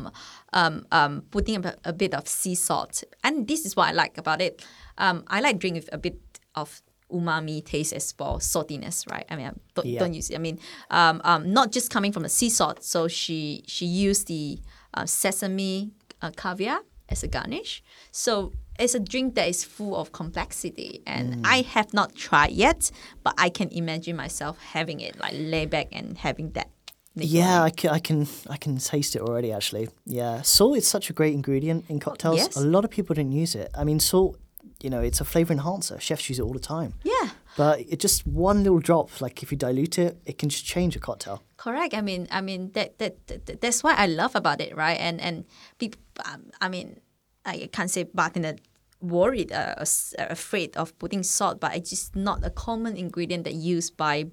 um, 0.61 0.75
um, 0.99 1.13
putting 1.31 1.57
a, 1.57 1.61
bit- 1.67 1.81
a 1.85 1.93
bit 2.03 2.13
of 2.15 2.25
sea 2.29 2.55
salt. 2.55 2.95
And 3.25 3.35
this 3.51 3.61
is 3.67 3.73
what 3.77 3.87
I 3.89 3.93
like 4.03 4.19
about 4.19 4.41
it. 4.49 4.55
Um, 4.99 5.17
I 5.29 5.41
like 5.41 5.59
drink 5.63 5.75
with 5.81 5.89
a 5.93 5.99
bit 5.99 6.19
of 6.55 6.83
umami 7.11 7.59
taste 7.65 7.93
as 8.01 8.15
well, 8.19 8.39
saltiness, 8.39 8.97
right? 9.11 9.27
I 9.31 9.37
mean, 9.37 9.47
I 9.47 9.53
don't, 9.75 9.87
Yeah. 9.87 10.01
don't 10.01 10.15
use 10.21 10.31
it. 10.31 10.37
I 10.37 10.43
mean, 10.47 10.59
um, 10.91 11.17
um, 11.25 11.53
not 11.53 11.73
just 11.77 11.91
coming 11.91 12.13
from 12.13 12.23
the 12.23 12.29
sea 12.39 12.51
salt. 12.51 12.85
So 12.85 13.09
she 13.09 13.65
she 13.67 13.87
used 14.09 14.25
the 14.29 14.59
uh, 14.95 15.07
sesame 15.07 15.91
uh, 16.23 16.31
caviar 16.43 16.81
as 17.09 17.23
a 17.25 17.29
garnish. 17.29 17.83
So 18.13 18.53
it's 18.79 18.95
a 18.95 19.01
drink 19.13 19.35
that 19.35 19.49
is 19.49 19.65
full 19.65 19.95
of 19.97 20.11
complexity, 20.13 21.03
and 21.07 21.47
I 21.47 21.59
have 21.75 21.93
not 21.93 22.09
tried 22.27 22.53
yet, 22.53 22.91
but 23.25 23.35
I 23.47 23.49
can 23.59 23.69
imagine 23.81 24.17
myself 24.17 24.57
having 24.73 25.01
it, 25.01 25.19
like 25.23 25.35
lay 25.55 25.67
back 25.67 25.89
and 25.93 26.17
having 26.27 26.53
that. 26.57 26.69
Yeah, 27.15 27.63
I 27.63 27.71
can, 27.71 27.91
I 27.91 27.99
can 27.99 28.27
I 28.49 28.57
can 28.57 28.79
taste 28.79 29.17
it 29.17 29.23
already. 29.23 29.53
Actually, 29.53 29.89
yeah, 30.07 30.43
salt 30.43 30.77
is 30.79 30.87
such 30.87 31.11
a 31.11 31.13
great 31.13 31.35
ingredient 31.35 31.85
in 31.89 31.99
cocktails. 31.99 32.37
yes. 32.39 32.57
A 32.57 32.61
lot 32.65 32.85
of 32.85 32.91
people 32.91 33.15
don't 33.15 33.33
use 33.33 33.55
it. 33.55 33.71
I 33.75 33.85
mean, 33.85 34.01
salt, 34.01 34.39
you 34.83 34.91
know, 34.91 35.01
it's 35.01 35.21
a 35.21 35.25
flavor 35.25 35.53
enhancer. 35.53 35.99
Chefs 35.99 36.29
use 36.29 36.39
it 36.39 36.43
all 36.43 36.53
the 36.53 36.61
time. 36.61 36.95
Yeah. 37.03 37.31
But 37.57 37.81
it 37.81 37.99
just 37.99 38.27
one 38.27 38.63
little 38.63 38.79
drop, 38.79 39.21
like 39.21 39.43
if 39.43 39.51
you 39.51 39.59
dilute 39.59 39.99
it, 39.99 40.19
it 40.25 40.39
can 40.39 40.49
just 40.49 40.65
change 40.65 40.95
a 40.97 41.01
cocktail. 41.01 41.43
Correct. 41.57 41.95
I 41.95 42.01
mean, 42.01 42.29
I 42.31 42.41
mean 42.41 42.71
that, 42.73 42.99
that, 42.99 43.27
that 43.27 43.61
that's 43.61 43.83
what 43.83 43.99
I 43.99 44.07
love 44.07 44.37
about 44.37 44.61
it, 44.61 44.77
right? 44.77 44.99
And 44.99 45.21
and 45.21 45.45
people, 45.79 46.01
um, 46.25 46.51
I 46.61 46.69
mean, 46.69 47.01
I 47.45 47.69
can't 47.73 47.91
say 47.91 48.05
bartender 48.05 48.57
worried, 49.01 49.51
uh, 49.53 49.75
uh, 49.79 49.85
afraid 50.19 50.77
of 50.77 50.97
putting 50.99 51.23
salt, 51.23 51.59
but 51.61 51.75
it's 51.75 51.91
just 51.91 52.15
not 52.15 52.45
a 52.45 52.51
common 52.51 52.97
ingredient 52.97 53.45
that 53.45 53.55
used 53.55 53.97
by 53.97 54.27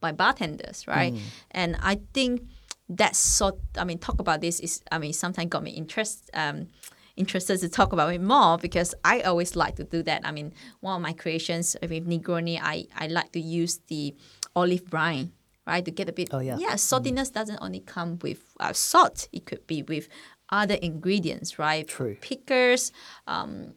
by 0.00 0.12
bartenders, 0.12 0.86
right? 0.86 1.14
And 1.50 1.76
I 1.82 2.00
think 2.14 2.42
that 2.88 3.16
sort. 3.16 3.56
I 3.76 3.84
mean, 3.84 3.98
talk 3.98 4.20
about 4.20 4.40
this 4.40 4.60
is. 4.60 4.82
I 4.90 4.98
mean, 4.98 5.12
sometimes 5.12 5.48
got 5.50 5.62
me 5.62 5.70
interest. 5.72 6.30
Um, 6.34 6.68
interested 7.16 7.58
to 7.58 7.68
talk 7.68 7.92
about 7.92 8.14
it 8.14 8.20
more 8.20 8.56
because 8.58 8.94
I 9.04 9.22
always 9.22 9.56
like 9.56 9.76
to 9.76 9.84
do 9.84 10.02
that. 10.04 10.22
I 10.24 10.30
mean, 10.30 10.54
one 10.80 10.96
of 10.96 11.02
my 11.02 11.12
creations 11.12 11.76
with 11.82 12.06
Negroni, 12.06 12.60
I, 12.62 12.86
I 12.96 13.08
like 13.08 13.32
to 13.32 13.40
use 13.40 13.80
the 13.88 14.14
olive 14.54 14.86
brine, 14.86 15.32
right, 15.66 15.84
to 15.84 15.90
get 15.90 16.08
a 16.08 16.12
bit. 16.12 16.28
Oh, 16.32 16.38
yeah. 16.38 16.56
Yeah, 16.58 16.74
saltiness 16.74 17.32
doesn't 17.32 17.58
only 17.60 17.80
come 17.80 18.18
with 18.22 18.44
uh, 18.60 18.72
salt. 18.72 19.28
It 19.32 19.46
could 19.46 19.66
be 19.66 19.82
with 19.82 20.08
other 20.50 20.76
ingredients, 20.76 21.58
right? 21.58 21.86
True. 21.86 22.16
Pickers, 22.20 22.92
um, 23.26 23.74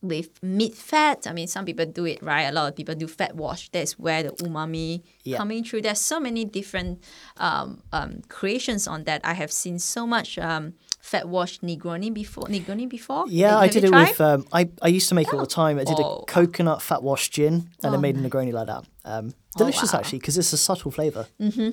with 0.00 0.40
meat 0.42 0.74
fat. 0.74 1.26
I 1.26 1.32
mean, 1.32 1.48
some 1.48 1.64
people 1.64 1.84
do 1.86 2.04
it, 2.06 2.22
right? 2.22 2.42
A 2.42 2.52
lot 2.52 2.68
of 2.68 2.76
people 2.76 2.94
do 2.94 3.08
fat 3.08 3.34
wash. 3.34 3.68
That's 3.70 3.98
where 3.98 4.22
the 4.22 4.30
umami 4.44 5.02
Yeah. 5.24 5.38
coming 5.38 5.64
through. 5.64 5.82
There's 5.82 6.00
so 6.00 6.20
many 6.20 6.44
different 6.44 7.02
um, 7.38 7.82
um, 7.92 8.22
creations 8.28 8.86
on 8.86 9.04
that. 9.04 9.20
I 9.24 9.34
have 9.34 9.50
seen 9.50 9.78
so 9.80 10.06
much 10.06 10.38
um, 10.38 10.74
fat 11.00 11.28
wash 11.28 11.58
Negroni 11.60 12.12
before. 12.14 12.44
Negroni 12.44 12.88
before. 12.88 13.24
Yeah, 13.28 13.50
Have 13.50 13.58
I 13.62 13.68
did 13.68 13.84
it 13.84 13.88
tried? 13.88 14.08
with. 14.10 14.20
Um, 14.20 14.44
I 14.52 14.68
I 14.82 14.88
used 14.88 15.08
to 15.08 15.14
make 15.14 15.26
it 15.28 15.34
all 15.34 15.40
the 15.40 15.46
time. 15.46 15.78
I 15.78 15.84
did 15.84 15.98
Oh. 15.98 16.20
a 16.22 16.24
coconut 16.26 16.80
fat 16.82 17.02
wash 17.02 17.30
gin 17.30 17.68
and 17.82 17.92
then 17.92 18.00
made 18.00 18.16
a 18.16 18.20
Negroni 18.20 18.52
like 18.52 18.66
that. 18.68 18.84
Um, 19.04 19.34
delicious 19.56 19.92
wow. 19.92 19.98
actually 20.00 20.18
because 20.20 20.38
it's 20.38 20.52
a 20.52 20.56
subtle 20.58 20.90
flavor. 20.92 21.26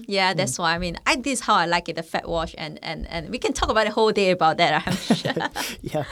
Yeah, 0.07 0.33
Mm. 0.33 0.37
that's 0.37 0.57
why. 0.57 0.73
I 0.73 0.79
mean, 0.79 0.97
I 1.05 1.15
this 1.17 1.33
is 1.39 1.41
how 1.41 1.55
I 1.55 1.65
like 1.67 1.89
it, 1.89 1.95
the 1.95 2.03
fat 2.03 2.27
wash, 2.27 2.55
and 2.57 2.79
and 2.81 3.05
and 3.07 3.29
we 3.29 3.37
can 3.37 3.53
talk 3.53 3.69
about 3.69 3.85
the 3.85 3.91
whole 3.93 4.11
day 4.11 4.31
about 4.31 4.57
that. 4.57 4.71
I'm 4.87 4.95
sure. 5.21 5.33
Yeah. 5.81 6.05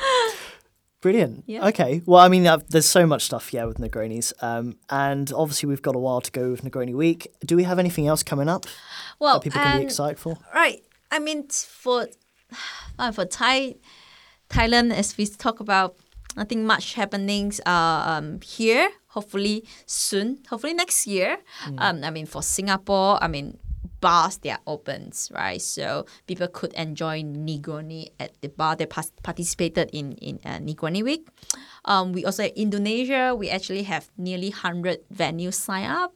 Brilliant. 1.04 1.43
Yeah. 1.47 1.68
Okay. 1.68 2.01
Well, 2.06 2.22
I 2.22 2.30
mean, 2.30 2.47
uh, 2.47 2.60
there's 2.70 2.86
so 2.86 3.06
much 3.06 3.24
stuff, 3.24 3.54
yeah, 3.54 3.66
with 3.66 3.78
Negronis. 3.78 4.32
Um, 4.41 4.78
and 4.89 5.34
obviously, 5.34 5.68
we've 5.68 5.82
got 5.82 5.95
a 5.95 5.99
while 5.99 6.22
to 6.22 6.32
go 6.32 6.49
with 6.49 6.64
Negroni 6.64 6.93
Week. 6.93 7.28
Do 7.45 7.58
we 7.58 7.64
have 7.64 7.78
anything 7.78 8.08
else 8.08 8.24
coming 8.24 8.47
up 8.47 8.66
well, 9.20 9.34
that 9.34 9.43
people 9.43 9.60
can 9.60 9.74
um, 9.74 9.80
be 9.80 9.84
excited 9.84 10.18
for? 10.18 10.38
Right. 10.56 10.82
I 11.12 11.20
mean, 11.20 11.49
for 11.49 12.08
uh, 12.97 13.12
for 13.12 13.26
Thai 13.26 13.76
Thailand, 14.49 14.93
as 14.93 15.18
we 15.18 15.28
talk 15.28 15.60
about, 15.60 15.97
nothing 16.38 16.66
much 16.66 16.93
happenings 16.93 17.60
uh, 17.66 18.04
um, 18.08 18.39
here. 18.39 18.89
Hopefully 19.08 19.68
soon. 19.86 20.39
Hopefully 20.49 20.74
next 20.74 21.06
year. 21.06 21.38
Um, 21.80 22.01
I 22.06 22.12
mean, 22.12 22.26
for 22.26 22.41
Singapore, 22.41 23.22
I 23.22 23.28
mean, 23.28 23.60
bars 24.04 24.36
they 24.43 24.51
are 24.51 24.60
open, 24.68 25.16
right? 25.32 25.64
So 25.64 26.06
people 26.28 26.51
could 26.51 26.76
enjoy 26.76 27.24
Negroni 27.24 28.12
at 28.20 28.36
the 28.43 28.51
bar. 28.51 28.76
They 28.76 28.86
pas- 28.86 29.16
participated 29.24 29.88
in 29.95 30.20
in 30.20 30.43
uh, 30.43 30.60
Negroni 30.60 30.99
Week. 30.99 31.24
Um, 31.88 32.12
we 32.12 32.28
also 32.28 32.43
in 32.43 32.68
Indonesia. 32.68 33.32
We 33.32 33.47
actually 33.47 33.88
have 33.88 34.12
nearly 34.20 34.51
hundred 34.51 35.08
venues 35.08 35.56
sign 35.56 35.88
up. 35.88 36.12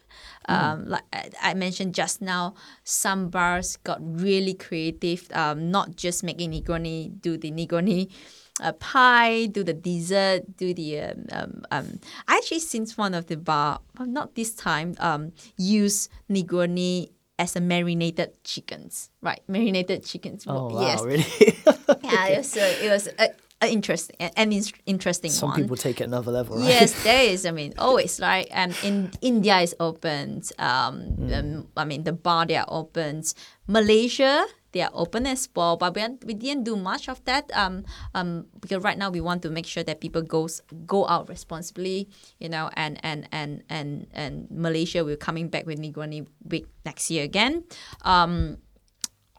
Um, 0.51 0.91
like 0.91 1.07
I 1.39 1.55
mentioned 1.55 1.95
just 1.95 2.19
now, 2.19 2.55
some 2.83 3.31
bars 3.31 3.79
got 3.87 3.99
really 4.03 4.53
creative. 4.53 5.27
Um, 5.31 5.71
not 5.71 5.95
just 5.95 6.27
making 6.27 6.51
Negroni, 6.51 7.15
do 7.23 7.39
the 7.39 7.51
Negroni 7.51 8.11
uh, 8.59 8.73
pie, 8.73 9.47
do 9.47 9.63
the 9.63 9.73
dessert, 9.73 10.57
do 10.57 10.73
the 10.73 10.99
um, 10.99 11.25
um, 11.31 11.51
um 11.71 11.87
I 12.27 12.37
actually 12.37 12.59
since 12.59 12.97
one 12.97 13.13
of 13.13 13.27
the 13.27 13.37
bar, 13.37 13.79
but 13.95 14.07
not 14.07 14.35
this 14.35 14.51
time, 14.55 14.95
um, 14.99 15.31
use 15.55 16.09
Negroni 16.29 17.15
as 17.39 17.55
a 17.55 17.61
marinated 17.61 18.43
chickens, 18.43 19.09
right? 19.21 19.41
Marinated 19.47 20.03
chickens. 20.05 20.45
Oh, 20.47 20.69
wow, 20.69 20.81
yes, 20.81 21.03
really? 21.03 21.25
yeah, 22.03 22.27
it 22.27 22.37
was, 22.37 22.57
uh, 22.57 22.75
it 22.81 22.89
was 22.89 23.07
uh, 23.19 23.27
an 23.61 23.69
interesting 23.69 24.15
an 24.19 24.31
an 24.35 24.63
interesting 24.85 25.31
Some 25.31 25.49
one. 25.49 25.61
people 25.61 25.77
take 25.77 26.01
it 26.01 26.05
another 26.05 26.31
level, 26.31 26.57
right? 26.57 26.67
Yes, 26.67 27.03
there 27.03 27.23
is. 27.23 27.45
I 27.45 27.51
mean, 27.51 27.73
always 27.77 28.19
right. 28.19 28.47
Um, 28.51 28.73
in 28.83 29.11
India 29.21 29.59
is 29.59 29.75
opened. 29.79 30.51
Um, 30.59 31.29
um, 31.33 31.67
I 31.75 31.85
mean, 31.85 32.03
the 32.03 32.13
bar 32.13 32.45
they 32.45 32.55
are 32.55 32.67
open. 32.67 33.23
Malaysia 33.67 34.45
they 34.71 34.81
are 34.81 34.91
open 34.93 35.25
as 35.25 35.47
well, 35.55 35.77
but 35.77 35.95
we, 35.95 36.03
we 36.25 36.33
didn't 36.33 36.63
do 36.63 36.75
much 36.75 37.07
of 37.09 37.23
that. 37.25 37.49
Um, 37.55 37.85
um, 38.13 38.47
because 38.59 38.83
right 38.83 38.97
now 38.97 39.09
we 39.09 39.21
want 39.21 39.41
to 39.43 39.49
make 39.49 39.65
sure 39.65 39.83
that 39.83 40.01
people 40.01 40.21
goes 40.21 40.61
go 40.85 41.07
out 41.07 41.29
responsibly. 41.29 42.09
You 42.39 42.49
know, 42.49 42.69
and 42.73 42.99
and 43.03 43.27
and 43.31 43.63
and 43.69 44.07
and 44.13 44.47
Malaysia 44.51 45.03
will 45.03 45.17
coming 45.17 45.49
back 45.49 45.65
with 45.65 45.79
Negroni 45.79 46.27
Week 46.43 46.67
next 46.85 47.09
year 47.09 47.23
again. 47.23 47.63
Um, 48.03 48.57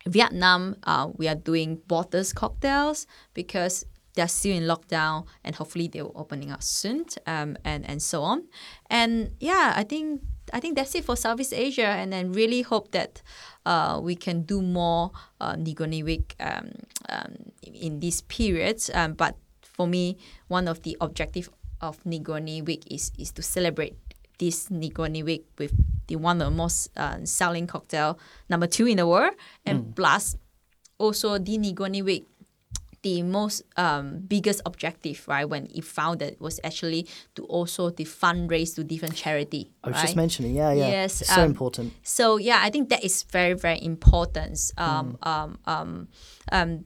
Vietnam, 0.06 0.76
uh, 0.84 1.08
we 1.14 1.28
are 1.28 1.34
doing 1.34 1.82
bottles 1.86 2.32
cocktails 2.32 3.06
because 3.34 3.84
they're 4.14 4.26
still 4.26 4.56
in 4.56 4.64
lockdown 4.64 5.26
and 5.44 5.54
hopefully 5.54 5.86
they 5.86 6.02
will 6.02 6.12
opening 6.16 6.50
up 6.50 6.62
soon 6.62 7.04
um, 7.26 7.56
and, 7.64 7.88
and 7.88 8.02
so 8.02 8.22
on. 8.22 8.48
And 8.90 9.30
yeah, 9.38 9.74
I 9.76 9.84
think 9.84 10.22
I 10.52 10.60
think 10.60 10.76
that's 10.76 10.94
it 10.94 11.04
for 11.04 11.14
Southeast 11.14 11.52
Asia 11.52 11.86
and 11.86 12.12
then 12.12 12.32
really 12.32 12.62
hope 12.62 12.90
that 12.92 13.22
uh, 13.68 14.00
we 14.00 14.16
can 14.16 14.42
do 14.42 14.62
more 14.62 15.12
uh, 15.40 15.52
Negroni 15.52 16.02
Week 16.02 16.34
um, 16.40 16.72
um, 17.10 17.52
in 17.62 18.00
these 18.00 18.22
periods. 18.22 18.90
Um, 18.94 19.12
but 19.12 19.36
for 19.60 19.86
me, 19.86 20.16
one 20.48 20.66
of 20.66 20.82
the 20.82 20.96
objective 21.02 21.50
of 21.82 22.02
Negroni 22.04 22.64
Week 22.64 22.82
is, 22.90 23.12
is 23.18 23.30
to 23.32 23.42
celebrate 23.42 23.94
this 24.38 24.70
Negroni 24.70 25.22
Week 25.22 25.44
with 25.58 25.72
the 26.06 26.16
one 26.16 26.40
of 26.40 26.50
the 26.50 26.56
most 26.56 26.88
uh, 26.96 27.18
selling 27.24 27.66
cocktail, 27.66 28.18
number 28.48 28.66
two 28.66 28.86
in 28.86 28.96
the 28.96 29.06
world, 29.06 29.34
and 29.66 29.94
plus 29.94 30.36
also 30.96 31.36
the 31.36 31.58
Negroni 31.58 32.02
Week. 32.02 32.26
The 33.02 33.22
most 33.22 33.62
um, 33.76 34.20
biggest 34.26 34.60
objective, 34.66 35.22
right, 35.28 35.48
when 35.48 35.66
it 35.74 35.84
founded 35.84 36.36
was 36.40 36.58
actually 36.64 37.06
to 37.36 37.44
also 37.44 37.90
the 37.90 38.04
fundraise 38.04 38.74
to 38.74 38.84
different 38.84 39.14
charity. 39.14 39.72
I 39.84 39.88
was 39.88 39.96
right? 39.96 40.02
just 40.02 40.16
mentioning, 40.16 40.54
yeah, 40.54 40.72
yeah. 40.72 40.88
Yes, 40.88 41.20
It's 41.20 41.32
so 41.32 41.42
um, 41.42 41.50
important. 41.50 41.92
So 42.02 42.38
yeah, 42.38 42.60
I 42.62 42.70
think 42.70 42.88
that 42.88 43.04
is 43.04 43.22
very 43.22 43.54
very 43.54 43.82
important. 43.82 44.72
Um, 44.76 45.18
um, 45.22 45.58
um, 45.66 46.08
um, 46.50 46.84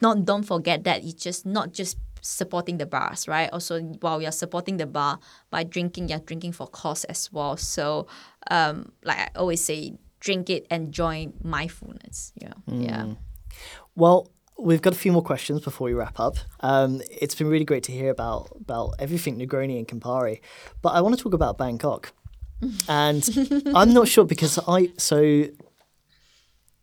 not 0.00 0.24
don't 0.24 0.44
forget 0.44 0.84
that 0.84 1.02
it's 1.04 1.22
just 1.22 1.46
not 1.46 1.72
just 1.72 1.96
supporting 2.20 2.78
the 2.78 2.86
bars, 2.86 3.28
right? 3.28 3.50
Also, 3.52 3.80
while 4.00 4.20
you're 4.20 4.32
supporting 4.32 4.78
the 4.78 4.86
bar 4.86 5.18
by 5.50 5.62
drinking, 5.62 6.08
you're 6.08 6.18
drinking 6.18 6.52
for 6.52 6.66
cause 6.66 7.04
as 7.04 7.32
well. 7.32 7.56
So, 7.56 8.06
um, 8.50 8.92
like 9.04 9.18
I 9.18 9.28
always 9.36 9.62
say, 9.62 9.98
drink 10.20 10.48
it, 10.50 10.66
enjoy 10.70 11.28
mindfulness. 11.42 12.32
You 12.40 12.48
know, 12.48 12.84
yeah. 12.84 13.06
Well, 13.94 14.30
we've 14.58 14.82
got 14.82 14.92
a 14.92 14.96
few 14.96 15.12
more 15.12 15.22
questions 15.22 15.60
before 15.62 15.86
we 15.86 15.94
wrap 15.94 16.18
up. 16.20 16.36
Um, 16.60 17.02
it's 17.10 17.34
been 17.34 17.48
really 17.48 17.64
great 17.64 17.82
to 17.84 17.92
hear 17.92 18.10
about 18.10 18.48
about 18.60 18.94
everything 18.98 19.38
Negroni 19.38 19.76
and 19.78 19.86
Campari, 19.88 20.40
but 20.82 20.90
I 20.90 21.00
want 21.00 21.16
to 21.16 21.22
talk 21.22 21.34
about 21.34 21.58
Bangkok, 21.58 22.12
and 22.88 23.28
I'm 23.74 23.92
not 23.92 24.08
sure 24.08 24.24
because 24.24 24.58
I 24.66 24.90
so. 24.96 25.46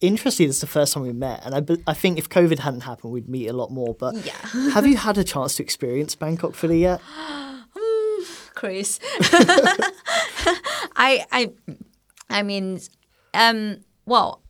Interestingly, 0.02 0.48
this 0.48 0.56
is 0.56 0.62
the 0.62 0.68
first 0.68 0.94
time 0.94 1.04
we 1.04 1.14
met, 1.14 1.46
and 1.46 1.54
I, 1.54 1.62
I 1.92 1.94
think 1.94 2.18
if 2.18 2.28
COVID 2.28 2.58
hadn't 2.58 2.82
happened, 2.82 3.14
we'd 3.14 3.30
meet 3.30 3.48
a 3.50 3.54
lot 3.54 3.70
more. 3.72 3.94
But 3.94 4.16
Yeah. 4.26 4.34
have 4.74 4.88
you 4.88 4.98
had 4.98 5.20
a 5.20 5.24
chance 5.24 5.58
to 5.58 5.64
experience 5.64 6.16
Bangkok 6.16 6.56
fully 6.56 6.80
yet? 6.82 7.02
Chris. 8.56 9.00
I 10.96 11.26
I 11.32 11.52
I 12.32 12.42
mean, 12.44 12.80
um, 13.36 13.82
well, 14.08 14.41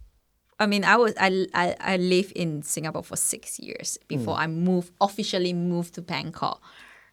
I 0.62 0.66
mean, 0.68 0.84
I 0.86 0.96
was 0.96 1.14
I 1.20 1.48
I, 1.64 1.76
I 1.94 1.98
lived 1.98 2.34
in 2.44 2.62
Singapore 2.62 3.04
for 3.04 3.16
six 3.18 3.60
years 3.60 3.98
before 4.08 4.36
I 4.44 4.48
moved 4.48 4.92
officially 5.02 5.54
moved 5.54 5.92
to 5.96 6.02
Bangkok, 6.02 6.62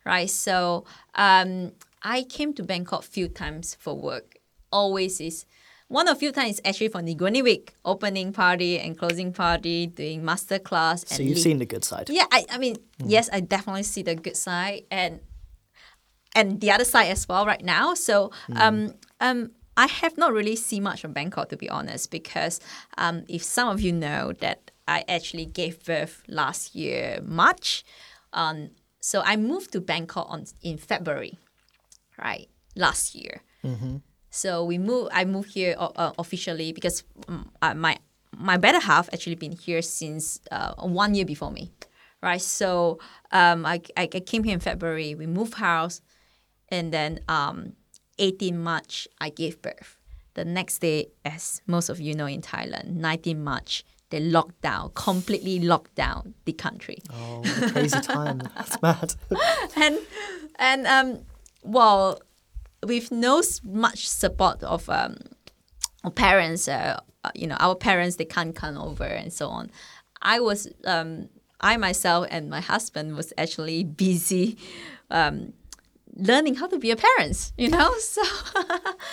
right? 0.05 0.29
So 0.29 0.85
um, 1.15 1.73
I 2.03 2.25
came 2.25 2.53
to 2.55 2.63
Bangkok 2.63 3.03
few 3.05 3.29
times 3.29 3.75
for 3.75 3.95
work. 3.97 4.37
Always 4.71 5.21
is. 5.21 5.47
One 5.89 6.07
of 6.09 6.19
few 6.19 6.33
times 6.33 6.61
actually 6.69 6.89
for 6.89 7.01
Negroni 7.01 7.43
Week, 7.43 7.73
opening 7.87 8.35
party 8.35 8.79
and 8.79 8.99
closing 8.99 9.33
party, 9.33 9.87
doing 9.87 10.23
master 10.23 10.59
class. 10.59 11.01
And 11.05 11.17
So 11.17 11.23
you've 11.23 11.37
lead- 11.37 11.43
seen 11.43 11.59
the 11.59 11.65
good 11.75 11.85
side. 11.85 12.11
yeah, 12.11 12.27
I, 12.31 12.45
I 12.51 12.59
mean, 12.59 12.77
yes, 13.03 13.31
I 13.33 13.41
definitely 13.41 13.85
see 13.85 14.03
the 14.03 14.15
good 14.15 14.37
side 14.37 14.83
and 14.91 15.21
and 16.37 16.61
the 16.61 16.71
other 16.71 16.85
side 16.85 17.09
as 17.09 17.27
well 17.27 17.47
right 17.47 17.65
now. 17.65 17.95
So 17.95 18.31
um 18.57 18.93
um 19.21 19.51
I 19.85 19.87
have 20.01 20.15
not 20.23 20.31
really 20.39 20.57
seen 20.57 20.83
much 20.83 21.05
of 21.05 21.11
Bangkok 21.15 21.49
to 21.49 21.57
be 21.57 21.69
honest, 21.79 22.11
because 22.11 22.55
um 23.03 23.17
if 23.37 23.43
some 23.57 23.69
of 23.75 23.79
you 23.81 23.93
know 24.05 24.23
that 24.45 24.61
I 24.97 24.99
actually 25.17 25.47
gave 25.61 25.75
birth 25.85 26.15
last 26.41 26.75
year 26.75 27.21
March, 27.41 27.85
um 28.41 28.59
so 29.11 29.17
I 29.33 29.35
moved 29.37 29.69
to 29.73 29.81
Bangkok 29.81 30.27
on 30.35 30.41
in 30.63 30.77
February, 30.91 31.35
right 32.27 32.49
last 32.75 33.15
year. 33.15 33.35
So 34.31 34.51
we 34.71 34.77
moved. 34.79 35.09
I 35.21 35.25
moved 35.25 35.51
here 35.59 35.75
uh, 35.79 36.13
officially 36.19 36.73
because 36.73 36.97
um, 37.29 37.51
uh, 37.63 37.75
my 37.75 37.95
my 38.51 38.57
better 38.59 38.81
half 38.91 39.09
actually 39.13 39.37
been 39.45 39.57
here 39.67 39.83
since 39.83 40.25
uh, 40.57 40.75
one 41.01 41.15
year 41.17 41.25
before 41.25 41.51
me, 41.59 41.73
right? 42.23 42.43
So 42.61 42.99
um, 43.41 43.65
I, 43.65 43.81
I 43.97 44.05
I 44.19 44.21
came 44.31 44.43
here 44.45 44.55
in 44.55 44.61
February. 44.61 45.15
We 45.15 45.27
moved 45.27 45.55
house, 45.55 46.03
and 46.69 46.93
then 46.93 47.21
um, 47.29 47.73
18 48.19 48.59
March 48.59 49.09
I 49.21 49.31
gave 49.31 49.61
birth. 49.63 49.97
The 50.35 50.45
next 50.45 50.79
day, 50.79 51.09
as 51.25 51.63
most 51.67 51.89
of 51.89 52.01
you 52.01 52.15
know 52.15 52.27
in 52.27 52.43
Thailand, 52.43 52.95
19 52.95 53.43
March 53.43 53.85
they 54.11 54.21
locked 54.21 54.63
down, 54.63 54.91
completely 54.95 55.61
locked 55.61 55.95
down 55.95 56.35
the 56.47 56.53
country 56.53 56.99
Oh, 57.13 57.43
crazy 57.73 58.01
time! 58.01 58.39
That's 58.57 58.81
mad. 58.81 59.15
and 59.77 59.99
and 60.59 60.87
um 60.87 61.19
well 61.63 62.21
with 62.87 63.11
no 63.13 63.43
much 63.65 64.09
support 64.09 64.63
of 64.63 64.89
um 64.89 65.17
parents 66.15 66.69
uh, 66.69 66.99
uh, 67.25 67.31
you 67.35 67.47
know 67.47 67.57
our 67.61 67.75
parents 67.75 68.17
they 68.17 68.25
can't 68.25 68.55
come 68.55 68.79
over 68.79 69.05
and 69.05 69.33
so 69.33 69.49
on 69.49 69.71
i 70.23 70.39
was 70.41 70.69
um 70.87 71.29
i 71.61 71.77
myself 71.77 72.27
and 72.31 72.49
my 72.49 72.61
husband 72.61 73.17
was 73.17 73.33
actually 73.37 73.85
busy 73.85 74.57
um 75.11 75.53
learning 76.19 76.55
how 76.57 76.67
to 76.67 76.79
be 76.79 76.91
a 76.91 76.97
parent 76.97 77.53
you 77.57 77.69
know 77.69 77.95
so 78.15 78.23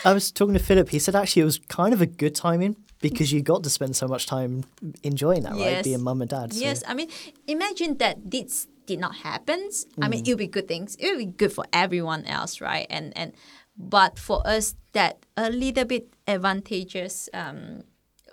I 0.04 0.14
was 0.14 0.32
talking 0.32 0.54
to 0.54 0.60
Philip. 0.60 0.90
He 0.90 1.00
said 1.00 1.16
actually 1.16 1.44
it 1.44 1.46
was 1.46 1.60
kind 1.70 1.94
of 1.94 2.02
a 2.02 2.06
good 2.06 2.36
timing 2.36 2.76
because 3.02 3.32
you 3.32 3.42
got 3.42 3.64
to 3.64 3.70
spend 3.70 3.96
so 3.96 4.08
much 4.08 4.26
time 4.26 4.64
enjoying 5.04 5.44
that, 5.44 5.54
right? 5.54 5.84
Being 5.84 6.02
mum 6.04 6.22
and 6.22 6.30
dad. 6.30 6.54
so- 6.54 6.60
Yes, 6.60 6.84
I 6.88 6.94
mean, 6.94 7.10
imagine 7.48 7.98
that 7.98 8.16
this 8.32 8.68
did 8.86 9.00
not 9.00 9.16
happen. 9.16 9.70
I 10.02 10.08
mean, 10.08 10.22
it 10.26 10.30
would 10.30 10.38
be 10.38 10.48
good 10.48 10.68
things. 10.68 10.96
It 11.00 11.08
would 11.12 11.18
be 11.20 11.26
good 11.42 11.54
for 11.54 11.66
everyone 11.74 12.26
else, 12.26 12.62
right? 12.62 12.88
And 12.90 13.14
and 13.18 13.34
but 13.78 14.18
for 14.20 14.46
us, 14.48 14.76
that 14.94 15.26
a 15.38 15.50
little 15.50 15.86
bit 15.86 16.06
advantageous 16.28 17.30
um, 17.34 17.84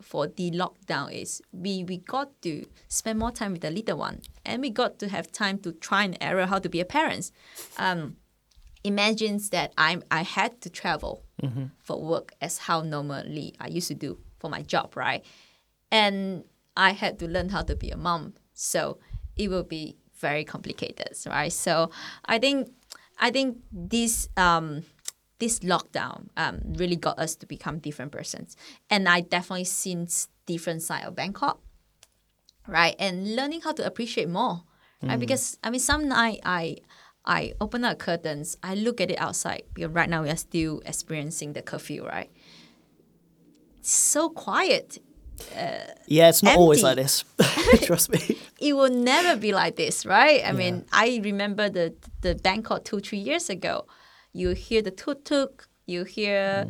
for 0.00 0.26
the 0.28 0.50
lockdown 0.50 1.12
is 1.12 1.40
we 1.52 1.84
we 1.84 1.96
got 1.98 2.28
to 2.42 2.64
spend 2.88 3.18
more 3.18 3.30
time 3.32 3.52
with 3.52 3.62
the 3.62 3.70
little 3.70 3.98
one, 3.98 4.20
and 4.44 4.60
we 4.62 4.70
got 4.70 4.98
to 5.00 5.08
have 5.08 5.30
time 5.32 5.58
to 5.58 5.72
try 5.72 6.04
and 6.04 6.16
error 6.20 6.46
how 6.46 6.58
to 6.58 6.68
be 6.68 6.80
a 6.80 6.84
parent. 6.84 7.30
Um, 7.78 8.16
imagines 8.84 9.50
that 9.50 9.72
I'm 9.78 10.02
I 10.10 10.22
had 10.22 10.60
to 10.62 10.70
travel 10.70 11.24
for 11.82 12.00
work 12.00 12.32
as 12.40 12.58
how 12.58 12.82
normally 12.82 13.54
I 13.58 13.68
used 13.68 13.88
to 13.88 13.94
do 13.94 14.18
for 14.38 14.48
my 14.48 14.62
job, 14.62 14.96
right? 14.96 15.24
And 15.90 16.44
I 16.76 16.92
had 16.92 17.18
to 17.18 17.26
learn 17.28 17.48
how 17.50 17.62
to 17.62 17.76
be 17.76 17.90
a 17.90 17.96
mom. 17.96 18.34
So 18.54 18.98
it 19.36 19.48
will 19.48 19.64
be 19.64 19.96
very 20.20 20.44
complicated, 20.44 21.16
right? 21.26 21.52
So 21.52 21.90
I 22.24 22.38
think 22.38 22.70
I 23.18 23.30
think 23.30 23.58
this 23.72 24.28
um 24.36 24.84
this 25.38 25.58
lockdown 25.60 26.28
um, 26.36 26.60
really 26.78 26.94
got 26.94 27.18
us 27.18 27.34
to 27.34 27.46
become 27.46 27.80
different 27.80 28.12
persons. 28.12 28.56
And 28.88 29.08
I 29.08 29.22
definitely 29.22 29.64
seen 29.64 30.06
different 30.46 30.82
side 30.82 31.04
of 31.04 31.16
Bangkok 31.16 31.58
right? 32.68 32.94
And 32.98 33.36
learning 33.36 33.62
how 33.62 33.72
to 33.72 33.84
appreciate 33.86 34.28
more, 34.28 34.62
right? 35.02 35.18
Because 35.18 35.58
I 35.64 35.70
mean, 35.70 35.80
some 35.80 36.08
night 36.08 36.40
I 36.44 36.62
I 36.64 36.76
open 37.60 37.84
up 37.84 37.98
curtains, 37.98 38.56
I 38.62 38.74
look 38.74 39.00
at 39.00 39.10
it 39.10 39.20
outside 39.20 39.62
because 39.74 39.92
right 39.92 40.08
now 40.08 40.22
we 40.22 40.30
are 40.30 40.36
still 40.36 40.82
experiencing 40.84 41.52
the 41.52 41.62
curfew, 41.62 42.04
right? 42.04 42.30
It's 43.78 43.92
so 43.92 44.28
quiet. 44.28 44.98
Yeah, 46.06 46.28
it's 46.28 46.42
not 46.42 46.56
always 46.56 46.82
like 46.82 46.96
this. 46.96 47.24
Trust 47.82 48.10
me. 48.10 48.38
It 48.60 48.74
will 48.74 48.90
never 48.90 49.34
be 49.40 49.50
like 49.50 49.74
this, 49.74 50.06
right? 50.06 50.40
I 50.46 50.52
mean, 50.52 50.84
I 50.92 51.20
remember 51.24 51.68
the 51.68 51.92
the 52.20 52.36
Bangkok 52.36 52.84
two 52.84 53.00
three 53.00 53.18
years 53.18 53.50
ago. 53.50 53.86
You 54.32 54.50
hear 54.50 54.82
the 54.82 54.92
tuk 54.92 55.24
tuk, 55.24 55.66
you 55.86 56.04
hear 56.04 56.68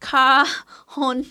car 0.00 0.46
horn, 0.94 1.26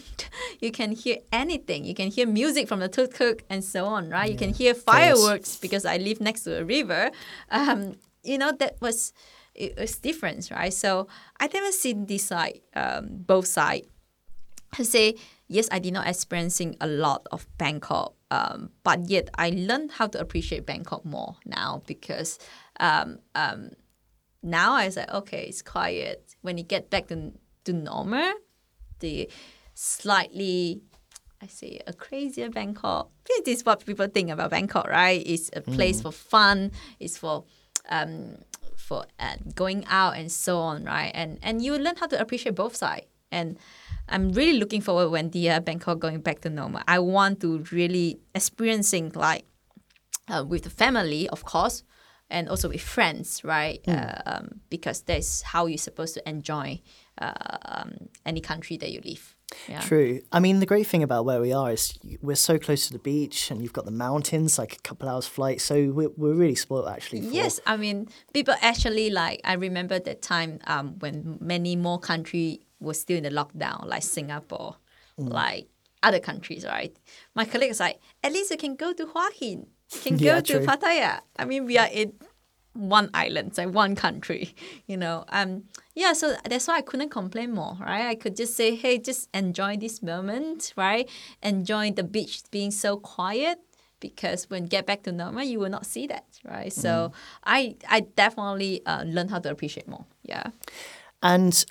you 0.60 0.72
can 0.72 0.92
hear 0.92 1.18
anything. 1.32 1.86
You 1.86 1.96
can 1.96 2.10
hear 2.10 2.28
music 2.28 2.68
from 2.68 2.80
the 2.80 2.88
tuk 2.88 3.14
tuk 3.14 3.44
and 3.50 3.64
so 3.64 3.86
on, 3.86 4.10
right? 4.10 4.32
You 4.32 4.38
can 4.38 4.54
hear 4.54 4.74
fireworks 4.74 5.58
because 5.58 5.86
I 5.86 5.98
live 5.98 6.22
next 6.22 6.42
to 6.44 6.60
a 6.60 6.64
river. 6.64 7.12
Um, 7.50 7.96
you 8.26 8.38
know 8.38 8.52
that 8.60 8.78
was 8.82 9.14
it 9.54 9.78
was 9.78 9.98
different, 9.98 10.50
right? 10.52 10.74
So 10.74 11.08
I 11.40 11.48
never 11.48 11.72
seen 11.72 12.06
this 12.08 12.26
side, 12.26 12.62
um, 12.76 13.08
both 13.12 13.48
side. 13.48 13.84
I 14.78 14.84
say 14.84 15.16
yes, 15.48 15.70
I 15.72 15.80
did 15.80 15.94
not 15.94 16.08
experiencing 16.08 16.76
a 16.82 16.88
lot 16.88 17.28
of 17.32 17.48
Bangkok 17.58 18.16
um, 18.32 18.72
but 18.84 19.10
yet 19.10 19.30
I 19.36 19.52
learned 19.52 19.92
how 19.92 20.08
to 20.08 20.20
appreciate 20.20 20.66
Bangkok 20.66 21.06
more 21.06 21.38
now 21.46 21.84
because 21.86 22.40
um, 22.80 23.20
um, 23.36 23.72
now 24.42 24.74
I 24.74 24.90
say, 24.90 25.06
okay, 25.14 25.46
it's 25.46 25.62
quiet. 25.62 26.36
When 26.42 26.58
you 26.58 26.64
get 26.64 26.90
back 26.90 27.08
to, 27.08 27.32
to 27.66 27.74
normal, 27.74 28.34
the 29.00 29.30
slightly, 29.74 30.82
I 31.42 31.48
say, 31.48 31.80
a 31.86 31.94
crazier 31.94 32.50
Bangkok. 32.50 33.10
This 33.46 33.60
is 33.60 33.66
what 33.66 33.86
people 33.86 34.08
think 34.08 34.32
about 34.32 34.52
Bangkok, 34.52 34.88
right? 34.88 35.22
It's 35.26 35.50
a 35.54 35.62
place 35.62 36.02
for 36.02 36.12
fun. 36.12 36.72
It's 37.00 37.18
for 37.18 37.46
um, 37.90 38.38
for 38.76 39.06
uh, 39.20 39.36
going 39.54 39.86
out 39.88 40.18
and 40.18 40.32
so 40.32 40.60
on, 40.60 40.84
right? 40.86 41.12
And 41.14 41.40
and 41.42 41.62
you 41.62 41.78
learn 41.78 41.96
how 41.98 42.08
to 42.08 42.20
appreciate 42.20 42.56
both 42.56 42.76
sides. 42.76 43.08
And 43.32 43.58
I'm 44.08 44.32
really 44.32 44.60
looking 44.60 44.82
forward 44.82 45.10
when 45.10 45.32
the 45.32 45.50
uh, 45.50 45.60
Bangkok 45.60 46.00
going 46.00 46.22
back 46.22 46.42
to 46.42 46.50
normal. 46.50 46.82
I 46.88 47.00
want 47.00 47.42
to 47.42 47.64
really 47.72 48.20
experiencing 48.34 49.12
like 49.16 49.46
uh, 50.28 50.44
with 50.48 50.64
the 50.64 50.70
family, 50.70 51.28
of 51.30 51.44
course, 51.44 51.84
and 52.30 52.48
also 52.50 52.70
with 52.70 52.82
friends, 52.82 53.44
right? 53.44 53.80
Uh, 53.88 54.22
um, 54.26 54.62
because 54.70 55.02
that's 55.02 55.42
how 55.42 55.66
you're 55.66 55.78
supposed 55.78 56.14
to 56.16 56.30
enjoy 56.30 56.82
uh, 57.20 57.58
um, 57.66 58.10
any 58.26 58.42
country 58.42 58.78
that 58.78 58.92
you 58.92 59.02
live. 59.04 59.35
Yeah. 59.70 59.80
True. 59.82 60.22
I 60.32 60.40
mean, 60.40 60.60
the 60.60 60.66
great 60.66 60.88
thing 60.88 61.04
about 61.04 61.26
where 61.26 61.40
we 61.40 61.54
are 61.54 61.72
is 61.72 61.98
we're 62.22 62.36
so 62.36 62.58
close 62.58 62.88
to 62.88 62.94
the 62.94 63.00
beach, 63.00 63.52
and 63.52 63.62
you've 63.62 63.74
got 63.74 63.86
the 63.86 63.92
mountains, 63.92 64.58
like 64.58 64.74
a 64.74 64.80
couple 64.80 65.08
hours 65.08 65.28
flight. 65.28 65.62
So 65.62 65.92
we're, 65.92 66.10
we're 66.18 66.34
really 66.34 66.56
spoiled, 66.56 66.88
actually. 66.88 67.22
For, 67.22 67.28
Yes, 67.34 67.60
I 67.66 67.78
mean, 67.78 68.08
people 68.34 68.56
actually 68.62 69.10
like. 69.12 69.42
I 69.44 69.54
remember 69.54 70.00
that 70.00 70.22
time 70.22 70.60
um, 70.68 70.98
when 71.00 71.38
many 71.40 71.76
more 71.76 72.00
country 72.00 72.62
was 72.80 73.00
still 73.00 73.18
in 73.18 73.24
the 73.24 73.30
lockdown, 73.30 73.86
like 73.86 74.04
Singapore, 74.04 74.78
Mm. 75.20 75.30
like 75.32 75.68
other 76.04 76.20
countries, 76.20 76.66
right? 76.66 76.94
My 77.36 77.46
colleague 77.46 77.70
was 77.70 77.80
like, 77.80 78.02
at 78.22 78.34
least 78.34 78.52
you 78.52 78.58
can 78.58 78.76
go 78.76 78.92
to 78.92 79.06
Hua 79.06 79.30
Hin, 79.34 79.66
you 79.94 80.00
can 80.02 80.18
go 80.30 80.42
to. 80.42 80.60
Pattaya. 80.60 81.22
I 81.40 81.46
mean, 81.46 81.66
we 81.66 81.78
are 81.78 81.88
in 81.90 82.14
one 82.76 83.10
island, 83.14 83.58
like 83.58 83.70
one 83.74 83.96
country, 83.96 84.54
you 84.88 84.98
know. 84.98 85.26
Um, 85.30 85.64
yeah, 85.96 86.14
so 86.14 86.36
that's 86.50 86.68
why 86.68 86.78
I 86.78 86.82
couldn't 86.82 87.10
complain 87.10 87.52
more, 87.54 87.78
right? 87.80 88.08
I 88.08 88.16
could 88.16 88.36
just 88.36 88.56
say, 88.56 88.76
hey, 88.76 88.98
just 89.00 89.30
enjoy 89.34 89.78
this 89.78 90.04
moment, 90.04 90.74
right? 90.76 91.10
Enjoy 91.42 91.92
the 91.92 92.04
beach 92.04 92.44
being 92.52 92.72
so 92.72 92.98
quiet 92.98 93.60
because 94.02 94.50
when 94.50 94.66
get 94.66 94.86
back 94.86 95.04
to 95.04 95.12
normal, 95.12 95.44
you 95.44 95.58
will 95.60 95.70
not 95.70 95.86
see 95.86 96.06
that, 96.08 96.26
right? 96.44 96.72
So 96.72 96.90
Mm. 96.90 97.14
I 97.46 97.76
I 97.90 98.00
definitely 98.02 98.86
uh, 98.86 99.04
learn 99.04 99.30
how 99.30 99.40
to 99.40 99.50
appreciate 99.50 99.88
more. 99.88 100.06
Yeah. 100.24 100.48
And 101.24 101.66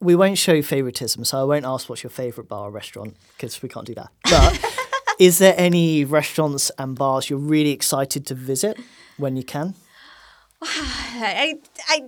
we 0.00 0.14
won't 0.16 0.38
show 0.38 0.62
favoritism, 0.62 1.24
so 1.24 1.38
I 1.40 1.44
won't 1.44 1.64
ask 1.66 1.88
what's 1.88 2.02
your 2.02 2.10
favorite 2.10 2.48
bar 2.48 2.68
or 2.68 2.70
restaurant 2.70 3.16
because 3.36 3.62
we 3.62 3.68
can't 3.68 3.86
do 3.86 3.94
that. 3.94 4.10
But 4.24 4.64
is 5.18 5.38
there 5.38 5.54
any 5.58 6.04
restaurants 6.04 6.70
and 6.78 6.96
bars 6.96 7.28
you're 7.28 7.38
really 7.38 7.72
excited 7.72 8.24
to 8.26 8.34
visit 8.34 8.78
when 9.18 9.36
you 9.36 9.42
can? 9.44 9.74
I, 10.62 11.58
I, 11.88 12.02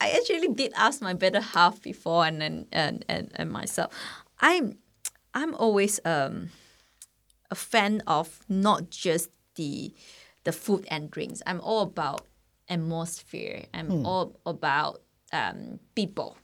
I 0.00 0.10
actually 0.10 0.48
did 0.48 0.72
ask 0.76 1.00
my 1.00 1.14
better 1.14 1.40
half 1.40 1.80
before 1.82 2.26
and 2.26 2.40
then 2.40 2.66
and, 2.72 3.04
and, 3.08 3.30
and 3.34 3.50
myself. 3.50 3.92
I'm 4.40 4.78
I'm 5.32 5.54
always 5.54 6.00
um 6.04 6.50
a 7.50 7.54
fan 7.54 8.02
of 8.06 8.40
not 8.48 8.90
just 8.90 9.30
the 9.56 9.94
the 10.44 10.52
food 10.52 10.86
and 10.90 11.10
drinks. 11.10 11.42
I'm 11.46 11.60
all 11.60 11.82
about 11.82 12.26
atmosphere. 12.68 13.64
I'm 13.72 14.04
all 14.04 14.38
about 14.44 15.00
um 15.32 15.80
people. 15.94 16.36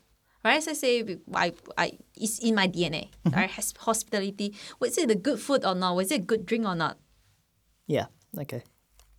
Right, 0.43 0.57
as 0.57 0.69
I 0.69 0.73
say, 0.73 1.05
I, 1.35 1.53
I, 1.77 1.99
it's 2.17 2.39
in 2.39 2.55
my 2.55 2.67
DNA. 2.67 3.11
Right, 3.31 3.51
Hos- 3.51 3.75
hospitality. 3.77 4.55
Was 4.79 4.97
it 4.97 5.11
a 5.11 5.15
good 5.15 5.39
food 5.39 5.67
or 5.67 5.75
not? 5.75 5.97
Was 5.97 6.11
it 6.11 6.15
a 6.15 6.25
good 6.25 6.47
drink 6.47 6.65
or 6.65 6.75
not? 6.75 6.97
Yeah. 7.87 8.07
Okay. 8.39 8.63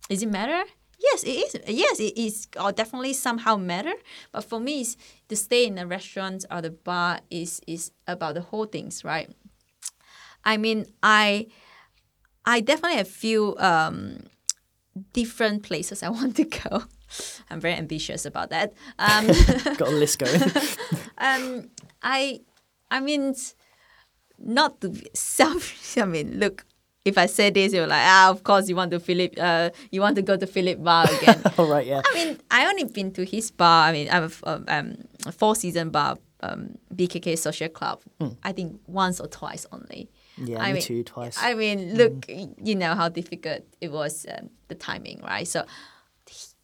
Does 0.08 0.24
it 0.24 0.28
matter? 0.28 0.64
Yes, 1.02 1.22
it 1.24 1.30
is. 1.30 1.56
Yes, 1.66 2.00
it 2.00 2.16
is. 2.16 2.46
Or 2.60 2.72
definitely 2.72 3.12
somehow 3.12 3.56
matter. 3.56 3.94
But 4.30 4.44
for 4.44 4.60
me, 4.60 4.82
it's 4.82 4.96
to 5.28 5.36
stay 5.36 5.66
in 5.66 5.78
a 5.78 5.86
restaurant 5.86 6.44
or 6.50 6.62
the 6.62 6.70
bar 6.70 7.20
is 7.30 7.60
is 7.66 7.90
about 8.06 8.34
the 8.34 8.42
whole 8.42 8.66
things, 8.66 9.04
right? 9.04 9.30
I 10.44 10.56
mean, 10.56 10.86
I 11.02 11.46
I 12.44 12.60
definitely 12.60 12.98
have 12.98 13.08
few 13.08 13.56
um, 13.58 14.24
different 15.12 15.62
places 15.62 16.02
I 16.02 16.08
want 16.18 16.36
to 16.36 16.44
go. 16.44 16.84
I'm 17.50 17.60
very 17.60 17.74
ambitious 17.74 18.24
about 18.24 18.50
that. 18.50 18.72
Um, 18.98 19.26
Got 19.76 19.88
a 19.88 19.96
list 19.96 20.18
going. 20.18 20.40
um, 21.18 21.70
I, 22.02 22.40
I 22.90 23.00
mean, 23.00 23.34
not 24.38 24.80
to 24.80 24.88
be 24.88 25.06
selfish. 25.14 25.98
I 25.98 26.06
mean, 26.06 26.38
look, 26.40 26.64
if 27.04 27.18
I 27.18 27.26
say 27.26 27.50
this, 27.50 27.72
you're 27.72 27.86
like, 27.86 28.02
ah, 28.04 28.30
of 28.30 28.44
course 28.44 28.68
you 28.68 28.76
want 28.76 28.90
to 28.92 29.00
Philip, 29.00 29.34
uh, 29.38 29.70
you 29.90 30.00
want 30.00 30.16
to 30.16 30.22
go 30.22 30.36
to 30.36 30.46
Philip 30.46 30.82
Bar 30.82 31.06
again. 31.10 31.42
All 31.58 31.66
right. 31.66 31.86
Yeah. 31.86 32.02
I 32.04 32.14
mean, 32.14 32.38
I 32.50 32.66
only 32.66 32.84
been 32.84 33.12
to 33.12 33.24
his 33.24 33.50
bar. 33.50 33.88
I 33.88 33.92
mean, 33.92 34.08
I 34.08 34.14
have 34.14 34.42
um, 34.44 34.64
um, 34.68 34.96
a 35.26 35.32
four 35.32 35.56
season 35.56 35.90
bar, 35.90 36.16
um, 36.40 36.78
BKK 36.94 37.36
Social 37.36 37.68
Club. 37.68 38.02
I 38.44 38.52
think 38.52 38.80
once 38.86 39.20
or 39.20 39.26
twice 39.26 39.66
only. 39.72 40.10
Yeah. 40.38 40.60
I 40.62 40.68
me 40.68 40.74
mean, 40.74 40.82
too. 40.82 41.02
Twice. 41.02 41.38
I 41.40 41.54
mean, 41.54 41.96
look, 41.96 42.26
you 42.28 42.74
know 42.74 42.94
how 42.94 43.08
difficult 43.08 43.62
it 43.80 43.90
was 43.90 44.26
um, 44.30 44.50
the 44.68 44.74
timing, 44.74 45.20
right? 45.22 45.46
So 45.46 45.64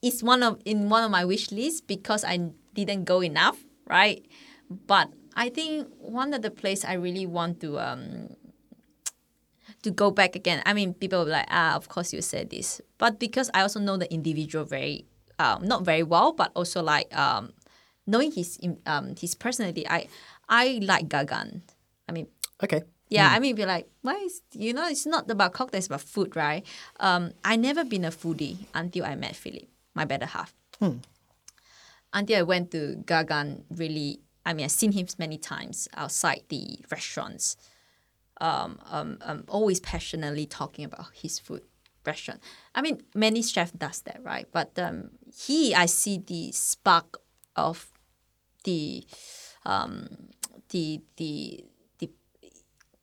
it's 0.02 0.22
one 0.22 0.42
of 0.42 0.60
in 0.64 0.88
one 0.88 1.02
of 1.02 1.10
my 1.10 1.24
wish 1.24 1.50
lists 1.50 1.80
because 1.80 2.24
I 2.24 2.50
didn't 2.74 3.04
go 3.04 3.22
enough, 3.22 3.58
right? 3.86 4.24
But 4.70 5.10
I 5.34 5.48
think 5.48 5.88
one 5.98 6.32
of 6.34 6.42
the 6.42 6.50
place 6.50 6.84
I 6.84 6.94
really 6.94 7.26
want 7.26 7.60
to 7.60 7.78
um 7.78 8.36
to 9.88 9.94
go 9.94 10.12
back 10.12 10.36
again. 10.36 10.62
I 10.68 10.76
mean, 10.76 10.92
people 10.92 11.20
will 11.20 11.32
be 11.32 11.32
like, 11.32 11.48
ah, 11.48 11.74
of 11.74 11.88
course 11.88 12.12
you 12.12 12.20
said 12.20 12.50
this, 12.52 12.80
but 13.00 13.18
because 13.18 13.48
I 13.56 13.64
also 13.64 13.80
know 13.80 13.96
the 13.96 14.12
individual 14.12 14.68
very 14.68 15.08
um 15.40 15.64
not 15.64 15.84
very 15.88 16.04
well, 16.04 16.32
but 16.36 16.52
also 16.54 16.82
like 16.84 17.08
um 17.16 17.56
knowing 18.06 18.30
his 18.32 18.60
um 18.84 19.16
his 19.16 19.34
personality, 19.34 19.88
I 19.88 20.08
I 20.48 20.80
like 20.84 21.08
Gaggan. 21.08 21.62
I 22.08 22.12
mean, 22.12 22.28
okay. 22.62 22.84
yeah, 23.08 23.28
I 23.32 23.38
mean, 23.40 23.56
be 23.56 23.64
like, 23.64 23.88
why 24.02 24.16
is 24.20 24.42
you 24.52 24.72
know, 24.76 24.88
it's 24.88 25.06
not 25.06 25.30
about 25.30 25.52
cocktails, 25.52 25.88
but 25.88 26.00
food, 26.00 26.36
right? 26.36 26.64
Um, 27.00 27.32
I 27.44 27.56
never 27.56 27.84
been 27.84 28.04
a 28.04 28.10
foodie 28.12 28.68
until 28.74 29.04
I 29.04 29.14
met 29.16 29.36
Philip, 29.36 29.68
my 29.94 30.04
better 30.04 30.26
half. 30.26 30.52
Until 32.12 32.38
I 32.38 32.42
went 32.42 32.70
to 32.72 32.96
Gaggan, 33.04 33.64
really, 33.68 34.20
I 34.44 34.54
mean, 34.54 34.64
I've 34.64 34.72
seen 34.72 34.92
him 34.92 35.06
many 35.18 35.36
times 35.36 35.88
outside 35.92 36.44
the 36.48 36.80
restaurants. 36.90 37.56
Um, 38.40 38.78
um, 38.90 39.18
um, 39.22 39.44
always 39.48 39.80
passionately 39.80 40.46
talking 40.46 40.84
about 40.84 41.06
his 41.12 41.38
food 41.40 41.62
restaurant. 42.06 42.40
I 42.74 42.82
mean, 42.82 43.02
many 43.14 43.42
chefs 43.42 43.72
does 43.72 44.00
that, 44.02 44.20
right? 44.22 44.46
But 44.52 44.78
um, 44.78 45.10
he, 45.46 45.74
I 45.74 45.86
see 45.86 46.18
the 46.18 46.52
spark 46.52 47.18
of 47.56 47.90
the 48.64 49.04
um, 49.64 50.28
the 50.70 51.00
the 51.16 51.64
the 51.98 52.10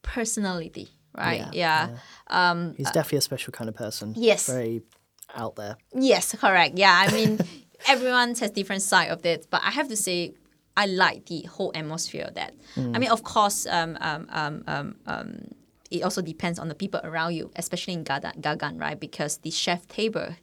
personality, 0.01 0.89
right? 1.17 1.47
Yeah, 1.53 1.89
Yeah. 1.89 1.97
Um, 2.27 2.73
He's 2.77 2.91
definitely 2.91 3.19
a 3.19 3.21
special 3.21 3.51
kind 3.51 3.69
of 3.69 3.75
person. 3.75 4.13
yes. 4.15 4.47
Very 4.47 4.81
out 5.35 5.55
there. 5.55 5.77
Yes, 5.93 6.33
correct. 6.35 6.77
Yeah, 6.77 6.95
I 7.07 7.11
mean, 7.13 7.39
everyone 7.87 8.35
has 8.35 8.51
different 8.51 8.81
side 8.81 9.09
of 9.09 9.25
it, 9.25 9.47
but 9.49 9.61
I 9.63 9.71
have 9.71 9.87
to 9.89 9.95
say, 9.97 10.33
I 10.77 10.85
like 10.87 11.25
the 11.27 11.43
whole 11.43 11.71
atmosphere 11.73 12.25
of 12.27 12.33
that. 12.35 12.53
I 12.77 12.99
mean, 12.99 13.09
of 13.09 13.23
course, 13.23 13.65
um, 13.65 13.97
um, 14.01 14.27
um, 14.31 14.63
um, 14.67 14.95
um, 15.05 15.47
it 15.89 16.03
also 16.03 16.21
depends 16.21 16.59
on 16.59 16.67
the 16.67 16.75
people 16.75 16.99
around 17.03 17.33
you, 17.33 17.51
especially 17.55 17.93
in 17.93 18.03
Gaggan, 18.03 18.41
Gaggan 18.41 18.77
right? 18.77 18.99
Because 18.99 19.37
the 19.37 19.51
chef 19.51 19.87
table, 19.87 20.35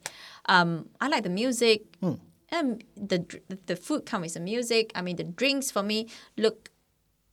um, 0.47 0.89
I 0.99 1.07
like 1.07 1.23
the 1.23 1.29
music. 1.29 1.83
And 2.51 2.83
the 2.95 3.25
the 3.65 3.75
food 3.75 4.05
comes 4.05 4.23
with 4.25 4.33
the 4.35 4.39
music. 4.39 4.91
I 4.93 5.01
mean, 5.01 5.15
the 5.15 5.23
drinks 5.23 5.71
for 5.71 5.81
me 5.81 6.07
look. 6.37 6.69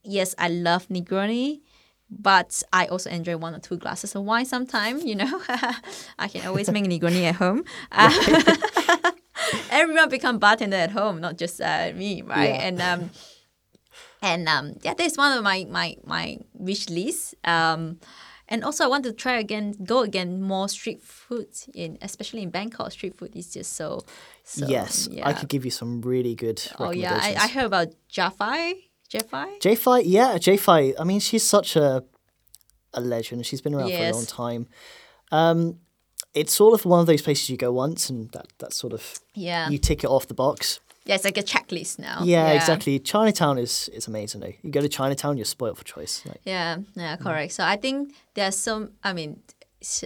Yes, 0.03 0.35
I 0.39 0.49
love 0.49 0.89
Negroni, 0.89 1.61
but 2.09 2.63
I 2.73 2.87
also 2.87 3.11
enjoy 3.11 3.37
one 3.37 3.55
or 3.55 3.59
two 3.59 3.77
glasses 3.77 4.15
of 4.15 4.25
wine 4.25 4.47
sometimes. 4.47 5.05
You 5.05 5.17
know, 5.17 5.43
I 6.19 6.29
can 6.29 6.47
always 6.47 6.71
make 6.71 6.85
Negroni 6.87 7.25
at 7.25 7.35
home. 7.37 7.65
Everyone 9.71 10.09
become 10.09 10.39
bartender 10.39 10.77
at 10.77 10.91
home, 10.91 11.21
not 11.21 11.39
just 11.39 11.61
uh, 11.61 11.93
me, 11.95 12.23
right? 12.23 12.51
Yeah. 12.51 12.67
And 12.67 12.81
um, 12.81 13.11
and 14.23 14.49
um, 14.49 14.75
yeah, 14.83 14.95
that's 14.95 15.17
one 15.17 15.37
of 15.37 15.43
my 15.43 15.67
my 15.69 15.97
my 16.05 16.39
wish 16.55 16.89
list. 16.89 17.35
Um, 17.45 18.01
and 18.49 18.65
also 18.65 18.85
I 18.85 18.89
want 18.89 19.05
to 19.05 19.13
try 19.13 19.39
again, 19.39 19.77
go 19.85 20.01
again 20.01 20.43
more 20.43 20.69
street 20.69 21.03
food 21.03 21.47
in, 21.73 21.99
especially 22.03 22.43
in 22.43 22.51
Bangkok. 22.51 22.91
Street 22.91 23.17
food 23.17 23.37
is 23.37 23.53
just 23.53 23.75
so. 23.75 24.05
so 24.43 24.67
yes, 24.67 25.09
yeah. 25.11 25.29
I 25.29 25.33
could 25.33 25.49
give 25.49 25.65
you 25.65 25.71
some 25.71 26.01
really 26.03 26.35
good 26.35 26.61
Oh 26.79 26.91
yeah. 26.91 27.19
I, 27.21 27.37
I 27.39 27.49
heard 27.49 27.67
about 27.67 27.89
Jay 28.09 28.29
Fai. 28.37 28.75
Jafai. 29.11 29.61
Jay 29.61 29.75
Fai, 29.75 29.99
yeah, 30.01 30.39
Jay 30.39 30.57
Fai. 30.57 30.95
I 30.99 31.05
mean, 31.05 31.21
she's 31.21 31.43
such 31.43 31.77
a 31.77 32.05
a 32.95 33.01
legend. 33.01 33.45
She's 33.47 33.61
been 33.61 33.75
around 33.75 33.91
for 33.91 33.97
a 33.97 34.13
long 34.13 34.27
time. 34.27 34.69
Um, 35.33 35.79
it's 36.35 36.53
sort 36.55 36.75
of 36.75 36.85
one 36.87 37.01
of 37.01 37.07
those 37.07 37.23
places 37.23 37.51
you 37.51 37.57
go 37.57 37.73
once, 37.73 38.11
and 38.11 38.31
that 38.33 38.47
that's 38.59 38.77
sort 38.77 38.93
of 38.93 39.21
Yeah. 39.35 39.69
you 39.71 39.79
tick 39.79 40.05
it 40.05 40.11
off 40.11 40.27
the 40.27 40.35
box. 40.35 40.81
Yeah, 41.07 41.15
it's 41.17 41.25
like 41.25 41.39
a 41.39 41.43
checklist 41.43 41.99
now. 41.99 42.23
Yeah, 42.25 42.53
exactly. 42.53 42.99
Chinatown 43.01 43.59
is 43.59 43.89
is 43.93 44.07
amazing. 44.09 44.41
Though. 44.43 44.53
You 44.63 44.71
go 44.71 44.81
to 44.81 44.89
Chinatown, 44.89 45.37
you're 45.39 45.47
spoiled 45.47 45.79
for 45.79 45.85
choice. 45.85 46.23
Like, 46.27 46.41
Yeah, 46.45 46.79
yeah, 46.95 47.17
Mm. 47.17 47.21
correct. 47.23 47.53
So 47.53 47.65
I 47.65 47.77
think 47.77 48.15
there's 48.35 48.57
some. 48.57 48.91
I 49.03 49.13
mean, 49.13 49.41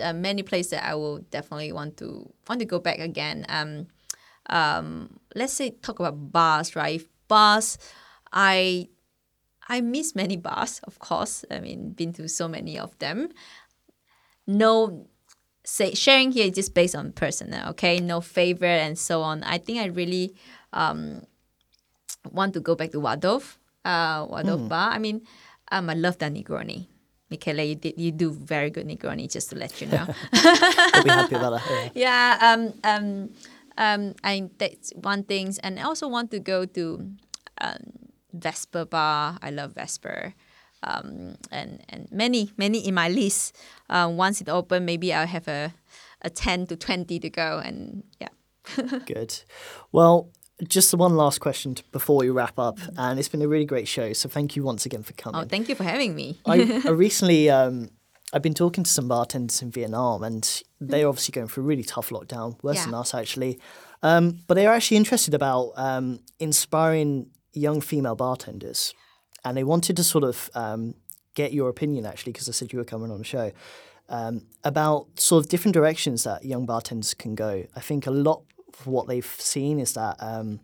uh, 0.03 0.12
many 0.12 0.43
places 0.43 0.70
that 0.70 0.85
I 0.85 0.95
will 0.95 1.18
definitely 1.31 1.72
want 1.72 1.97
to 1.97 2.33
want 2.49 2.61
to 2.61 2.64
go 2.66 2.79
back 2.79 3.01
again. 3.01 3.45
Um, 3.49 3.87
um, 4.49 5.18
let's 5.35 5.53
say 5.53 5.70
talk 5.70 5.99
about 6.01 6.31
bars, 6.33 6.77
right? 6.77 7.01
If 7.01 7.09
bars, 7.29 7.77
I 8.33 8.89
I 9.68 9.81
miss 9.81 10.14
many 10.14 10.37
bars, 10.37 10.81
of 10.85 10.99
course. 10.99 11.45
I 11.51 11.61
mean, 11.61 11.91
been 11.95 12.12
to 12.14 12.29
so 12.29 12.49
many 12.49 12.79
of 12.79 12.97
them. 12.99 13.29
No, 14.47 15.07
say 15.65 15.95
sharing 15.95 16.33
here 16.33 16.47
is 16.47 16.53
just 16.53 16.75
based 16.75 16.95
on 16.95 17.12
personal, 17.12 17.69
okay? 17.71 17.99
No 18.01 18.21
favorite 18.21 18.81
and 18.81 18.99
so 18.99 19.23
on. 19.23 19.43
I 19.43 19.59
think 19.59 19.81
I 19.81 19.87
really 19.87 20.35
um 20.73 21.23
want 22.33 22.55
to 22.55 22.61
go 22.61 22.75
back 22.75 22.91
to 22.93 23.01
Waldorf, 23.01 23.59
uh, 23.85 24.27
Waldorf 24.29 24.69
bar. 24.69 24.91
I 24.91 24.99
mean, 24.99 25.23
um, 25.73 25.91
I 25.91 25.95
love 25.95 26.19
that 26.19 26.33
Negroni. 26.33 26.89
Michele, 27.31 27.62
you 27.65 27.75
did 27.75 27.95
you 27.99 28.12
do 28.12 28.31
very 28.31 28.71
good 28.71 28.87
Negroni, 28.87 29.31
just 29.31 29.51
to 29.51 29.57
let 29.57 29.81
you 29.81 29.89
know. 29.89 30.07
We'll 30.95 31.03
be 31.03 31.11
happy 31.11 31.35
about 31.35 31.61
that. 31.61 31.93
Yeah. 31.95 32.39
yeah 32.41 32.53
um 32.53 32.75
um 32.85 33.31
um 33.77 34.15
i 34.23 34.49
that's 34.59 34.93
one 34.95 35.25
thing 35.25 35.53
and 35.62 35.81
i 35.81 35.83
also 35.83 36.07
want 36.07 36.31
to 36.31 36.39
go 36.39 36.65
to 36.65 37.11
um 37.61 37.83
vesper 38.33 38.85
bar 38.85 39.39
i 39.43 39.51
love 39.51 39.73
vesper 39.73 40.35
um 40.87 41.37
and 41.51 41.82
and 41.89 42.09
many 42.11 42.51
many 42.57 42.78
in 42.87 42.95
my 42.95 43.09
list 43.09 43.57
um 43.91 44.16
once 44.16 44.41
it 44.41 44.49
open 44.49 44.85
maybe 44.85 45.12
i'll 45.12 45.26
have 45.26 45.49
a 45.49 45.72
a 46.22 46.30
10 46.30 46.66
to 46.68 46.76
20 46.76 47.18
to 47.20 47.28
go 47.30 47.61
and 47.64 48.03
yeah 48.20 48.28
Good. 49.07 49.43
Well, 49.93 50.30
just 50.66 50.91
the 50.91 50.97
one 50.97 51.16
last 51.16 51.41
question 51.41 51.76
before 51.93 52.18
we 52.18 52.30
wrap 52.30 52.59
up, 52.59 52.78
and 52.97 53.18
it's 53.18 53.28
been 53.28 53.43
a 53.43 53.49
really 53.49 53.64
great 53.64 53.89
show. 53.89 54.12
So 54.12 54.28
thank 54.28 54.57
you 54.57 54.62
once 54.62 54.87
again 54.87 55.03
for 55.03 55.12
coming. 55.14 55.41
oh 55.41 55.45
thank 55.45 55.68
you 55.68 55.74
for 55.74 55.85
having 55.85 56.14
me 56.14 56.39
I, 56.47 56.82
I 56.87 56.91
recently, 56.91 57.51
um, 57.51 57.91
I've 58.32 58.43
been 58.43 58.55
talking 58.55 58.85
to 58.85 58.91
some 58.91 59.09
bartenders 59.09 59.62
in 59.62 59.70
Vietnam, 59.70 60.22
and 60.22 60.62
they're 60.80 61.09
obviously 61.09 61.32
going 61.32 61.49
through 61.49 61.64
a 61.64 61.66
really 61.66 61.82
tough 61.85 62.11
lockdown, 62.11 62.62
worse 62.62 62.85
than 62.85 62.95
us 62.95 63.14
actually. 63.14 63.59
Um, 64.03 64.41
but 64.47 64.55
they're 64.55 64.72
actually 64.72 64.99
interested 64.99 65.35
about 65.35 65.72
um, 65.76 66.20
inspiring 66.39 67.30
young 67.53 67.80
female 67.80 68.16
bartenders, 68.16 68.95
and 69.45 69.57
they 69.57 69.64
wanted 69.64 69.97
to 69.97 70.05
sort 70.05 70.24
of 70.24 70.51
um, 70.55 70.95
get 71.34 71.53
your 71.53 71.68
opinion 71.68 72.07
actually, 72.07 72.32
because 72.32 72.49
I 72.49 72.53
said 72.53 72.72
you 72.72 72.78
were 72.78 72.84
coming 72.84 73.11
on 73.11 73.18
the 73.18 73.24
show. 73.24 73.53
Um, 74.09 74.42
about 74.62 75.18
sort 75.18 75.42
of 75.42 75.49
different 75.49 75.72
directions 75.72 76.24
that 76.24 76.45
young 76.45 76.66
bartenders 76.66 77.14
can 77.14 77.34
go. 77.34 77.64
I 77.74 77.80
think 77.80 78.07
a 78.07 78.11
lot 78.11 78.42
of 78.68 78.86
what 78.86 79.09
they've 79.09 79.24
seen 79.24 79.78
is 79.78 79.95
that 79.95 80.16
um, 80.20 80.61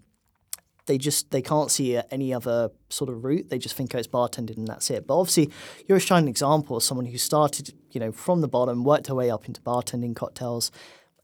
they 0.90 0.98
just 0.98 1.30
they 1.30 1.40
can't 1.40 1.70
see 1.70 1.96
uh, 1.96 2.02
any 2.10 2.34
other 2.34 2.70
sort 2.88 3.08
of 3.08 3.24
route. 3.24 3.48
They 3.48 3.58
just 3.58 3.76
think 3.76 3.94
oh, 3.94 3.98
it's 3.98 4.08
bartending 4.08 4.58
and 4.58 4.68
that's 4.68 4.90
it. 4.90 5.06
But 5.06 5.18
obviously, 5.18 5.50
you're 5.86 5.98
a 5.98 6.00
shining 6.00 6.28
example 6.28 6.76
of 6.76 6.82
someone 6.82 7.06
who 7.06 7.16
started, 7.16 7.72
you 7.92 8.00
know, 8.00 8.12
from 8.12 8.40
the 8.40 8.48
bottom, 8.48 8.84
worked 8.84 9.06
her 9.06 9.14
way 9.14 9.30
up 9.30 9.46
into 9.46 9.60
bartending 9.60 10.16
cocktails, 10.16 10.70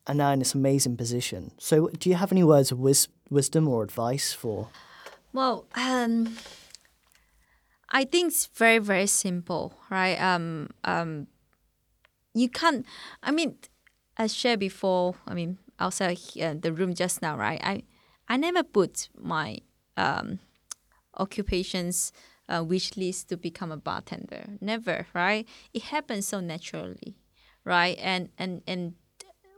and 0.07 0.19
now 0.19 0.31
in 0.31 0.39
this 0.39 0.55
amazing 0.55 0.97
position. 0.97 1.51
So, 1.59 1.89
do 1.89 2.09
you 2.09 2.15
have 2.15 2.33
any 2.33 2.45
words 2.45 2.71
of 2.71 2.79
wis- 2.79 3.09
wisdom 3.29 3.67
or 3.69 3.83
advice 3.83 4.33
for? 4.33 4.69
Well, 5.33 5.67
um, 5.75 6.37
I 7.97 8.05
think 8.05 8.33
it's 8.33 8.45
very 8.49 8.79
very 8.79 9.07
simple, 9.07 9.73
right? 9.89 10.21
Um, 10.21 10.69
um, 10.85 11.29
you 12.35 12.51
can't. 12.51 12.85
I 13.23 13.31
mean, 13.31 13.57
as 14.19 14.35
shared 14.35 14.61
before. 14.61 15.15
I 15.27 15.33
mean, 15.33 15.57
outside 15.81 16.19
here, 16.19 16.53
the 16.55 16.75
room 16.75 16.93
just 16.93 17.23
now, 17.23 17.39
right? 17.39 17.59
I 17.65 17.85
I 18.29 18.37
never 18.37 18.63
put 18.63 19.09
my 19.17 19.61
um, 19.97 20.41
occupations 21.17 22.13
uh, 22.51 22.63
wish 22.63 22.99
list 22.99 23.31
to 23.31 23.39
become 23.39 23.73
a 23.73 23.79
bartender. 23.79 24.45
Never, 24.61 25.07
right? 25.15 25.49
It 25.73 25.85
happens 25.85 26.29
so 26.29 26.41
naturally, 26.41 27.17
right? 27.65 27.97
And 27.99 28.29
and 28.37 28.61
and 28.67 28.93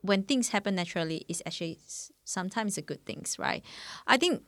when 0.02 0.22
things 0.22 0.50
happen 0.50 0.76
naturally, 0.76 1.24
it's 1.28 1.42
actually 1.44 1.80
sometimes 2.22 2.78
a 2.78 2.82
good 2.82 3.04
things, 3.04 3.36
right? 3.36 3.64
I 4.06 4.16
think 4.16 4.44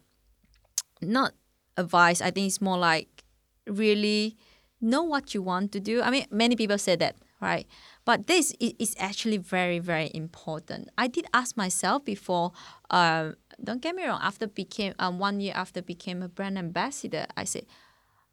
not 1.03 1.32
advice. 1.76 2.22
I 2.22 2.30
think 2.30 2.47
it's 2.47 2.61
more 2.61 2.78
like 2.78 3.20
really 3.67 4.37
know 4.81 5.03
what 5.03 5.35
you 5.35 5.43
want 5.43 5.73
to 5.73 5.81
do. 5.81 6.03
I 6.03 6.11
mean, 6.11 6.27
many 6.31 6.57
people 6.57 6.79
say 6.79 6.97
that, 6.97 7.17
right? 7.41 7.67
But 8.05 8.27
this 8.27 8.55
is, 8.61 8.95
actually 8.99 9.37
very, 9.37 9.79
very 9.79 10.11
important. 10.15 10.89
I 10.97 11.07
did 11.07 11.27
ask 11.35 11.57
myself 11.57 12.05
before. 12.05 12.53
Um, 12.91 13.37
don't 13.63 13.83
get 13.83 13.95
me 13.95 14.07
wrong. 14.07 14.21
After 14.23 14.47
became 14.47 14.95
um, 14.99 15.19
one 15.19 15.41
year 15.41 15.53
after 15.55 15.83
became 15.83 16.23
a 16.23 16.29
brand 16.29 16.59
ambassador, 16.59 17.27
I 17.37 17.45
said, 17.45 17.67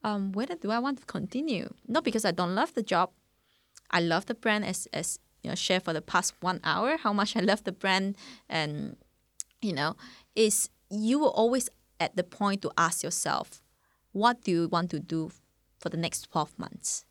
um, 0.04 0.32
whether 0.32 0.56
do 0.56 0.72
I 0.72 0.80
want 0.80 1.00
to 1.00 1.06
continue? 1.06 1.74
Not 1.88 2.04
because 2.04 2.24
I 2.24 2.32
don't 2.32 2.56
love 2.56 2.74
the 2.74 2.84
job. 2.84 3.12
I 3.92 4.00
love 4.00 4.26
the 4.26 4.36
brand 4.36 4.66
as 4.66 4.88
as 4.94 5.20
you 5.44 5.50
know, 5.50 5.56
share 5.56 5.80
for 5.80 5.94
the 5.94 6.02
past 6.02 6.34
one 6.40 6.60
hour. 6.64 6.98
How 6.98 7.14
much 7.14 7.36
I 7.36 7.42
love 7.42 7.64
the 7.64 7.72
brand, 7.72 8.16
and 8.50 8.96
you 9.62 9.74
know, 9.74 9.96
is 10.36 10.70
you 10.90 11.20
will 11.20 11.32
always 11.32 11.70
at 12.00 12.16
the 12.16 12.24
point 12.24 12.62
to 12.62 12.72
ask 12.78 13.04
yourself, 13.04 13.62
what 14.12 14.44
do 14.44 14.52
you 14.52 14.68
want 14.68 14.90
to 14.92 15.00
do 15.00 15.32
for 15.80 15.90
the 15.90 15.98
next 15.98 16.32
12 16.32 16.58
months? 16.58 17.06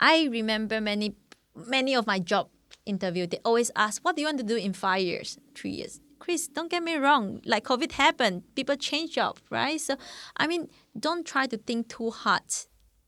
I 0.00 0.24
remember 0.30 0.80
many 0.80 1.14
many 1.54 1.94
of 1.94 2.06
my 2.06 2.18
job 2.18 2.48
interview, 2.86 3.26
they 3.26 3.38
always 3.44 3.70
ask, 3.76 4.04
what 4.04 4.16
do 4.16 4.22
you 4.22 4.28
want 4.28 4.38
to 4.38 4.44
do 4.44 4.56
in 4.56 4.72
five 4.72 5.02
years, 5.02 5.38
three 5.54 5.70
years? 5.70 6.00
Chris, 6.18 6.46
don't 6.48 6.70
get 6.70 6.82
me 6.82 6.96
wrong. 6.96 7.40
Like 7.44 7.64
COVID 7.64 7.92
happened, 7.92 8.42
people 8.54 8.76
change 8.76 9.14
job, 9.14 9.38
right? 9.50 9.80
So, 9.80 9.96
I 10.36 10.46
mean, 10.46 10.68
don't 10.98 11.26
try 11.26 11.46
to 11.46 11.56
think 11.56 11.88
too 11.88 12.10
hard 12.10 12.42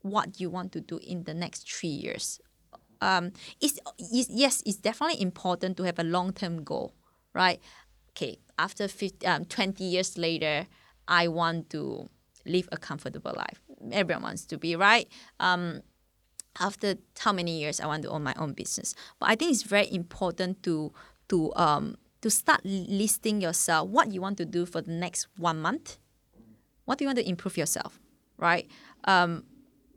what 0.02 0.40
you 0.40 0.50
want 0.50 0.72
to 0.72 0.80
do 0.80 0.98
in 0.98 1.24
the 1.24 1.34
next 1.34 1.70
three 1.70 1.88
years. 1.88 2.40
Um, 3.00 3.32
it's, 3.60 3.78
it's 3.98 4.28
yes, 4.30 4.62
it's 4.66 4.78
definitely 4.78 5.20
important 5.22 5.76
to 5.76 5.84
have 5.84 5.98
a 5.98 6.04
long 6.04 6.32
term 6.32 6.64
goal, 6.64 6.94
right? 7.32 7.60
Okay, 8.10 8.38
after 8.58 8.88
50, 8.88 9.26
um, 9.26 9.44
20 9.44 9.84
years 9.84 10.16
later, 10.18 10.66
I 11.06 11.28
want 11.28 11.70
to 11.70 12.08
live 12.46 12.68
a 12.72 12.76
comfortable 12.76 13.32
life. 13.36 13.60
Everyone 13.92 14.22
wants 14.22 14.46
to 14.46 14.58
be, 14.58 14.76
right? 14.76 15.08
Um, 15.40 15.82
after 16.60 16.94
how 17.18 17.32
many 17.32 17.58
years 17.58 17.80
I 17.80 17.86
want 17.86 18.02
to 18.04 18.10
own 18.10 18.22
my 18.22 18.34
own 18.36 18.52
business. 18.52 18.94
But 19.18 19.30
I 19.30 19.34
think 19.34 19.52
it's 19.52 19.62
very 19.62 19.92
important 19.92 20.62
to 20.62 20.92
to 21.28 21.52
um 21.56 21.96
to 22.20 22.30
start 22.30 22.60
listing 22.64 23.40
yourself 23.40 23.88
what 23.88 24.12
you 24.12 24.20
want 24.20 24.38
to 24.38 24.44
do 24.44 24.64
for 24.64 24.80
the 24.80 24.92
next 24.92 25.26
one 25.36 25.60
month. 25.60 25.98
What 26.86 26.98
do 26.98 27.04
you 27.04 27.08
want 27.08 27.18
to 27.18 27.28
improve 27.28 27.56
yourself, 27.56 28.00
right? 28.38 28.66
Um, 29.04 29.44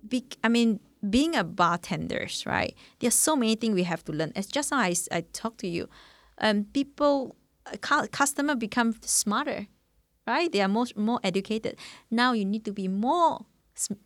be, 0.07 0.25
I 0.43 0.49
mean, 0.49 0.79
being 1.09 1.35
a 1.35 1.43
bartenders, 1.43 2.45
right? 2.45 2.75
There's 2.99 3.13
so 3.13 3.35
many 3.35 3.55
things 3.55 3.75
we 3.75 3.83
have 3.83 4.03
to 4.05 4.11
learn. 4.11 4.33
As 4.35 4.47
just 4.47 4.71
now 4.71 4.79
I, 4.79 4.93
I 5.11 5.21
talked 5.31 5.59
to 5.59 5.67
you, 5.67 5.87
um, 6.39 6.65
people, 6.73 7.35
cu- 7.81 8.07
customer 8.07 8.55
become 8.55 8.95
smarter, 9.01 9.67
right? 10.27 10.51
They 10.51 10.61
are 10.61 10.67
more 10.67 10.85
more 10.95 11.19
educated. 11.23 11.77
Now 12.11 12.33
you 12.33 12.45
need 12.45 12.65
to 12.65 12.73
be 12.73 12.87
more 12.87 13.45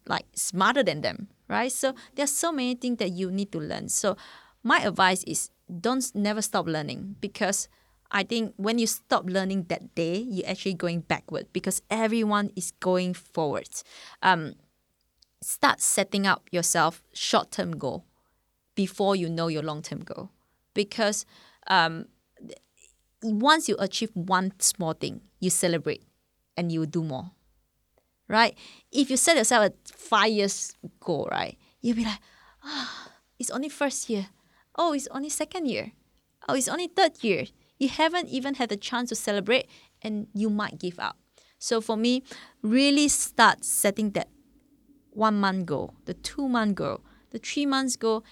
like 0.07 0.25
smarter 0.35 0.83
than 0.83 1.01
them, 1.01 1.27
right? 1.49 1.71
So 1.71 1.95
there's 2.15 2.31
so 2.31 2.51
many 2.51 2.75
things 2.75 2.97
that 2.97 3.11
you 3.11 3.31
need 3.31 3.51
to 3.53 3.59
learn. 3.59 3.89
So 3.89 4.15
my 4.63 4.79
advice 4.79 5.23
is 5.23 5.49
don't 5.67 6.03
never 6.13 6.41
stop 6.41 6.67
learning 6.67 7.15
because 7.19 7.67
I 8.11 8.23
think 8.23 8.53
when 8.57 8.77
you 8.77 8.87
stop 8.87 9.25
learning 9.25 9.65
that 9.69 9.95
day, 9.95 10.17
you're 10.17 10.47
actually 10.47 10.73
going 10.73 11.01
backward 11.01 11.47
because 11.53 11.81
everyone 11.89 12.51
is 12.55 12.71
going 12.79 13.13
forward. 13.13 13.69
Um, 14.21 14.55
start 15.41 15.81
setting 15.81 16.27
up 16.27 16.47
yourself 16.51 17.01
short-term 17.13 17.71
goal 17.71 18.05
before 18.75 19.15
you 19.15 19.29
know 19.29 19.47
your 19.47 19.63
long-term 19.63 20.01
goal 20.01 20.29
because 20.73 21.25
um, 21.67 22.05
once 23.23 23.67
you 23.69 23.75
achieve 23.79 24.11
one 24.13 24.51
small 24.59 24.93
thing, 24.93 25.21
you 25.39 25.49
celebrate 25.49 26.03
and 26.57 26.71
you 26.71 26.85
do 26.85 27.03
more. 27.03 27.31
Right? 28.27 28.57
If 28.91 29.09
you 29.09 29.17
set 29.17 29.37
yourself 29.37 29.71
a 29.71 29.73
five 29.93 30.31
years 30.31 30.73
goal, 30.99 31.27
right, 31.31 31.57
you'll 31.81 31.97
be 31.97 32.05
like, 32.05 32.19
ah, 32.63 33.11
it's 33.37 33.51
only 33.51 33.69
first 33.69 34.09
year. 34.09 34.27
Oh, 34.75 34.93
it's 34.93 35.07
only 35.11 35.29
second 35.29 35.67
year. 35.67 35.91
Oh, 36.47 36.55
it's 36.55 36.69
only 36.69 36.87
third 36.87 37.23
year. 37.23 37.45
You 37.77 37.89
haven't 37.89 38.29
even 38.29 38.55
had 38.55 38.69
the 38.69 38.77
chance 38.77 39.09
to 39.09 39.15
celebrate 39.15 39.67
and 40.01 40.27
you 40.33 40.49
might 40.49 40.79
give 40.79 40.99
up. 40.99 41.17
So 41.59 41.81
for 41.81 41.97
me, 41.97 42.23
really 42.61 43.07
start 43.07 43.63
setting 43.65 44.11
that 44.11 44.29
one 45.11 45.39
month 45.39 45.65
goal, 45.65 45.93
the 46.05 46.13
two 46.13 46.47
month 46.47 46.75
goal, 46.75 47.01
the 47.31 47.37
three 47.37 47.65
months 47.65 47.95
goal, 47.95 48.23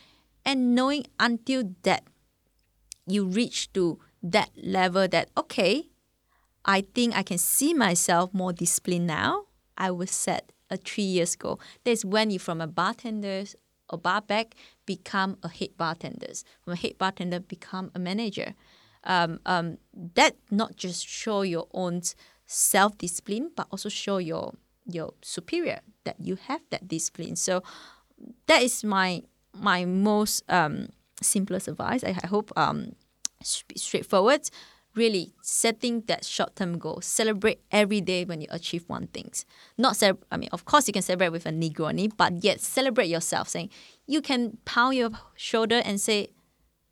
and 0.45 0.74
knowing 0.74 1.05
until 1.20 1.76
that 1.84 2.03
you 3.05 3.26
reach 3.26 3.72
to 3.74 3.99
that 4.24 4.49
level 4.55 5.07
that 5.07 5.30
okay, 5.38 5.89
I 6.70 6.82
think 6.82 7.17
I 7.17 7.24
can 7.24 7.39
see 7.39 7.74
myself 7.74 8.32
more 8.32 8.53
disciplined 8.53 9.07
now. 9.07 9.45
I 9.76 9.89
will 9.89 10.05
set 10.05 10.51
a 10.70 10.78
three 10.78 11.03
years 11.03 11.36
goal. 11.36 11.59
That's 11.84 12.05
when 12.05 12.30
you 12.30 12.38
from 12.38 12.61
a 12.61 12.67
bartender 12.67 13.45
or 13.89 13.97
bar 13.97 14.22
back 14.22 14.53
become 14.86 15.38
a 15.41 15.49
head 15.49 15.70
bartender. 15.78 16.32
From 16.63 16.74
a 16.74 16.76
head 16.76 16.99
bartender 16.99 17.39
become 17.39 17.89
a 17.95 17.99
manager. 17.99 18.53
Um, 19.03 19.39
um, 19.47 19.80
that 20.13 20.36
not 20.51 20.76
just 20.76 21.07
show 21.07 21.41
your 21.41 21.67
own 21.74 22.03
self 22.45 22.99
discipline, 22.99 23.49
but 23.55 23.65
also 23.72 23.89
show 23.89 24.20
your 24.20 24.53
your 24.86 25.15
superior 25.24 25.80
that 26.03 26.17
you 26.20 26.36
have 26.36 26.61
that 26.70 26.88
discipline. 26.88 27.36
So 27.36 27.63
that 28.45 28.61
is 28.61 28.84
my 28.84 29.24
my 29.53 29.86
most 29.86 30.43
um, 30.49 30.89
simplest 31.20 31.67
advice. 31.67 32.03
I, 32.03 32.15
I 32.24 32.28
hope 32.28 32.51
um, 32.55 32.93
straightforward. 33.41 34.51
Really 34.96 35.34
setting 35.42 36.02
that 36.08 36.26
short-term 36.26 36.78
goal. 36.78 37.00
Celebrate 37.02 37.62
every 37.72 38.02
day 38.02 38.26
when 38.26 38.42
you 38.42 38.48
achieve 38.50 38.84
one 38.88 39.08
thing. 39.08 39.32
Not 39.78 39.96
celebrate. 39.96 40.26
I 40.32 40.38
mean, 40.38 40.50
of 40.52 40.66
course, 40.66 40.88
you 40.88 40.94
can 40.94 41.04
celebrate 41.04 41.30
with 41.30 41.46
a 41.46 41.52
Negroni, 41.52 42.12
but 42.16 42.44
yet 42.44 42.60
celebrate 42.60 43.08
yourself. 43.08 43.48
Saying 43.50 43.70
you 44.08 44.22
can 44.22 44.58
pound 44.66 44.96
your 44.96 45.12
shoulder 45.36 45.82
and 45.86 46.02
say, 46.02 46.30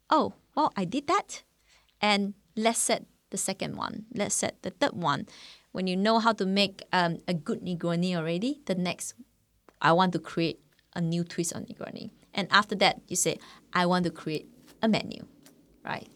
"Oh, 0.09 0.33
well, 0.55 0.71
I 0.77 0.85
did 0.85 1.07
that," 1.07 1.43
and 1.99 2.35
let's 2.55 2.79
set 2.79 3.05
the 3.29 3.37
second 3.37 3.75
one. 3.75 4.05
Let's 4.13 4.35
set 4.35 4.61
the 4.61 4.69
third 4.69 4.93
one. 4.93 5.27
When 5.71 5.87
you 5.87 5.97
know 5.97 6.19
how 6.19 6.33
to 6.33 6.45
make 6.45 6.83
um, 6.93 7.17
a 7.27 7.33
good 7.33 7.61
Negroni 7.61 8.15
already, 8.15 8.61
the 8.65 8.75
next, 8.75 9.15
I 9.81 9.91
want 9.91 10.13
to 10.13 10.19
create 10.19 10.59
a 10.95 11.01
new 11.01 11.23
twist 11.23 11.53
on 11.53 11.65
Negroni. 11.65 12.11
And 12.33 12.47
after 12.51 12.75
that, 12.75 13.01
you 13.07 13.15
say, 13.15 13.37
I 13.73 13.85
want 13.85 14.05
to 14.05 14.11
create 14.11 14.47
a 14.81 14.87
menu, 14.87 15.25
right? 15.83 16.07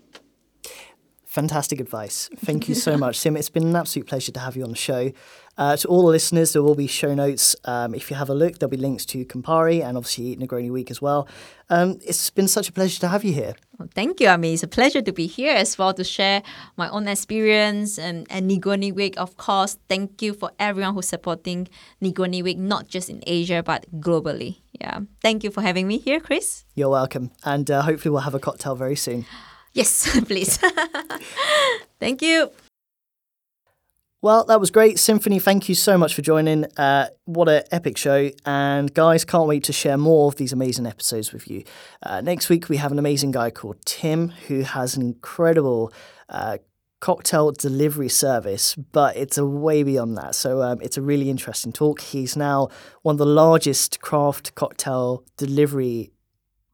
Fantastic 1.32 1.80
advice. 1.80 2.30
Thank 2.36 2.68
you 2.68 2.76
so 2.76 2.98
much, 3.04 3.18
Sim. 3.18 3.38
It's 3.38 3.50
been 3.50 3.64
an 3.64 3.76
absolute 3.78 4.06
pleasure 4.06 4.34
to 4.34 4.40
have 4.42 4.58
you 4.58 4.66
on 4.66 4.70
the 4.72 4.76
show. 4.76 5.14
Uh, 5.58 5.78
to 5.78 5.88
all 5.88 6.02
the 6.06 6.12
listeners, 6.12 6.52
there 6.52 6.62
will 6.62 6.76
be 6.76 6.88
show 6.88 7.14
notes. 7.16 7.56
Um, 7.64 7.96
if 7.96 8.12
you 8.12 8.18
have 8.18 8.30
a 8.30 8.34
look, 8.34 8.60
there'll 8.60 8.70
be 8.70 8.76
links 8.76 9.06
to 9.06 9.24
Campari 9.24 9.82
and 9.82 9.96
obviously 9.96 10.36
Negroni 10.36 10.70
Week 10.70 10.92
as 10.92 11.02
well. 11.02 11.30
Um, 11.70 12.00
it's 12.06 12.30
been 12.32 12.50
such 12.50 12.68
a 12.68 12.74
pleasure 12.74 13.00
to 13.00 13.08
have 13.08 13.24
you 13.24 13.32
here. 13.32 13.56
Well, 13.80 13.88
thank 13.96 14.20
you. 14.20 14.28
I 14.28 14.36
mean, 14.36 14.56
it's 14.56 14.64
a 14.64 14.68
pleasure 14.68 15.02
to 15.02 15.14
be 15.14 15.26
here 15.26 15.56
as 15.56 15.78
well 15.78 15.94
to 15.94 16.04
share 16.04 16.44
my 16.76 16.90
own 16.90 17.08
experience 17.08 17.98
and, 17.98 18.28
and 18.30 18.52
Negroni 18.52 18.94
Week. 18.94 19.16
Of 19.18 19.38
course, 19.38 19.78
thank 19.88 20.22
you 20.22 20.34
for 20.34 20.52
everyone 20.60 20.96
who's 20.96 21.08
supporting 21.08 21.70
Negroni 22.02 22.44
Week, 22.44 22.58
not 22.58 22.90
just 22.90 23.10
in 23.10 23.24
Asia, 23.26 23.64
but 23.64 23.86
globally. 24.02 24.58
Yeah. 24.82 25.00
Thank 25.22 25.46
you 25.46 25.52
for 25.52 25.62
having 25.62 25.88
me 25.88 25.98
here, 25.98 26.20
Chris. 26.20 26.66
You're 26.76 26.90
welcome. 26.90 27.32
And 27.46 27.72
uh, 27.72 27.84
hopefully, 27.84 28.12
we'll 28.12 28.28
have 28.28 28.36
a 28.36 28.40
cocktail 28.40 28.76
very 28.76 28.98
soon. 28.98 29.26
Yes, 29.74 30.20
please. 30.26 30.58
Thank 32.00 32.22
you. 32.22 32.52
Well, 34.24 34.46
that 34.46 34.60
was 34.60 34.70
great. 34.70 35.00
Symphony, 35.00 35.40
thank 35.40 35.68
you 35.68 35.74
so 35.74 35.98
much 35.98 36.14
for 36.14 36.22
joining. 36.22 36.66
Uh, 36.78 37.08
what 37.26 37.50
an 37.50 37.64
epic 37.72 37.98
show. 37.98 38.30
And 38.46 38.94
guys, 38.94 39.26
can't 39.26 39.48
wait 39.48 39.64
to 39.64 39.74
share 39.74 39.98
more 39.98 40.28
of 40.28 40.36
these 40.36 40.54
amazing 40.54 40.86
episodes 40.86 41.34
with 41.34 41.50
you. 41.50 41.64
Uh, 42.04 42.22
next 42.22 42.48
week, 42.48 42.70
we 42.70 42.78
have 42.78 42.92
an 42.92 43.00
amazing 43.00 43.32
guy 43.32 43.50
called 43.50 43.84
Tim 43.84 44.30
who 44.48 44.62
has 44.62 44.96
an 44.96 45.02
incredible 45.02 45.92
uh, 46.30 46.60
cocktail 47.00 47.52
delivery 47.52 48.10
service, 48.10 48.76
but 48.76 49.18
it's 49.18 49.40
a 49.40 49.46
way 49.46 49.82
beyond 49.82 50.16
that. 50.20 50.36
So 50.36 50.62
um, 50.62 50.80
it's 50.82 50.98
a 50.98 51.02
really 51.02 51.32
interesting 51.32 51.74
talk. 51.74 52.00
He's 52.00 52.38
now 52.38 52.70
one 53.02 53.16
of 53.16 53.18
the 53.18 53.26
largest 53.26 54.02
craft 54.02 54.54
cocktail 54.54 55.24
delivery 55.36 56.12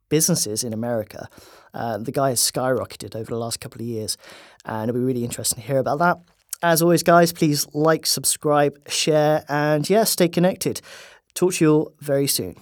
businesses 0.09 0.65
in 0.65 0.73
America. 0.73 1.29
Uh, 1.73 1.97
the 1.97 2.11
guy 2.11 2.29
has 2.29 2.39
skyrocketed 2.39 3.15
over 3.15 3.29
the 3.29 3.37
last 3.37 3.59
couple 3.59 3.81
of 3.81 3.87
years, 3.87 4.17
and 4.65 4.89
it'll 4.89 4.99
be 4.99 5.05
really 5.05 5.23
interesting 5.23 5.61
to 5.61 5.67
hear 5.67 5.79
about 5.79 5.99
that. 5.99 6.17
As 6.63 6.81
always, 6.81 7.03
guys, 7.03 7.31
please 7.31 7.67
like, 7.73 8.05
subscribe, 8.05 8.77
share, 8.89 9.45
and 9.47 9.87
yeah, 9.89 10.03
stay 10.03 10.27
connected. 10.27 10.81
Talk 11.35 11.53
to 11.55 11.65
you 11.65 11.71
all 11.71 11.93
very 11.99 12.27
soon. 12.27 12.55